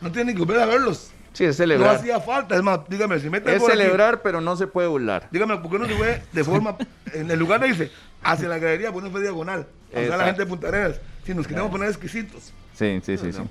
[0.00, 1.10] No tiene que volver a verlos.
[1.32, 1.92] Sí, es celebrar.
[1.92, 2.56] No hacía falta.
[2.56, 5.28] Es más, dígame, si mete Es celebrar, pero no se puede burlar.
[5.30, 6.76] Dígame, ¿por qué no se fue de forma.
[7.12, 7.90] en el lugar de dice,
[8.22, 9.66] hacia la galería, pues no fue diagonal.
[9.92, 11.00] O sea, la gente de Punta Arenas.
[11.24, 12.52] Si nos queremos poner exquisitos.
[12.74, 13.32] Sí, sí, sí.
[13.32, 13.42] sí.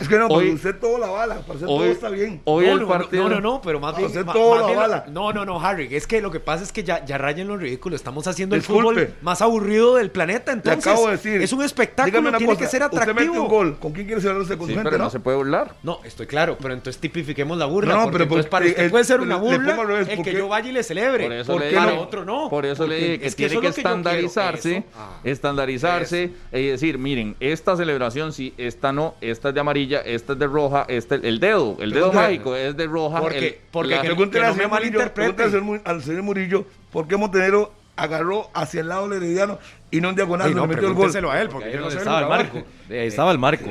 [0.00, 2.40] Es que no, hoy, usted todo la bala, para hacer todo está bien.
[2.44, 3.28] Hoy no, el partido.
[3.28, 4.08] No, no, no, pero más bien.
[4.08, 5.04] Usted todo la bala.
[5.10, 7.56] No, no, no, Harry, es que lo que pasa es que ya, ya rayan lo
[7.56, 7.96] ridículo.
[7.96, 10.52] Estamos haciendo el fútbol más aburrido del planeta.
[10.52, 13.12] Entonces, acabo de decir, es un espectáculo, tiene que ser atractivo.
[13.12, 15.04] Usted mete un gol, ¿con quién quiere celebrarse con sí, gente, pero no?
[15.04, 15.74] no se puede burlar.
[15.82, 17.94] No, estoy claro, pero entonces tipifiquemos la burla.
[17.94, 19.76] No, pero entonces para usted puede ser una burla
[20.08, 21.24] el que yo vaya y le celebre.
[21.24, 22.48] Por eso para otro no.
[22.48, 24.84] Por eso le dije que tiene que estandarizarse,
[25.24, 30.38] estandarizarse y decir, miren, esta celebración sí, esta no, esta es de amarilla, esta es
[30.38, 33.20] de roja, este, el dedo, el dedo mágico es de roja.
[33.20, 34.08] Porque, el, porque la, que,
[34.40, 35.42] no me malinterprete.
[35.84, 39.58] Al señor Murillo, ¿por qué Montenegro agarró hacia el lado del Herediano
[39.90, 41.10] y no en diagonal no, metió el gol.
[41.30, 42.62] a él, porque yo no estaba el marco.
[42.88, 43.70] Ahí estaba el marco.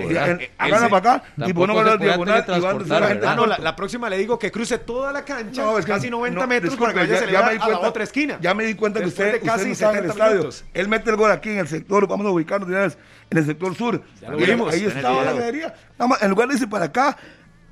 [0.57, 3.27] Háganla para acá y pone el diagonal y van la gente.
[3.27, 6.93] Ah, no, la, próxima le digo que cruce toda la cancha, casi 90 metros, para
[6.93, 8.37] que vaya a celebrar a la otra esquina.
[8.39, 10.49] Ya me di cuenta que usted, casi no está en el estadio.
[10.73, 12.69] Él mete el gol aquí en el sector, vamos a ubicarnos
[13.31, 14.01] en el sector sur.
[14.69, 15.73] Ahí estaba la galería.
[16.21, 17.17] En lugar de irse para acá,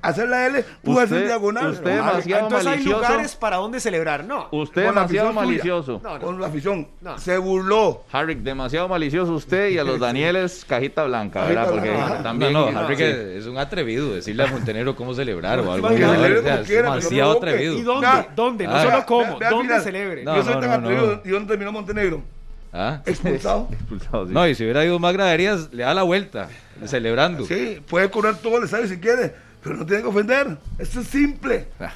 [0.00, 1.72] hacer la L, pudo hacer diagonal.
[1.72, 2.96] Usted demasiado Entonces malicioso.
[2.96, 4.48] hay lugares para donde celebrar, no.
[4.52, 6.00] Usted demasiado malicioso.
[6.02, 6.24] No, no.
[6.24, 6.88] Con la afición.
[7.02, 7.18] No.
[7.18, 8.04] Se burló.
[8.10, 11.68] Harry, demasiado malicioso usted y a los Danieles cajita blanca, ¿verdad?
[11.70, 11.90] Porque
[12.22, 12.54] también.
[12.54, 15.90] No, no, Harry es un atrevido decirle a Montenegro cómo celebrar o algo.
[15.90, 17.74] es demasiado atrevido.
[17.74, 18.08] ¿Y dónde?
[18.34, 18.66] ¿Dónde?
[18.66, 20.24] No solo cómo, ¿dónde celebre?
[20.24, 21.20] Yo soy tan atrevido.
[21.22, 22.39] ¿Y dónde terminó Montenegro?
[22.72, 23.02] ¿Ah?
[23.06, 23.68] Expulsado.
[23.72, 24.32] Expulsado sí.
[24.32, 26.48] No, y si hubiera ido más graderías, le da la vuelta,
[26.84, 27.46] celebrando.
[27.46, 30.56] Sí, puede correr todo el estadio si quiere pero no tiene que ofender.
[30.78, 31.66] Esto es simple.
[31.78, 31.92] Ah,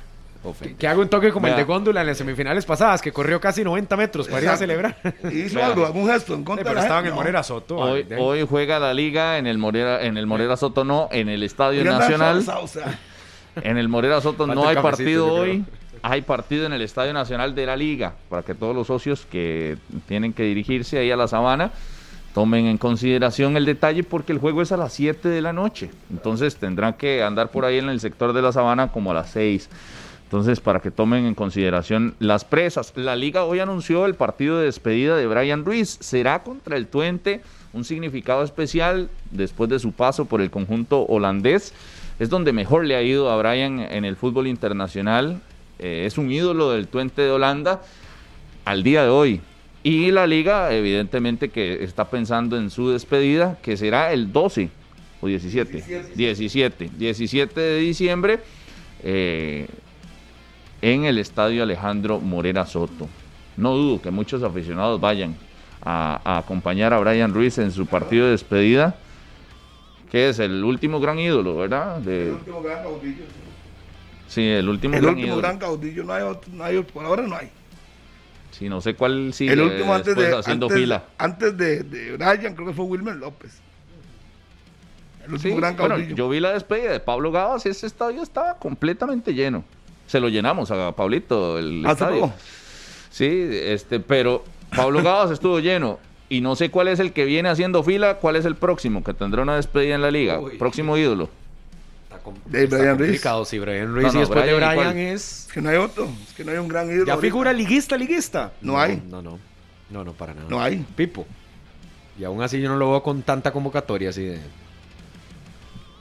[0.78, 3.64] que haga un toque como el de Góndula en las semifinales pasadas, que corrió casi
[3.64, 4.96] 90 metros para ir a celebrar.
[5.32, 7.76] Hizo algo, algún gesto en contra Pero estaba en el Morera Soto.
[7.76, 11.42] Hoy, hoy, juega la liga en el Morera, en el Morera Soto no, en el
[11.42, 12.44] Estadio Nacional.
[13.56, 15.64] En el Morera Soto no hay partido hoy.
[16.06, 19.78] Hay partido en el Estadio Nacional de la Liga para que todos los socios que
[20.06, 21.72] tienen que dirigirse ahí a la Sabana
[22.34, 25.90] tomen en consideración el detalle porque el juego es a las 7 de la noche.
[26.10, 29.30] Entonces tendrán que andar por ahí en el sector de la sabana como a las
[29.30, 29.70] 6.
[30.24, 32.92] Entonces, para que tomen en consideración las presas.
[32.96, 35.96] La liga hoy anunció el partido de despedida de Brian Ruiz.
[36.00, 37.40] Será contra el Tuente,
[37.72, 41.72] un significado especial después de su paso por el conjunto holandés.
[42.18, 45.40] Es donde mejor le ha ido a Brian en el fútbol internacional.
[45.78, 47.82] Eh, es un ídolo del Tuente de Holanda.
[48.64, 49.40] Al día de hoy,
[49.82, 54.70] y la liga, evidentemente, que está pensando en su despedida, que será el 12
[55.20, 56.12] o 17.
[56.14, 56.90] 17.
[56.96, 58.40] 17, de diciembre
[59.02, 59.66] eh,
[60.80, 63.08] en el estadio Alejandro Morera Soto.
[63.58, 65.36] No dudo que muchos aficionados vayan
[65.82, 68.96] a, acompañar a Brian Ruiz en su partido de despedida,
[70.10, 72.06] que es el último gran ídolo, ¿verdad?
[72.08, 73.24] el último gran caudillo.
[74.28, 76.04] Sí, el último, el gran, último gran caudillo.
[76.04, 77.50] No hay, otro, no hay, por ahora no hay.
[78.50, 81.04] Sí, no sé cuál sigue el último antes de, haciendo antes, fila.
[81.18, 83.60] Antes de, de Brian, creo que fue Wilmer López.
[85.26, 89.32] El último gran bueno, yo vi la despedida de Pablo Gavas, ese estadio estaba completamente
[89.32, 89.64] lleno.
[90.06, 92.32] Se lo llenamos a Pablito el ¿Ah, estadio.
[93.10, 94.44] Sí, este, pero
[94.76, 95.98] Pablo Gavas estuvo lleno.
[96.28, 99.14] Y no sé cuál es el que viene haciendo fila, cuál es el próximo que
[99.14, 100.40] tendrá una despedida en la liga.
[100.58, 101.28] Próximo ídolo
[102.46, 103.22] de Brian Ruiz.
[103.46, 105.46] Si Brian Ruiz y después de Brian es...
[105.46, 106.08] Es que no hay otro.
[106.26, 107.06] Es que no hay un gran ídolo.
[107.06, 108.52] ¿Ya figura liguista, liguista?
[108.60, 109.02] No, hay.
[109.08, 109.38] No, no.
[109.90, 110.46] No, no, para nada.
[110.48, 110.84] No hay.
[110.96, 111.26] Pipo.
[112.18, 114.40] Y aún así yo no lo veo con tanta convocatoria así de...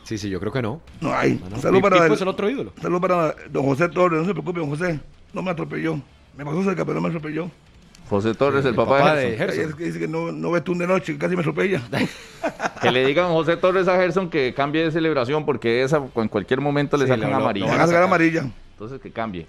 [0.03, 0.81] Sí, sí, yo creo que no.
[0.99, 1.35] No hay.
[1.35, 1.81] No, no.
[1.81, 2.73] para Pipo el, es el otro ídolo.
[2.81, 4.19] Saludos para don José Torres.
[4.19, 4.99] No se preocupe, don José.
[5.31, 6.01] No me atropelló.
[6.37, 7.49] Me pasó cerca, pero no me atropelló.
[8.09, 9.69] José Torres, el, papá, de Gerson.
[9.69, 11.81] Es que dice que no, no ve tú de noche, casi me atropella.
[12.81, 16.61] que le digan José Torres a Gerson que cambie de celebración porque esa en cualquier
[16.61, 17.67] momento le sacan amarilla.
[17.67, 18.45] van a sacar amarilla.
[18.73, 19.47] Entonces que cambie.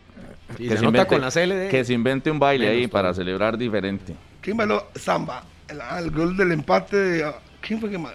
[0.59, 1.69] Y que, se, invente, con la CLD.
[1.69, 4.15] que se invente un baile ahí para celebrar diferente.
[4.41, 4.87] ¿Quién bailó?
[4.95, 5.43] Samba.
[5.69, 6.97] El, el gol del empate.
[6.97, 8.15] De, ah, ¿Quién fue que más?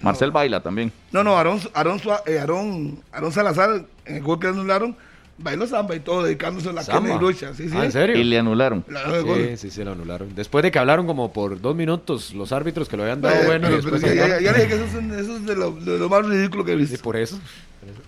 [0.00, 0.92] Marcel baila también.
[1.10, 4.96] No, no, Aarón, Aarón, eh, Aarón, Aarón Salazar, en el gol que anularon,
[5.38, 7.54] bailó samba y todo, dedicándose a la carne y lucha.
[7.54, 7.76] Sí, sí.
[7.76, 8.16] ¿Ah, ¿En serio?
[8.16, 8.84] Y le anularon.
[8.86, 10.34] sí, sí, sí, lo anularon.
[10.34, 13.46] Después de que hablaron como por dos minutos los árbitros que lo habían dado eh,
[13.46, 13.68] bueno.
[13.68, 16.26] Pero, pero ya, ya, dije que eso es, eso es de, lo, de, lo, más
[16.26, 16.96] ridículo que he visto.
[16.96, 17.38] Y por eso.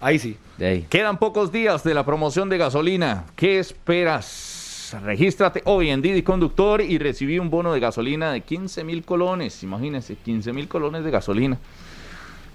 [0.00, 0.36] Ahí sí.
[0.58, 0.86] De ahí.
[0.88, 3.24] Quedan pocos días de la promoción de gasolina.
[3.36, 4.96] ¿Qué esperas?
[5.04, 9.62] Regístrate hoy en Didi Conductor y recibí un bono de gasolina de 15 mil colones.
[9.62, 11.58] Imagínense, 15 mil colones de gasolina.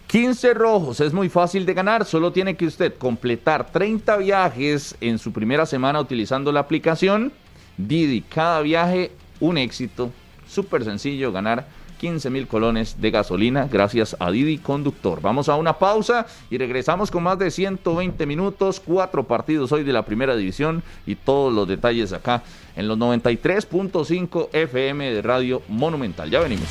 [0.08, 5.18] 15 rojos, es muy fácil de ganar, solo tiene que usted completar 30 viajes en
[5.18, 7.34] su primera semana utilizando la aplicación
[7.78, 8.22] Didi.
[8.22, 10.12] Cada viaje un éxito,
[10.48, 11.68] súper sencillo ganar
[12.00, 15.22] 15 mil colones de gasolina gracias a Didi Conductor.
[15.22, 19.94] Vamos a una pausa y regresamos con más de 120 minutos, cuatro partidos hoy de
[19.94, 22.44] la primera división y todos los detalles acá
[22.76, 26.30] en los 93.5 FM de Radio Monumental.
[26.30, 26.68] Ya venimos.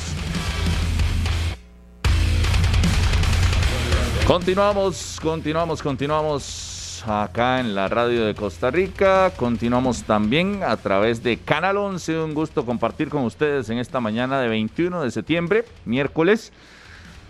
[4.27, 9.31] Continuamos, continuamos, continuamos acá en la radio de Costa Rica.
[9.37, 12.21] Continuamos también a través de Canal 11.
[12.21, 16.51] Un gusto compartir con ustedes en esta mañana de 21 de septiembre, miércoles,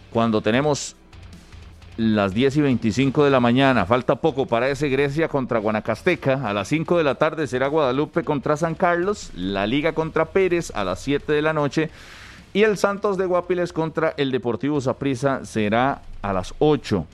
[0.10, 0.96] cuando tenemos
[1.98, 3.86] las 10 y 25 de la mañana.
[3.86, 6.48] Falta poco para ese Grecia contra Guanacasteca.
[6.48, 9.32] A las 5 de la tarde será Guadalupe contra San Carlos.
[9.36, 11.90] La Liga contra Pérez a las 7 de la noche.
[12.54, 17.06] Y el Santos de Guapiles contra el Deportivo Saprissa será a las 8.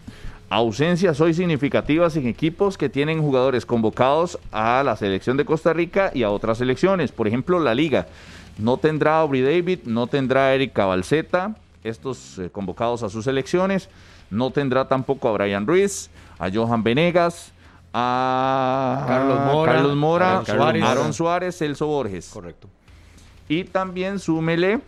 [0.49, 6.11] Ausencias hoy significativas en equipos que tienen jugadores convocados a la selección de Costa Rica
[6.13, 7.11] y a otras selecciones.
[7.11, 8.07] Por ejemplo, la Liga.
[8.57, 13.25] No tendrá a Aubrey David, no tendrá a Eric Cabalceta, estos eh, convocados a sus
[13.25, 13.89] selecciones.
[14.29, 17.53] No tendrá tampoco a Brian Ruiz, a Johan Venegas,
[17.93, 20.83] a Carlos Mora, Carlos Mora Aaron Suárez.
[20.83, 22.29] Aaron Suárez, Celso Borges.
[22.29, 22.67] Correcto.
[23.47, 24.79] Y también súmele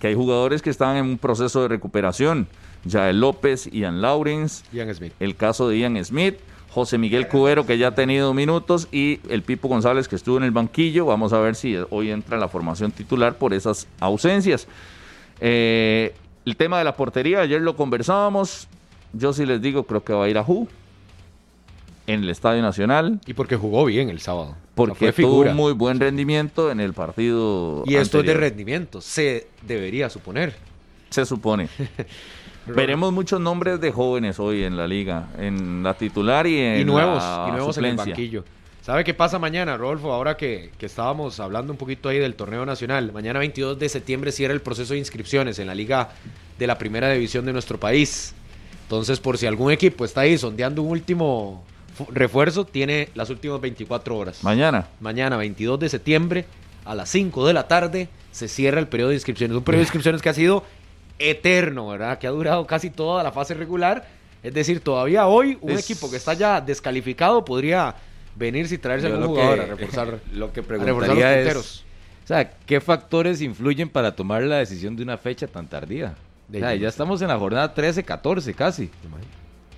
[0.00, 2.48] que hay jugadores que están en un proceso de recuperación.
[2.88, 5.12] Jael López, Ian Lawrence, Ian Smith.
[5.20, 6.36] el caso de Ian Smith,
[6.70, 10.44] José Miguel Cubero, que ya ha tenido minutos, y el Pipo González, que estuvo en
[10.44, 11.04] el banquillo.
[11.06, 14.68] Vamos a ver si hoy entra en la formación titular por esas ausencias.
[15.40, 18.68] Eh, el tema de la portería, ayer lo conversábamos.
[19.12, 20.68] Yo sí les digo, creo que va a ir a Ju
[22.06, 24.56] en el Estadio Nacional, Y porque jugó bien el sábado.
[24.74, 27.84] porque tuvo un muy buen rendimiento en el partido.
[27.86, 30.54] Y esto es de rendimiento, se debería suponer.
[31.10, 31.68] Se supone.
[32.66, 36.84] Veremos muchos nombres de jóvenes hoy en la liga, en la titular y en y
[36.84, 38.44] nuevos, la y nuevos en el banquillo.
[38.82, 40.12] ¿Sabe qué pasa mañana, Rodolfo?
[40.12, 43.12] Ahora que, que estábamos hablando un poquito ahí del torneo nacional.
[43.12, 46.10] Mañana 22 de septiembre cierra el proceso de inscripciones en la liga
[46.58, 48.34] de la primera división de nuestro país.
[48.84, 51.62] Entonces, por si algún equipo está ahí sondeando un último
[51.94, 54.42] fu- refuerzo, tiene las últimas 24 horas.
[54.42, 54.88] Mañana.
[55.00, 56.44] Mañana, 22 de septiembre,
[56.84, 59.56] a las 5 de la tarde, se cierra el periodo de inscripciones.
[59.56, 60.64] Un periodo de inscripciones que ha sido
[61.20, 62.18] eterno, ¿verdad?
[62.18, 64.06] Que ha durado casi toda la fase regular.
[64.42, 67.94] Es decir, todavía hoy un Es- equipo que está ya descalificado podría
[68.34, 71.40] venirse y traerse Yo algún jugador que- a reforzar, Lo que a reforzar los preguntaría
[71.40, 71.56] es,
[72.24, 76.14] o sea, ¿qué factores influyen para tomar la decisión de una fecha tan tardía?
[76.48, 78.90] O sea, ya estamos en la jornada 13, 14 casi.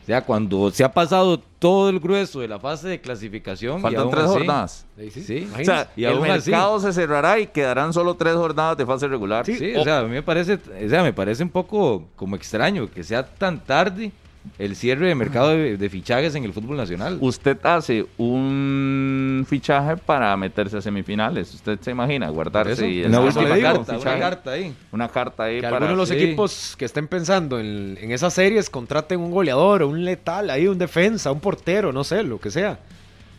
[0.03, 3.81] O sea, cuando se ha pasado todo el grueso de la fase de clasificación.
[3.81, 4.87] Faltan tres así- jornadas.
[4.99, 5.49] Sí, sí, Sí.
[5.61, 9.07] O sea, Y el así- mercado se cerrará y quedarán solo tres jornadas de fase
[9.07, 9.47] regular.
[9.47, 12.91] Sí, o sea, a mí me parece, o sea, me parece un poco como extraño
[12.91, 14.11] que sea tan tarde
[14.59, 17.19] el cierre de mercado de, de fichajes en el fútbol nacional.
[17.20, 21.55] Usted hace un fichaje para meterse a semifinales.
[21.55, 24.74] Usted se imagina guardarse Eso, y una último carta, una carta ahí.
[24.93, 26.24] una carta ahí Que para algunos de los sí.
[26.27, 30.66] equipos que estén pensando en, en esas series contraten un goleador o un letal ahí,
[30.66, 32.78] un defensa, un portero, no sé, lo que sea.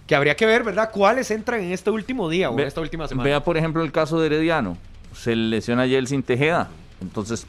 [0.08, 0.90] Que habría que ver, ¿verdad?
[0.92, 3.24] ¿Cuáles entran en este último día o Ve- en esta última semana?
[3.26, 4.78] Vea, por ejemplo, el caso de Herediano.
[5.16, 6.70] Se le lesiona Yeltsin Tejeda.
[7.02, 7.46] Entonces,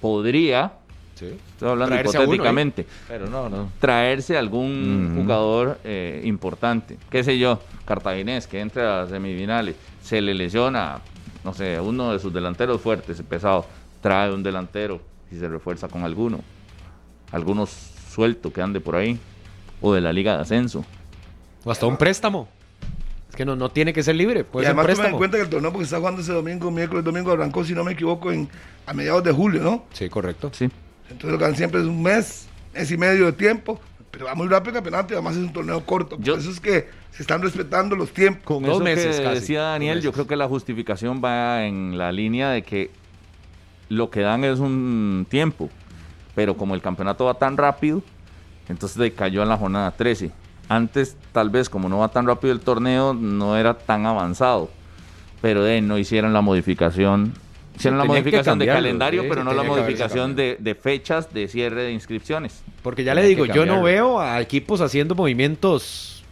[0.00, 0.72] podría,
[1.20, 1.36] Sí.
[1.52, 2.24] estoy hablando Traerse uno, ¿eh?
[2.24, 3.70] hipotéticamente, Pero no, no.
[3.78, 6.96] traerse algún jugador eh, importante.
[7.10, 9.76] Qué sé yo, cartaginés, que entre a semifinales.
[10.02, 10.98] Se le lesiona,
[11.44, 13.66] no sé, uno de sus delanteros fuertes, pesado.
[14.00, 16.40] Trae un delantero y se refuerza con alguno.
[17.32, 17.68] Algunos
[18.10, 19.18] sueltos que ande por ahí.
[19.82, 20.84] O de la Liga de Ascenso.
[21.64, 22.48] O hasta un préstamo.
[23.28, 25.12] Es que no, no tiene que ser libre, y puede ser un además tome en
[25.12, 25.18] préstamo.
[25.18, 27.92] cuenta que el torneo porque está jugando ese domingo, miércoles, domingo arrancó, si no me
[27.92, 28.48] equivoco, en,
[28.86, 29.84] a mediados de julio, ¿no?
[29.92, 30.50] Sí, correcto.
[30.52, 30.68] Sí.
[31.10, 33.80] Entonces lo que dan siempre es un mes, mes y medio de tiempo,
[34.10, 36.16] pero va muy rápido el campeonato y además es un torneo corto.
[36.16, 38.44] Por Yo- eso es que se están respetando los tiempos.
[38.44, 40.12] Con Dos eso meses que casi, decía Daniel, yo meses.
[40.14, 42.90] creo que la justificación va en la línea de que
[43.88, 45.68] lo que dan es un tiempo,
[46.34, 48.02] pero como el campeonato va tan rápido,
[48.68, 50.30] entonces decayó en la jornada 13.
[50.68, 54.70] Antes, tal vez, como no va tan rápido el torneo, no era tan avanzado,
[55.42, 57.32] pero de no hicieron la modificación.
[57.80, 61.82] Hicieron la modificación de calendario, sí, pero no la modificación de, de fechas de cierre
[61.84, 62.62] de inscripciones.
[62.82, 66.22] Porque ya le digo, yo no veo a equipos haciendo movimientos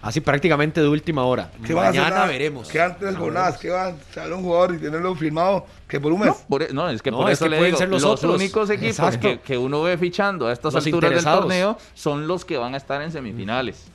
[0.00, 1.50] así prácticamente de última hora.
[1.64, 2.26] ¿Qué a Mañana nada?
[2.26, 2.68] veremos.
[2.68, 6.20] Quedan tres jornadas, que van a salir un jugador y tenerlo firmado que por un
[6.20, 6.28] mes.
[6.28, 8.02] No, por no, es que No, por es eso que le pueden digo, ser los
[8.02, 8.34] los, otros.
[8.36, 12.44] únicos equipos que, que uno ve fichando a estas Los alturas del torneo son los
[12.44, 13.91] que van a estar en semifinales.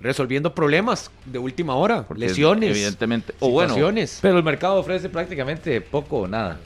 [0.00, 3.34] Resolviendo problemas de última hora, Porque lesiones, Evidentemente.
[3.40, 4.18] O bueno, situaciones.
[4.22, 6.58] Pero el mercado ofrece prácticamente poco o nada.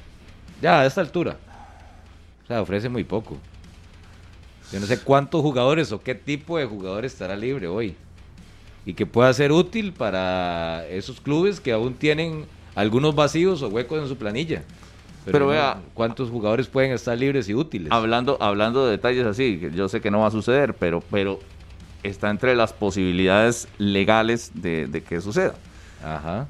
[0.62, 1.36] Ya a esta altura.
[2.44, 3.36] O sea, ofrece muy poco.
[4.73, 7.97] Yo no sé cuántos jugadores o qué tipo de jugador estará libre hoy.
[8.86, 12.44] Y que pueda ser útil para esos clubes que aún tienen
[12.74, 14.62] algunos vacíos o huecos en su planilla.
[15.24, 17.90] Pero, vea, ¿cuántos jugadores pueden estar libres y útiles?
[17.90, 21.40] Hablando, hablando de detalles así, yo sé que no va a suceder, pero, pero
[22.05, 25.55] está entre las posibilidades legales de, que suceda.
[26.03, 26.47] Ajá.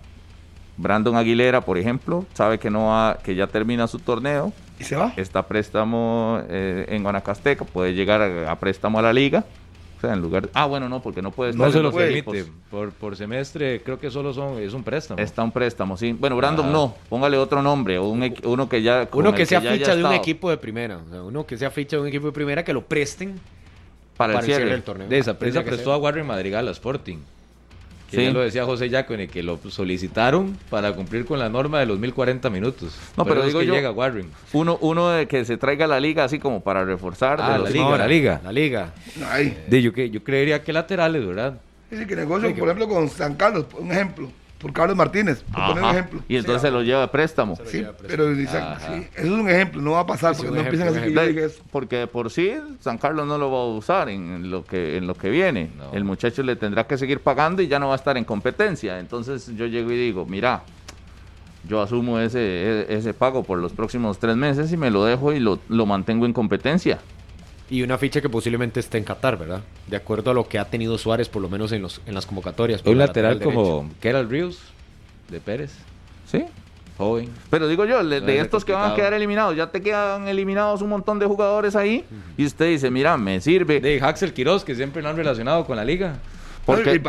[0.76, 4.52] Brandon Aguilera, por ejemplo, sabe que no va, que ya termina su torneo.
[4.78, 5.12] ¿Y se va?
[5.16, 9.44] Está préstamo eh, en Guanacasteca, puede llegar a préstamo a la liga
[10.12, 12.46] en lugar Ah, bueno, no, porque no puede estar No se lo permite.
[12.70, 15.20] Por, por semestre creo que solo son es un préstamo.
[15.20, 16.12] Está un préstamo, sí.
[16.12, 19.08] Bueno, Brandon no, póngale otro nombre, o un, uno que ya...
[19.12, 21.96] Uno que sea ficha de un equipo de primera, o sea, uno que sea ficha
[21.96, 23.40] de un equipo de primera que lo presten
[24.16, 24.70] para, el, cierre.
[24.70, 25.08] del torneo.
[25.08, 27.18] De esa presa prestó a Warren Madrigal a Sporting
[28.22, 31.98] ya lo decía José Yacone, que lo solicitaron para cumplir con la norma de los
[31.98, 32.96] 1040 minutos.
[33.16, 34.30] No, pero digo que llega Warren.
[34.52, 37.40] Uno, uno de que se traiga la liga así como para reforzar.
[37.40, 38.92] Ah, la, liga, la liga, la liga.
[39.68, 41.54] De, yo, que, yo creería que laterales, ¿verdad?
[41.90, 44.28] Sí, que negocio, por ejemplo, con San Carlos, un ejemplo
[44.64, 46.22] por Carlos Martínez, por poner un ejemplo.
[46.26, 47.54] Y entonces se lo lleva a préstamo.
[47.66, 48.58] Sí, pero eso
[49.14, 52.54] es un ejemplo, no va a pasar porque no empiezan a decir Porque por sí
[52.80, 55.70] San Carlos no lo va a usar en lo que en lo que viene.
[55.92, 58.98] El muchacho le tendrá que seguir pagando y ya no va a estar en competencia.
[58.98, 60.62] Entonces yo llego y digo, mira,
[61.68, 65.34] yo asumo ese, e, ese pago por los próximos tres meses y me lo dejo
[65.34, 67.00] y lo, lo mantengo en competencia.
[67.70, 69.62] Y una ficha que posiblemente esté en Qatar, ¿verdad?
[69.86, 72.26] De acuerdo a lo que ha tenido Suárez, por lo menos en, los, en las
[72.26, 72.82] convocatorias.
[72.84, 74.60] Un lateral, como Keral Rios,
[75.30, 75.72] de Pérez.
[76.30, 76.44] Sí.
[76.98, 77.28] Joven.
[77.50, 80.90] Pero digo yo, de, estos que van a quedar eliminados, ya te quedan eliminados un
[80.90, 82.04] montón de jugadores ahí.
[82.36, 83.80] Y usted dice, mira, me sirve.
[83.80, 86.18] De Axel Quiroz, que siempre lo han relacionado con la liga.
[86.64, 87.00] Porque,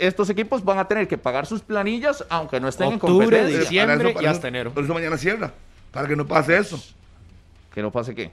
[0.00, 3.60] estos equipos van a tener que pagar sus planillas aunque no estén en competencia.
[3.60, 4.72] diciembre y hasta enero.
[4.72, 5.52] Por eso mañana cierra,
[5.90, 6.80] para que no pase eso.
[7.74, 8.30] ¿Que no pase qué?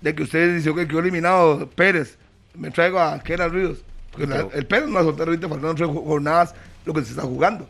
[0.00, 2.18] De que ustedes dicen que quedó eliminado Pérez,
[2.54, 3.78] me traigo a Keral Ríos.
[4.10, 6.54] Porque el Pérez no va a soltar ahorita faltando tres jornadas
[6.84, 7.68] lo que se está jugando.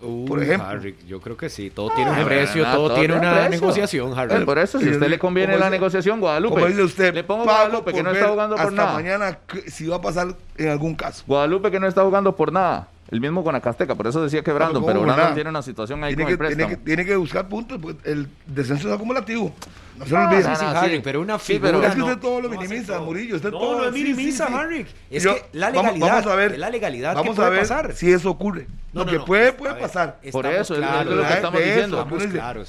[0.00, 0.80] por ejemplo.
[1.06, 4.44] yo creo que sí, todo tiene un ah, precio, todo, tiene una negociación, Harry.
[4.44, 6.54] Por eso, si a usted le conviene la negociación, Guadalupe.
[6.54, 9.96] Como dice usted, le pongo Guadalupe que no está jugando por hasta mañana si va
[9.96, 11.24] a pasar en algún caso.
[11.26, 12.88] Guadalupe que no está jugando por nada.
[13.10, 16.36] El mismo Guanacasteca, por eso decía que Brandon, pero Brandon tiene una situación ahí tiene
[16.36, 19.54] con que, tiene que, tiene que, buscar puntos, porque el descenso es acumulativo.
[19.98, 20.42] No se lo olvide.
[20.42, 20.64] Sí,
[20.96, 21.70] sí, pero una figura.
[21.70, 23.36] pero es que usted todo lo minimiza, Murillo.
[23.36, 24.86] Usted no, todo, no es minimiza, Harry.
[25.10, 26.08] Es que la legalidad.
[26.08, 26.58] Vamos, a ver.
[26.58, 27.92] La legalidad vamos que puede a ver pasar.
[27.94, 28.66] si eso ocurre.
[28.92, 30.20] lo que puede, puede pasar.
[30.30, 32.06] Por eso, es lo que estamos diciendo.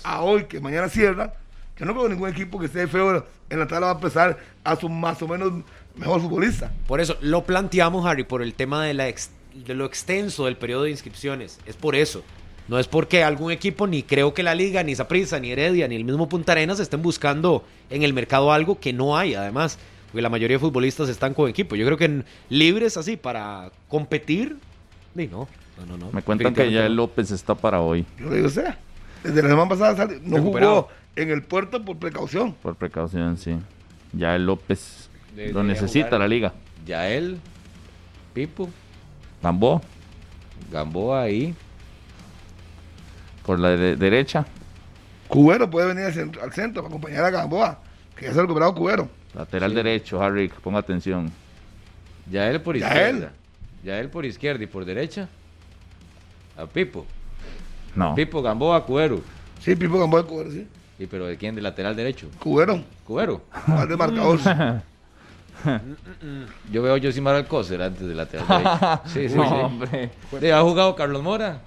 [0.04, 1.34] A hoy, que mañana cierra,
[1.76, 4.76] que no creo ningún equipo que esté feo en la tabla va a empezar a
[4.78, 5.52] su más o menos
[5.96, 6.72] mejor futbolista.
[6.88, 9.08] Por eso, lo planteamos, Harry, por el tema de la
[9.54, 11.60] de lo extenso del periodo de inscripciones.
[11.66, 12.24] Es por eso.
[12.68, 15.96] No es porque algún equipo, ni creo que la Liga, ni Saprissa, ni Heredia, ni
[15.96, 19.80] el mismo Punta Arenas estén buscando en el mercado algo que no hay, además.
[20.08, 21.76] Porque la mayoría de futbolistas están con equipo.
[21.76, 24.58] Yo creo que libres así para competir,
[25.16, 25.48] no.
[25.88, 28.06] No, no, Me cuentan que ya el López está para hoy.
[28.20, 28.78] Yo digo, o sea,
[29.24, 32.54] desde la semana pasada no jugó en el puerto por precaución.
[32.54, 33.56] Por precaución, sí.
[34.14, 36.54] Ya el López lo necesita la liga.
[36.86, 37.40] Ya él,
[38.34, 38.70] Pipo.
[39.42, 39.82] Gamboa.
[40.72, 41.56] Gamboa ahí.
[43.46, 44.46] Por la derecha.
[45.28, 47.80] Cubero puede venir al centro, para acompañar a Gamboa,
[48.16, 49.10] que ya se ha recuperado Cubero.
[49.34, 51.32] Lateral derecho, Harry, ponga atención.
[52.30, 53.32] Ya él por izquierda.
[53.84, 55.30] Ya él por izquierda y por derecha.
[56.58, 57.06] A Pipo.
[57.96, 58.16] No.
[58.16, 59.22] Pipo, Gamboa, Cubero.
[59.62, 60.68] Sí, Pipo, Gamboa, Cubero, sí.
[60.98, 61.56] ¿Y pero de quién?
[61.56, 62.28] ¿De lateral derecho?
[62.40, 62.84] Cubero.
[63.06, 63.42] Cubero.
[63.68, 64.40] Más de marcador.
[66.72, 70.12] Yo veo a Josimar Alcócer antes de lateral Sí, sí, hombre.
[70.54, 71.62] ¿Ha jugado Carlos Mora?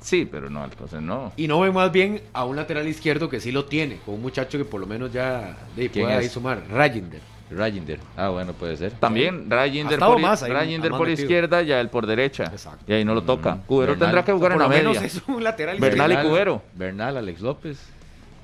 [0.00, 1.32] Sí, pero no, Alcócer no.
[1.36, 4.22] Y no ve más bien a un lateral izquierdo que sí lo tiene, con un
[4.22, 7.20] muchacho que por lo menos ya de, puede ahí sumar, Rajinder.
[7.50, 7.98] Rajinder.
[8.16, 8.92] Ah, bueno, puede ser.
[8.92, 10.44] También Rajinder por, más
[10.90, 12.44] por izquierda, ya él por derecha.
[12.44, 12.84] Exacto.
[12.86, 13.54] Y ahí no lo toca.
[13.54, 13.62] Mm.
[13.62, 15.00] Cubero tendrá que jugar en la media.
[15.02, 16.62] Es un lateral Bernal y Cubero.
[16.74, 17.97] Bernal, Alex López.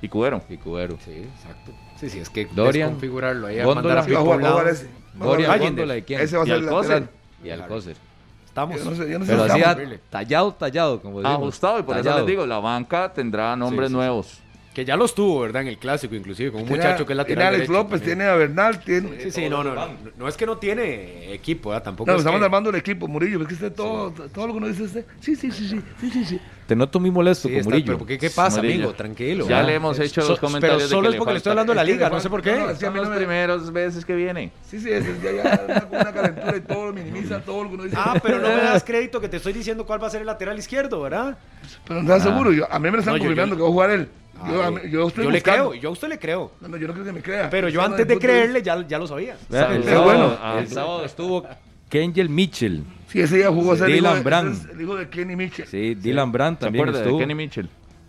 [0.04, 0.42] Y Cubero.
[0.50, 0.98] Y Cubero.
[1.02, 1.72] Sí, exacto.
[1.96, 4.74] Sí, sí, es que Dorian, configurarlo ahí, Góndola, a mandar a
[5.14, 6.20] Dorian, Góndola, ¿y quién?
[6.20, 7.08] Ese va a ser y Alcócer.
[7.42, 7.96] Y Alcócer.
[8.44, 8.76] Estamos.
[8.76, 11.38] Yo no sé, yo no sé pero así tallado, tallado, como decimos.
[11.40, 12.18] Ajustado, y por tallado.
[12.18, 14.38] eso les digo, la banca tendrá nombres sí, sí, nuevos.
[14.74, 15.62] Que ya los tuvo, ¿verdad?
[15.62, 17.36] En el clásico, inclusive, con un tiene muchacho que es lateral.
[17.36, 18.18] Tiene Alex derecho, López, también.
[18.18, 19.20] tiene a Bernal, tiene.
[19.20, 19.88] Sí, sí, no, no, no,
[20.18, 20.26] no.
[20.28, 21.84] es que no tiene equipo, ¿verdad?
[21.84, 22.10] Tampoco.
[22.10, 22.44] No, es estamos que...
[22.44, 23.40] armando el equipo, Murillo.
[23.42, 25.06] Es que usted todo, todo lo que nos dice usted.
[25.20, 26.40] Sí, sí, sí, sí, sí, sí, sí.
[26.66, 27.92] Te noto muy molesto Sí, con está, Murillo.
[27.98, 28.92] pero ¿qué, ¿qué pasa, amigo?
[28.94, 29.44] Tranquilo.
[29.46, 29.68] Ya ¿verdad?
[29.68, 30.78] le hemos hecho So- los comentarios.
[30.78, 32.42] Pero solo de es que porque le estoy hablando de la liga, no sé por
[32.42, 32.56] qué.
[32.58, 34.50] no, Son a mí los no me- primeros veces que viene.
[34.66, 37.74] Sí, sí, es, ya, ya una, una calentura y todo lo minimiza, todo lo que
[37.76, 37.96] uno dice.
[37.96, 40.26] Ah, pero no me das crédito que te estoy diciendo cuál va a ser el
[40.26, 41.38] lateral izquierdo, ¿verdad?
[41.86, 42.50] Pero no estás seguro.
[42.50, 44.08] Yo, a mí me lo están confirmando que va a jugar él.
[44.48, 46.52] Yo, a Ay, mí- yo estoy yo le creo, yo a usted le creo.
[46.60, 47.48] No, no, yo no creo que me crea.
[47.50, 49.36] Pero yo antes de creerle ya, ya lo sabía.
[49.48, 50.58] Vea, el, Qué sábado, bueno.
[50.58, 51.44] el sábado estuvo
[51.88, 52.82] Kengel Mitchell.
[53.08, 54.52] Sí, ese día jugó a ser el hijo, Dylan de, Brand.
[54.54, 55.66] ese es el hijo de Kenny Mitchell.
[55.68, 57.16] Sí, Dylan Brandt ¿Se también estuvo.
[57.16, 57.68] de Kenny Mitchell?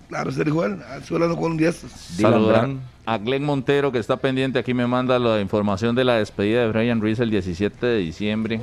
[0.10, 1.76] Claro, se dijo él, suelo con 10.
[2.20, 2.70] Saludar
[3.08, 6.70] a Glenn Montero que está pendiente, aquí me manda la información de la despedida de
[6.72, 8.60] Brian Ruiz el 17 de diciembre.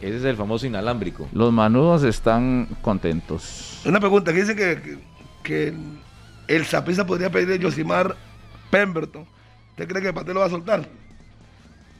[0.00, 1.28] Ese es el famoso inalámbrico.
[1.32, 3.80] Los manudos están contentos.
[3.84, 4.98] Una pregunta, que dice que,
[5.42, 5.74] que,
[6.48, 8.16] el Zapisa podría pedir a Josimar
[8.70, 9.26] Pemberton.
[9.70, 10.86] ¿Usted cree que el Pate lo va a soltar?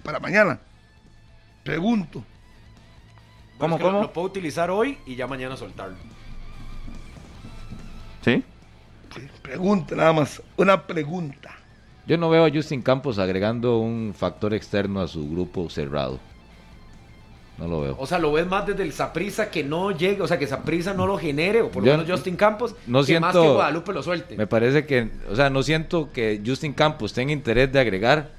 [0.03, 0.59] Para mañana.
[1.63, 2.25] Pregunto.
[3.59, 4.03] ¿Cómo, cómo?
[4.03, 5.97] Lo, puedo utilizar hoy y ya mañana soltarlo.
[8.23, 8.45] ¿Sí?
[9.15, 10.43] Sí, pregunta nada más.
[10.57, 11.57] Una pregunta.
[12.07, 16.21] Yo no veo a Justin Campos agregando un factor externo a su grupo cerrado.
[17.59, 17.97] No lo veo.
[17.99, 20.93] O sea, lo ves más desde el Saprisa que no llegue, o sea, que Saprisa
[20.93, 23.93] no lo genere, o por lo menos Justin Campos, no que siento, más que Guadalupe
[23.93, 24.37] lo suelte.
[24.37, 28.31] Me parece que, o sea, no siento que Justin Campos tenga interés de agregar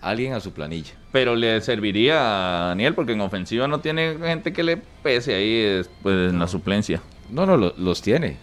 [0.00, 0.94] a alguien a su planilla.
[1.12, 5.82] Pero le serviría a Daniel, porque en ofensiva no tiene gente que le pese ahí
[6.02, 7.02] pues, en la suplencia.
[7.30, 8.38] No, no, los tiene.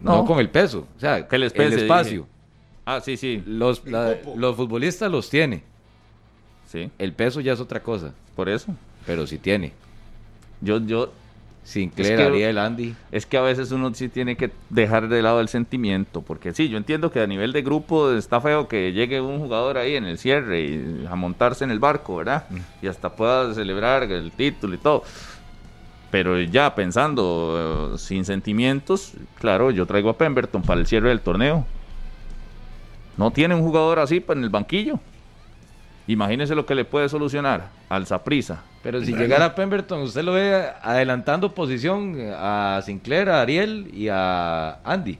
[0.00, 0.24] No.
[0.24, 2.26] con el peso, o sea, que les pese, el espacio.
[2.84, 3.42] Ah, sí, sí.
[3.46, 5.62] Los, los futbolistas los tiene.
[6.66, 6.90] Sí.
[6.98, 8.12] El peso ya es otra cosa.
[8.34, 8.74] Por eso.
[9.06, 9.72] Pero sí tiene.
[10.60, 11.12] Yo, yo.
[11.64, 12.94] Sinclair, es Ariel, Andy.
[13.10, 16.20] Es que a veces uno sí tiene que dejar de lado el sentimiento.
[16.20, 19.78] Porque sí, yo entiendo que a nivel de grupo está feo que llegue un jugador
[19.78, 22.44] ahí en el cierre y a montarse en el barco, ¿verdad?
[22.50, 22.84] Mm.
[22.84, 25.04] Y hasta pueda celebrar el título y todo.
[26.10, 31.20] Pero ya pensando eh, sin sentimientos, claro, yo traigo a Pemberton para el cierre del
[31.20, 31.66] torneo.
[33.16, 35.00] No tiene un jugador así en el banquillo.
[36.06, 38.62] Imagínese lo que le puede solucionar al Zaprisa.
[38.82, 44.08] Pero si llegara a Pemberton, usted lo ve adelantando posición a Sinclair, a Ariel y
[44.10, 45.18] a Andy.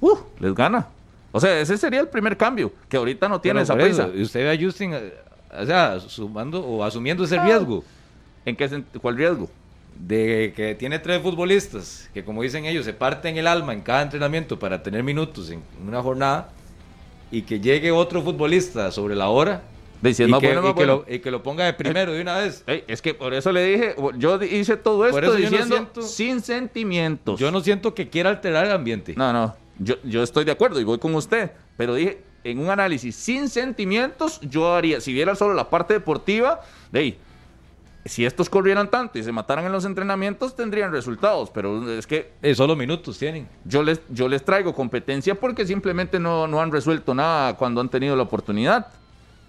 [0.00, 0.86] Uh, les gana.
[1.32, 4.08] O sea, ese sería el primer cambio, que ahorita no tiene esa prisa.
[4.14, 5.12] Y usted ve a Justin, eh,
[5.60, 7.84] o sea, sumando o asumiendo ese riesgo.
[8.44, 9.50] ¿En qué cuál riesgo?
[9.98, 14.02] De que tiene tres futbolistas que, como dicen ellos, se parten el alma en cada
[14.02, 16.50] entrenamiento para tener minutos en una jornada
[17.30, 19.62] y que llegue otro futbolista sobre la hora
[20.02, 22.64] y, que, lo, ponga de primero de una vez.
[22.66, 27.38] es que por eso le dije, yo hice todo esto diciendo sin sentimientos.
[27.38, 29.14] Yo no siento que quiera alterar el ambiente.
[29.16, 32.70] No, no, yo, yo estoy de acuerdo y voy con usted, pero dije, en un
[32.70, 36.60] análisis sin sentimientos, yo haría, si viera solo la parte deportiva,
[36.90, 37.18] de ahí,
[38.04, 42.32] si estos corrieran tanto y se mataran en los entrenamientos, tendrían resultados, pero es que...
[42.42, 43.46] Eh, solo minutos tienen.
[43.64, 47.90] Yo les, yo les traigo competencia porque simplemente no, no han resuelto nada cuando han
[47.90, 48.86] tenido la oportunidad.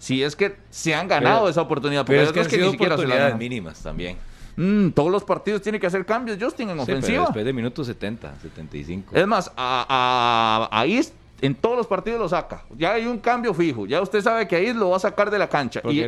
[0.01, 3.37] Si es que se han ganado esa oportunidad, porque pero es que, ni siquiera oportunidades
[3.37, 4.17] mínimas también.
[4.55, 7.25] Mm, todos los partidos tienen que hacer cambios, Justin, en ofensiva.
[7.25, 9.15] después de minutos 70, 75.
[9.15, 10.99] Es más, ahí
[11.41, 12.65] en todos los partidos lo saca.
[12.75, 13.85] Ya hay un cambio fijo.
[13.85, 15.83] Ya usted sabe que ahí lo va a sacar de la cancha.
[15.87, 16.03] Y,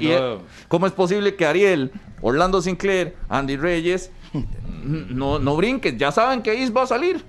[0.67, 1.91] ¿Cómo es posible que Ariel,
[2.23, 4.09] Orlando Sinclair, Andy Reyes
[4.83, 5.99] no, no brinquen?
[5.99, 7.23] Ya saben que ahí va a salir.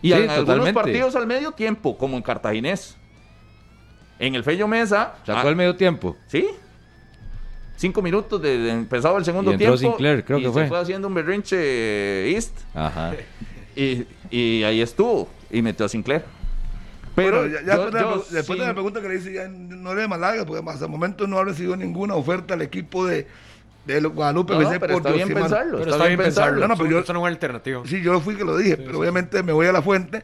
[0.00, 2.96] Y en algunos partidos al medio tiempo, como en Cartaginés.
[4.18, 5.14] En el Fello Mesa.
[5.24, 6.16] ¿Sacó el ah, medio tiempo?
[6.26, 6.46] Sí.
[7.76, 9.76] Cinco minutos de, empezado el segundo y tiempo.
[9.76, 10.78] Sinclair, creo y que se fue.
[10.78, 12.56] haciendo un berrinche East.
[12.74, 13.12] Ajá.
[13.78, 15.28] Y, y, ahí estuvo.
[15.50, 16.24] Y metió a Sinclair.
[17.14, 17.60] Pero ya,
[18.30, 21.26] después, de, la pregunta que le hice, ya no le Malaga, porque hasta el momento
[21.26, 23.26] no ha recibido ninguna oferta al equipo de,
[23.84, 25.78] de Guadalupe no, pero está bien pensarlo.
[25.78, 26.68] Pero está, bien pensarlo.
[26.68, 27.82] No, pero yo, eso no es alternativa.
[27.84, 30.22] Sí, yo fui que lo dije, pero obviamente me voy a la fuente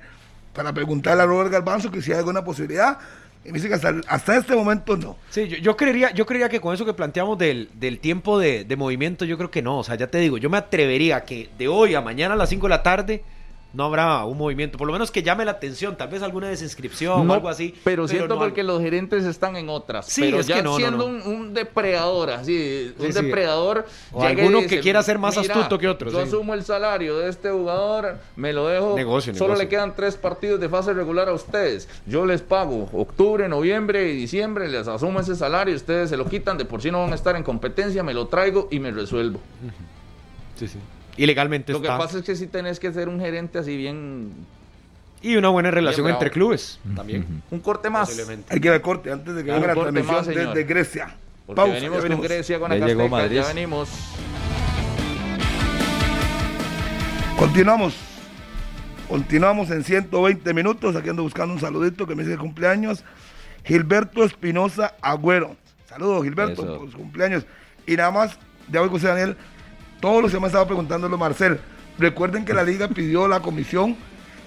[0.53, 2.99] para preguntarle a Robert Garbanzo que si hay alguna posibilidad
[3.45, 5.17] me dice que hasta, este momento no.
[5.31, 8.77] Sí, yo, creería, yo creería que con eso que planteamos del, del tiempo de, de,
[8.77, 9.79] movimiento, yo creo que no.
[9.79, 12.49] O sea, ya te digo, yo me atrevería que de hoy a mañana a las
[12.51, 13.25] 5 de la tarde
[13.73, 17.29] no habrá un movimiento, por lo menos que llame la atención, tal vez alguna desinscripción
[17.29, 17.75] o algo así.
[17.85, 20.07] Pero, siento porque los gerentes están en otras.
[20.07, 23.87] Sí, pero ya siendo un, depredador, así, un depredador.
[24.13, 26.11] O alguno que quiera ser más astuto que otro.
[26.11, 28.97] Yo asumo el salario de este jugador, me lo dejo.
[29.35, 31.89] solo le quedan tres partidos de fase regular a ustedes.
[32.07, 36.59] Yo les pago octubre, noviembre y diciembre, les asumo ese salario, ustedes se lo quitan,
[36.59, 39.41] de por sí no van a estar en competencia, me lo traigo y me resuelvo.
[40.57, 40.79] Sí, sí.
[41.17, 44.33] Ilegalmente Lo que pasa es que si tenés que ser un gerente así bien...
[45.21, 47.43] Y una buena relación entre clubes también.
[47.51, 48.11] Un corte más.
[48.49, 51.17] Hay que ver corte antes de que venga la transmisión desde Grecia.
[51.47, 53.89] Porque venimos con Grecia, con ya ya venimos.
[57.39, 57.95] Continuamos.
[59.09, 60.97] Continuamos en 120 minutos.
[60.97, 63.05] Aquí ando buscando un saludito que me dice cumpleaños.
[63.65, 65.57] Gilberto Espinosa Agüero.
[65.89, 67.45] Saludos, Gilberto, por su cumpleaños.
[67.87, 68.39] Y nada más,
[68.71, 69.37] ya voy con Daniel
[70.03, 71.61] todos los que me estado preguntándolo, Marcel.
[71.97, 73.97] Recuerden que la liga pidió a la comisión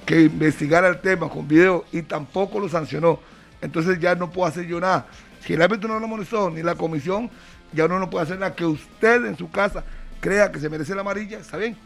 [0.06, 3.22] que investigara el tema con video y tampoco lo sancionó.
[3.62, 5.08] Entonces ya no puedo hacer yo nada.
[5.40, 7.32] Si el árbitro no lo molestó, ni la comisión,
[7.72, 8.54] ya uno no puede hacer nada.
[8.54, 9.86] Que usted en su casa
[10.20, 11.78] crea que se merece la amarilla, está bien.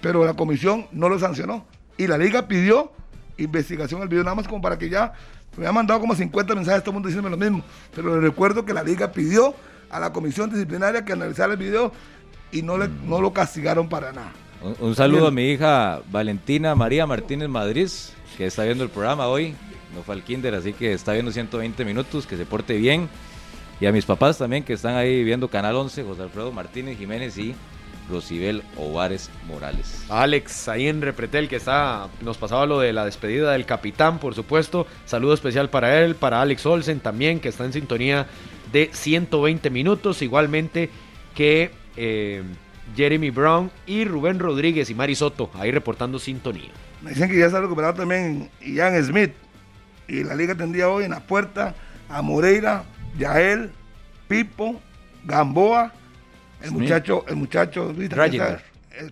[0.00, 1.66] Pero la comisión no lo sancionó.
[1.98, 2.92] Y la liga pidió
[3.36, 5.12] investigación al video, nada más como para que ya
[5.58, 7.62] me ha mandado como 50 mensajes todo el mundo diciendo lo mismo.
[7.94, 9.54] Pero les recuerdo que la liga pidió
[9.90, 11.92] a la comisión disciplinaria que analizara el video
[12.52, 14.32] y no, le, no lo castigaron para nada.
[14.80, 17.88] Un, saludo a mi hija Valentina María Martínez Madrid,
[18.36, 19.54] que está viendo el programa hoy.
[19.94, 23.08] No fue al kinder, así que está viendo 120 minutos, que se porte bien.
[23.80, 27.36] Y a mis papás también, que están ahí viendo Canal 11, José Alfredo Martínez Jiménez
[27.36, 27.54] y
[28.10, 30.04] Rosibel Ovares Morales.
[30.08, 34.34] Alex, ahí en Repretel, que está, nos pasaba lo de la despedida del capitán, por
[34.34, 34.86] supuesto.
[35.04, 38.26] Saludo especial para él, para Alex Olsen también, que está en sintonía
[38.72, 40.90] de 120 minutos, igualmente
[41.34, 42.42] que eh,
[42.94, 46.70] Jeremy Brown y Rubén Rodríguez y Mari Soto, ahí reportando sintonía.
[47.02, 49.32] Me dicen que ya está recuperado también Ian Smith.
[50.08, 51.74] Y la liga tendría hoy en la puerta
[52.08, 52.84] a Moreira,
[53.18, 53.70] Yael,
[54.28, 54.80] Pipo,
[55.24, 55.92] Gamboa
[56.62, 57.94] el muchacho, el muchacho,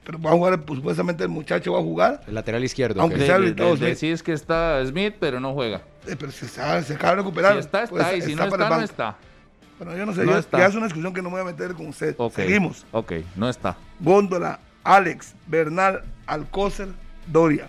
[0.02, 2.22] pero va a jugar, pues, supuestamente el muchacho va a jugar.
[2.26, 3.00] El lateral izquierdo.
[3.00, 5.82] Aunque sea de, de, es que está Smith, pero no juega.
[6.06, 7.52] Eh, pero se, se, acaba de recuperar.
[7.54, 9.16] Si está, está, pues, y si no está, no está.
[9.78, 11.88] Bueno, yo no sé, ya es una discusión que no me voy a meter con
[11.88, 12.16] usted.
[12.32, 12.86] Seguimos.
[12.92, 13.76] Ok, no está.
[14.00, 16.88] Góndola, Alex, Bernal, Alcócer,
[17.26, 17.68] Doria.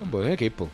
[0.00, 0.68] Un buen equipo.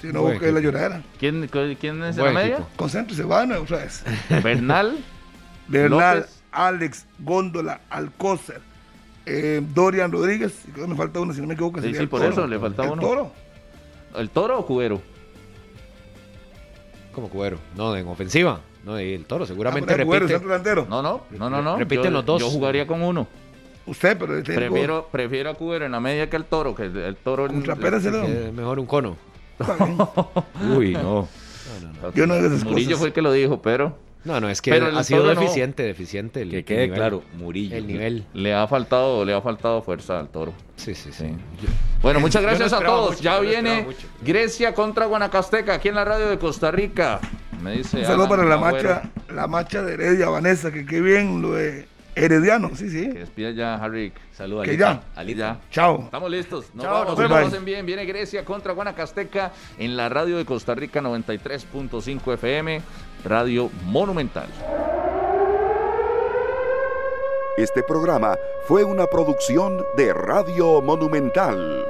[0.00, 1.02] Si no, que la lloradera.
[1.18, 2.66] ¿Quién, ¿Quién es en la media?
[2.76, 4.04] Concéntrese, va otra vez.
[4.42, 4.98] Bernal.
[5.68, 8.60] Bernal, Alex, Góndola, Alcócer,
[9.24, 11.80] eh, Dorian Rodríguez, creo que me falta uno, si no me equivoco.
[11.82, 13.02] Sí, sí, por eso le faltaba uno.
[13.02, 13.32] ¿El toro?
[14.16, 15.02] ¿El toro o Cubero?
[17.12, 17.58] ¿Cómo Cubero?
[17.76, 18.60] No, en ofensiva.
[18.86, 20.18] No, el toro seguramente ah, repite.
[20.20, 20.86] Cubero, delantero.
[20.88, 21.60] No, no, no, no.
[21.60, 21.76] no.
[21.76, 22.40] Repiten los dos.
[22.40, 23.26] Yo jugaría con uno.
[23.84, 27.46] Usted, pero prefiero, prefiero a Cubero en la media que el toro, que el, toro...
[27.46, 29.16] Es mejor un cono.
[30.76, 31.28] Uy, no.
[32.14, 32.34] Yo no
[32.64, 33.96] Murillo fue el que lo dijo, pero...
[34.26, 36.42] No, no, es que ha sido deficiente, deficiente.
[36.42, 37.76] El, que quede claro, Murillo.
[37.76, 38.26] El nivel.
[38.34, 40.52] Le ha faltado, le ha faltado fuerza al toro.
[40.74, 41.26] Sí, sí, sí.
[42.02, 43.20] Bueno, muchas gracias a todos.
[43.20, 43.86] ya viene
[44.22, 47.20] Grecia contra Guanacasteca aquí en la radio de Costa Rica.
[47.62, 47.98] Me dice.
[47.98, 51.86] Un saludo para la marcha, la marcha de Heredia, Vanessa, que qué bien lo de
[52.16, 53.10] Herediano, sí, sí.
[53.12, 54.12] Que despida ya, Harry.
[54.32, 55.02] Saludos, Que ya.
[55.14, 55.60] Alita.
[55.70, 56.00] Chao.
[56.04, 56.74] Estamos listos.
[56.74, 57.64] Nos Chao, vamos, nos vemos.
[57.64, 57.84] bien.
[57.84, 62.80] Viene Grecia contra Guanacasteca en la radio de Costa Rica 93.5 FM.
[63.24, 64.46] Radio Monumental.
[67.58, 68.36] Este programa
[68.66, 71.84] fue una producción de Radio Monumental.